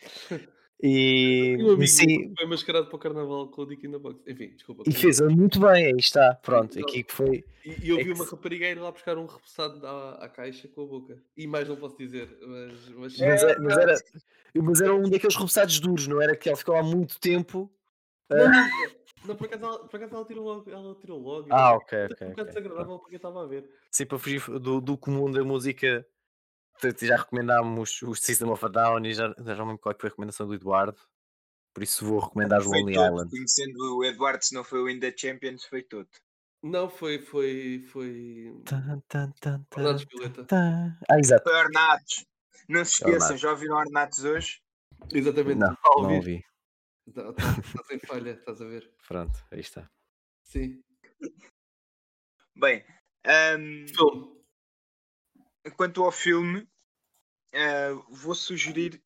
E 0.83 1.57
um 1.59 1.87
sim, 1.87 2.35
foi 2.37 2.47
mascarado 2.47 2.87
para 2.87 2.97
o 2.97 2.99
carnaval 2.99 3.49
com 3.49 3.63
o 3.63 3.67
Dick 3.67 3.89
the 3.89 3.99
Box. 3.99 4.21
Enfim, 4.27 4.49
desculpa. 4.49 4.83
E 4.87 4.93
fez 4.93 5.21
muito 5.21 5.59
bem, 5.59 5.87
aí 5.87 5.97
está. 5.97 6.35
Pronto, 6.35 6.79
aqui 6.79 7.03
que 7.03 7.13
foi. 7.13 7.45
E, 7.65 7.89
eu 7.89 7.99
é 7.99 8.05
vi 8.05 8.13
uma 8.13 8.27
rapariga 8.27 8.67
ir 8.67 8.79
lá 8.79 8.93
buscar 8.93 9.17
um 9.17 9.25
repousado 9.25 9.87
à, 9.87 10.25
à, 10.25 10.29
caixa 10.29 10.69
com 10.69 10.83
a 10.83 10.87
boca. 10.87 11.23
E 11.35 11.47
mais 11.47 11.67
não 11.67 11.77
posso 11.77 11.97
dizer, 11.97 12.29
mas. 12.43 12.89
Mas, 12.91 13.19
mas, 13.19 13.43
é, 13.43 13.59
mas 13.59 13.79
era, 13.79 13.95
mas 14.55 14.81
era 14.83 14.95
um 14.95 15.09
daqueles 15.09 15.35
repousados 15.35 15.81
duros, 15.81 16.07
não 16.07 16.21
era 16.21 16.37
que 16.37 16.49
ela 16.49 16.59
ficou 16.59 16.77
há 16.77 16.83
muito 16.83 17.19
tempo. 17.19 17.73
Não, 18.29 18.47
uh... 18.47 18.97
não, 19.27 19.37
por 19.37 19.47
acaso, 19.47 19.65
ela, 19.65 19.89
por 19.89 19.97
acaso 19.97 20.15
ela 20.15 20.25
tirou 20.25 20.45
logo. 20.45 20.71
Ela 20.71 20.95
tirou 20.97 21.19
logo 21.19 21.49
ah, 21.51 21.75
ok, 21.75 22.07
ok. 22.13 22.27
Um 22.27 22.31
bocado 22.31 22.49
desagradável 22.49 22.99
porque 22.99 23.17
estava 23.17 23.43
a 23.43 23.47
ver. 23.47 23.71
Sim, 23.91 24.07
para 24.07 24.19
fugir 24.19 24.41
do, 24.61 24.81
do 24.81 24.97
comum 24.97 25.31
da 25.31 25.43
música 25.45 26.07
já 27.03 27.17
recomendámos 27.17 28.03
o 28.03 28.15
System 28.15 28.51
of 28.51 28.65
a 28.65 28.69
Down 28.69 29.05
e 29.07 29.15
já, 29.15 29.35
já 29.39 29.57
não 29.57 29.67
lembro 29.67 29.79
qual 29.79 29.95
é 29.95 29.99
foi 29.99 30.09
a 30.09 30.11
recomendação 30.11 30.47
do 30.47 30.55
Eduardo. 30.55 30.99
Por 31.73 31.83
isso 31.83 32.05
vou 32.07 32.19
recomendar 32.19 32.61
o 32.63 32.65
Lonely 32.65 32.95
todo, 32.95 33.07
Island. 33.07 33.31
Conhecendo 33.31 33.99
o 33.99 34.05
Eduardo, 34.05 34.45
se 34.45 34.55
não 34.55 34.65
foi 34.65 34.81
o 34.81 34.89
In 34.89 34.99
The 34.99 35.15
Champions, 35.17 35.65
foi 35.65 35.83
todo. 35.83 36.09
Não, 36.63 36.89
foi. 36.89 37.19
foi, 37.19 37.85
foi... 37.93 38.63
Tan, 38.65 39.03
tan, 39.09 39.33
tan, 39.41 39.65
tan, 39.71 39.97
tan, 40.47 40.99
Ah, 41.09 41.19
exato. 41.19 41.45
Foi 41.45 41.55
Ornatos. 41.55 42.25
Não 42.69 42.85
se 42.85 42.93
esqueçam, 42.93 43.37
já 43.37 43.51
ouviram 43.51 43.77
Ornatos 43.77 44.25
hoje? 44.25 44.61
Exatamente. 45.13 45.59
Não, 45.59 45.77
não 45.99 46.17
ouvi. 46.17 46.43
Está 47.07 47.33
tá, 47.33 47.43
tá 47.77 47.85
sem 47.85 47.99
falha, 48.01 48.31
estás 48.31 48.61
a 48.61 48.65
ver? 48.65 48.93
Pronto, 49.07 49.39
aí 49.51 49.61
está. 49.61 49.89
Sim. 50.43 50.83
Bem, 52.55 52.85
um, 53.59 53.87
filme. 53.89 54.45
quanto 55.77 56.03
ao 56.03 56.11
filme, 56.11 56.69
uh, 57.55 58.15
vou 58.15 58.35
sugerir 58.35 59.03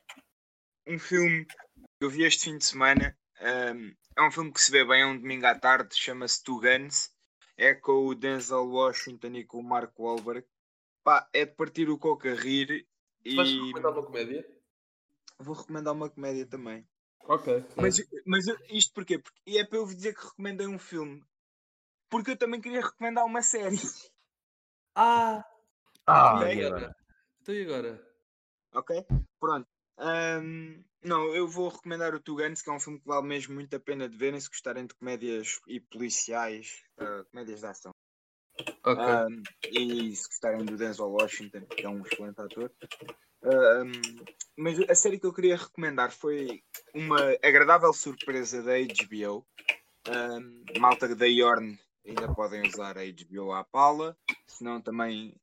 um 0.87 0.97
filme 0.97 1.45
que 1.45 1.55
eu 2.01 2.09
vi 2.09 2.23
este 2.23 2.45
fim 2.45 2.57
de 2.57 2.65
semana. 2.65 3.17
Um, 3.39 3.95
é 4.17 4.27
um 4.27 4.31
filme 4.31 4.51
que 4.51 4.61
se 4.61 4.71
vê 4.71 4.83
bem, 4.83 5.01
é 5.01 5.05
um 5.05 5.17
domingo 5.17 5.45
à 5.45 5.57
tarde, 5.57 5.95
chama-se 5.95 6.43
Two 6.43 6.59
Guns. 6.59 7.11
É 7.57 7.75
com 7.75 8.07
o 8.07 8.15
Denzel 8.15 8.67
Washington 8.67 9.35
e 9.35 9.45
com 9.45 9.59
o 9.59 9.63
Mark 9.63 9.93
Wahlberg. 9.99 10.47
Pá, 11.03 11.29
é 11.31 11.45
de 11.45 11.53
partir 11.53 11.89
o 11.89 11.97
coco 11.97 12.27
a 12.27 12.33
rir. 12.33 12.87
E... 13.23 13.35
Vais 13.35 13.51
recomendar 13.51 13.91
uma 13.91 14.03
comédia? 14.03 14.61
Vou 15.37 15.55
recomendar 15.55 15.93
uma 15.93 16.09
comédia 16.09 16.47
também. 16.47 16.87
Ok. 17.25 17.63
Mas, 17.75 17.97
mas 18.25 18.45
isto 18.69 18.93
porquê? 18.93 19.19
Porque 19.19 19.57
é 19.57 19.65
para 19.65 19.77
eu 19.77 19.85
vos 19.85 19.95
dizer 19.95 20.13
que 20.13 20.25
recomendei 20.25 20.67
um 20.67 20.79
filme. 20.79 21.23
Porque 22.09 22.31
eu 22.31 22.37
também 22.37 22.59
queria 22.59 22.81
recomendar 22.81 23.25
uma 23.25 23.41
série. 23.41 23.77
Ah! 24.93 25.45
Ah, 26.05 26.35
okay. 26.35 26.55
e 26.55 26.65
agora? 26.65 26.95
Então 27.41 27.55
e 27.55 27.63
agora? 27.63 28.11
Ok, 28.73 29.05
pronto. 29.39 29.67
Um, 29.97 30.83
não, 31.03 31.33
eu 31.33 31.47
vou 31.47 31.69
recomendar 31.69 32.13
o 32.13 32.19
Two 32.19 32.35
Guns, 32.35 32.61
que 32.61 32.69
é 32.69 32.73
um 32.73 32.79
filme 32.79 32.99
que 32.99 33.07
vale 33.07 33.27
mesmo 33.27 33.53
muito 33.53 33.75
a 33.75 33.79
pena 33.79 34.09
de 34.09 34.17
verem 34.17 34.39
se 34.39 34.49
gostarem 34.49 34.85
de 34.85 34.93
comédias 34.93 35.59
e 35.67 35.79
policiais, 35.79 36.83
uh, 36.99 37.23
comédias 37.31 37.61
de 37.61 37.65
ação. 37.65 37.90
Ok. 38.83 39.03
Um, 39.03 39.43
e 39.71 40.15
se 40.15 40.27
gostarem 40.27 40.65
do 40.65 40.75
Denzel 40.77 41.09
Washington, 41.09 41.61
que 41.61 41.85
é 41.85 41.89
um 41.89 42.01
excelente 42.01 42.41
ator. 42.41 42.71
Um, 43.43 43.91
mas 44.57 44.79
a 44.89 44.95
série 44.95 45.19
que 45.19 45.25
eu 45.25 45.33
queria 45.33 45.57
recomendar 45.57 46.11
foi 46.11 46.63
uma 46.93 47.19
agradável 47.43 47.93
surpresa 47.93 48.61
da 48.63 48.73
HBO. 48.73 49.45
Um, 50.07 50.79
malta 50.79 51.15
da 51.15 51.25
Yorn 51.27 51.77
ainda 52.05 52.33
podem 52.33 52.67
usar 52.67 52.97
a 52.97 53.03
HBO 53.03 53.51
à 53.51 53.63
pala, 53.63 54.17
se 54.47 54.63
não 54.63 54.81
também 54.81 55.35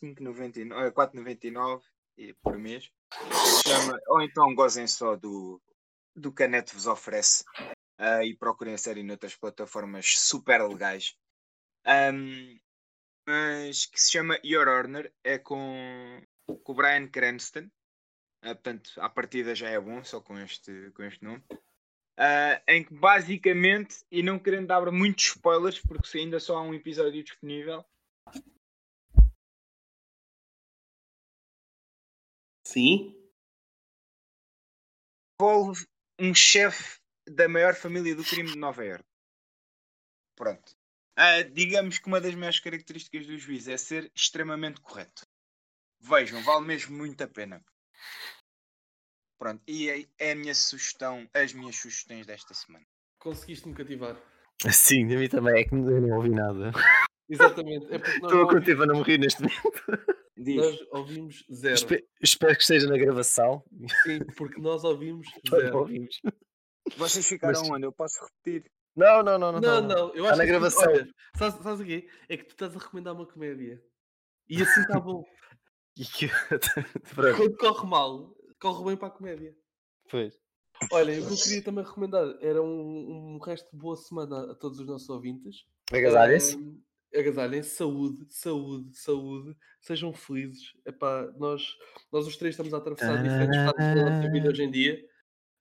4,99 0.00 1.82
por 2.42 2.58
mês. 2.58 2.90
Chama, 3.66 3.98
ou 4.08 4.22
então 4.22 4.54
gozem 4.54 4.86
só 4.86 5.16
do, 5.16 5.60
do 6.14 6.32
que 6.32 6.42
a 6.42 6.48
net 6.48 6.74
vos 6.74 6.86
oferece 6.86 7.44
uh, 8.00 8.22
e 8.24 8.36
procurem 8.36 8.74
a 8.74 8.78
série 8.78 9.02
noutras 9.02 9.36
plataformas 9.36 10.14
super 10.18 10.66
legais. 10.66 11.16
Um, 11.86 12.58
mas 13.26 13.86
que 13.86 14.00
se 14.00 14.12
chama 14.12 14.38
Your 14.44 14.68
Honor, 14.68 15.10
é 15.22 15.38
com, 15.38 16.22
com 16.46 16.72
o 16.72 16.74
Brian 16.74 17.08
Cranston. 17.08 17.70
Uh, 18.44 18.54
portanto, 18.54 18.92
à 18.98 19.08
partida 19.08 19.54
já 19.54 19.68
é 19.68 19.78
bom, 19.78 20.02
só 20.04 20.20
com 20.20 20.38
este, 20.38 20.90
com 20.92 21.02
este 21.02 21.24
nome. 21.24 21.42
Uh, 22.18 22.60
em 22.68 22.84
que 22.84 22.92
basicamente, 22.92 24.04
e 24.10 24.22
não 24.22 24.38
querendo 24.38 24.66
dar 24.66 24.90
muitos 24.90 25.26
spoilers, 25.26 25.80
porque 25.80 26.18
ainda 26.18 26.38
só 26.40 26.58
há 26.58 26.62
um 26.62 26.74
episódio 26.74 27.22
disponível. 27.22 27.84
Sim. 32.66 33.16
Envolve 35.40 35.86
um 36.18 36.34
chefe 36.34 37.00
da 37.28 37.48
maior 37.48 37.74
família 37.74 38.14
do 38.14 38.24
crime 38.24 38.50
de 38.50 38.58
Nova 38.58 38.84
York. 38.84 39.04
Pronto. 40.36 40.81
Uh, 41.18 41.50
digamos 41.52 41.98
que 41.98 42.08
uma 42.08 42.20
das 42.20 42.34
maiores 42.34 42.60
características 42.60 43.26
do 43.26 43.36
juiz 43.36 43.68
é 43.68 43.76
ser 43.76 44.10
extremamente 44.14 44.80
correto. 44.80 45.26
Vejam, 46.00 46.42
vale 46.42 46.66
mesmo 46.66 46.96
muito 46.96 47.22
a 47.22 47.28
pena. 47.28 47.62
Pronto, 49.38 49.62
e 49.66 49.90
é, 49.90 50.06
é 50.18 50.32
a 50.32 50.36
minha 50.36 50.54
sugestão, 50.54 51.28
as 51.34 51.52
minhas 51.52 51.76
sugestões 51.76 52.26
desta 52.26 52.54
semana. 52.54 52.86
Conseguiste-me 53.18 53.74
cativar. 53.74 54.16
Sim, 54.70 55.12
a 55.14 55.18
mim 55.18 55.28
também 55.28 55.60
é 55.60 55.64
que 55.64 55.74
eu 55.74 56.00
não 56.00 56.16
ouvi 56.16 56.30
nada. 56.30 56.72
Exatamente. 57.28 57.86
É 57.92 57.96
Estou 57.96 58.42
a 58.42 58.48
contigo 58.48 58.82
a 58.82 58.86
não 58.86 58.96
morrer 58.96 59.18
neste 59.18 59.42
momento. 59.42 59.82
Diz. 60.36 60.56
Nós 60.56 60.86
ouvimos 60.90 61.44
zero. 61.52 61.74
Espe 61.74 62.04
espero 62.20 62.54
que 62.54 62.62
esteja 62.62 62.88
na 62.88 62.96
gravação. 62.96 63.64
Sim, 64.02 64.20
porque 64.36 64.60
nós 64.60 64.82
ouvimos 64.84 65.28
zero. 65.48 65.78
ouvimos. 65.78 66.20
Vocês 66.96 67.26
ficaram 67.26 67.60
Mas... 67.60 67.70
onde? 67.70 67.86
Eu 67.86 67.92
posso 67.92 68.20
repetir. 68.24 68.70
Não, 68.94 69.22
não, 69.22 69.38
não. 69.38 69.52
Não, 69.52 69.60
não. 69.60 69.82
não. 69.82 70.14
Eu 70.14 70.26
acho 70.26 70.38
na 70.38 70.44
que 70.44 70.50
gravação. 70.50 70.92
olha, 70.92 71.08
sabes, 71.36 71.62
sabes 71.62 71.80
o 71.80 71.84
quê? 71.84 72.08
É 72.28 72.36
que 72.36 72.44
tu 72.44 72.50
estás 72.50 72.76
a 72.76 72.78
recomendar 72.78 73.14
uma 73.14 73.26
comédia. 73.26 73.82
E 74.48 74.62
assim 74.62 74.80
está 74.80 75.00
bom. 75.00 75.24
e 75.96 76.04
que... 76.04 76.28
Quando 77.36 77.56
corre 77.56 77.88
mal, 77.88 78.34
corre 78.60 78.84
bem 78.84 78.96
para 78.96 79.08
a 79.08 79.10
comédia. 79.10 79.56
Pois. 80.10 80.38
Olha, 80.90 81.20
o 81.20 81.26
que 81.26 81.32
eu 81.32 81.36
queria 81.36 81.62
também 81.62 81.84
recomendar 81.84 82.36
era 82.40 82.62
um, 82.62 83.36
um 83.36 83.38
resto 83.38 83.70
de 83.70 83.76
boa 83.76 83.96
semana 83.96 84.52
a 84.52 84.54
todos 84.54 84.78
os 84.80 84.86
nossos 84.86 85.08
ouvintes. 85.08 85.64
Agasalhem-se. 85.92 86.56
Um, 86.56 86.82
agasalhem 87.14 87.62
saúde, 87.62 88.26
saúde, 88.28 88.96
saúde, 88.96 89.56
sejam 89.80 90.12
felizes. 90.12 90.72
Epá, 90.84 91.30
nós, 91.38 91.62
nós 92.10 92.26
os 92.26 92.36
três 92.36 92.54
estamos 92.54 92.74
a 92.74 92.78
atravessar 92.78 93.22
diferentes 93.22 93.56
fases 93.56 93.94
da 93.94 94.10
nossa 94.10 94.30
vida 94.30 94.48
hoje 94.48 94.62
em 94.62 94.70
dia, 94.70 95.04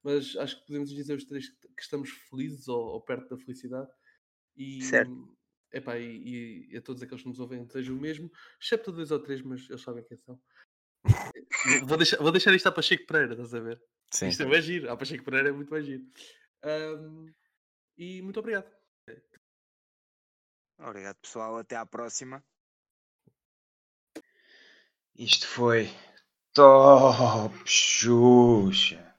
mas 0.03 0.35
acho 0.37 0.59
que 0.59 0.67
podemos 0.67 0.89
dizer 0.89 1.15
os 1.15 1.25
três 1.25 1.49
que 1.49 1.81
estamos 1.81 2.09
felizes 2.29 2.67
ou, 2.67 2.79
ou 2.79 3.01
perto 3.01 3.29
da 3.29 3.37
felicidade. 3.37 3.89
E, 4.55 4.81
certo. 4.83 5.37
Epá, 5.71 5.97
e, 5.97 6.67
e 6.69 6.77
a 6.77 6.81
todos 6.81 7.01
aqueles 7.01 7.23
que 7.23 7.29
nos 7.29 7.39
ouvem 7.39 7.65
sejam 7.69 7.95
o 7.95 8.01
mesmo, 8.01 8.29
excepto 8.61 8.91
dois 8.91 9.09
ou 9.11 9.19
três, 9.19 9.41
mas 9.41 9.69
eles 9.69 9.81
sabem 9.81 10.03
quem 10.03 10.17
são. 10.17 10.39
vou, 11.87 11.97
deixar, 11.97 12.17
vou 12.17 12.31
deixar 12.31 12.53
isto 12.53 12.71
para 12.71 12.81
Chico 12.81 13.05
Pereira, 13.05 13.33
estás 13.33 13.53
a 13.53 13.59
ver? 13.59 13.81
Sim. 14.11 14.27
Isto 14.27 14.43
é 14.43 14.45
mais 14.45 14.65
giro. 14.65 14.91
A 14.91 14.97
Pacheco 14.97 15.23
Pereira 15.23 15.49
é 15.49 15.51
muito 15.51 15.69
mais 15.69 15.85
giro. 15.85 16.03
Um, 16.63 17.33
e 17.97 18.21
muito 18.21 18.39
obrigado. 18.39 18.69
Obrigado, 20.77 21.17
pessoal. 21.21 21.57
Até 21.57 21.75
à 21.75 21.85
próxima. 21.85 22.43
Isto 25.15 25.47
foi 25.47 25.89
Top 26.53 27.55
Xuxa. 27.65 29.11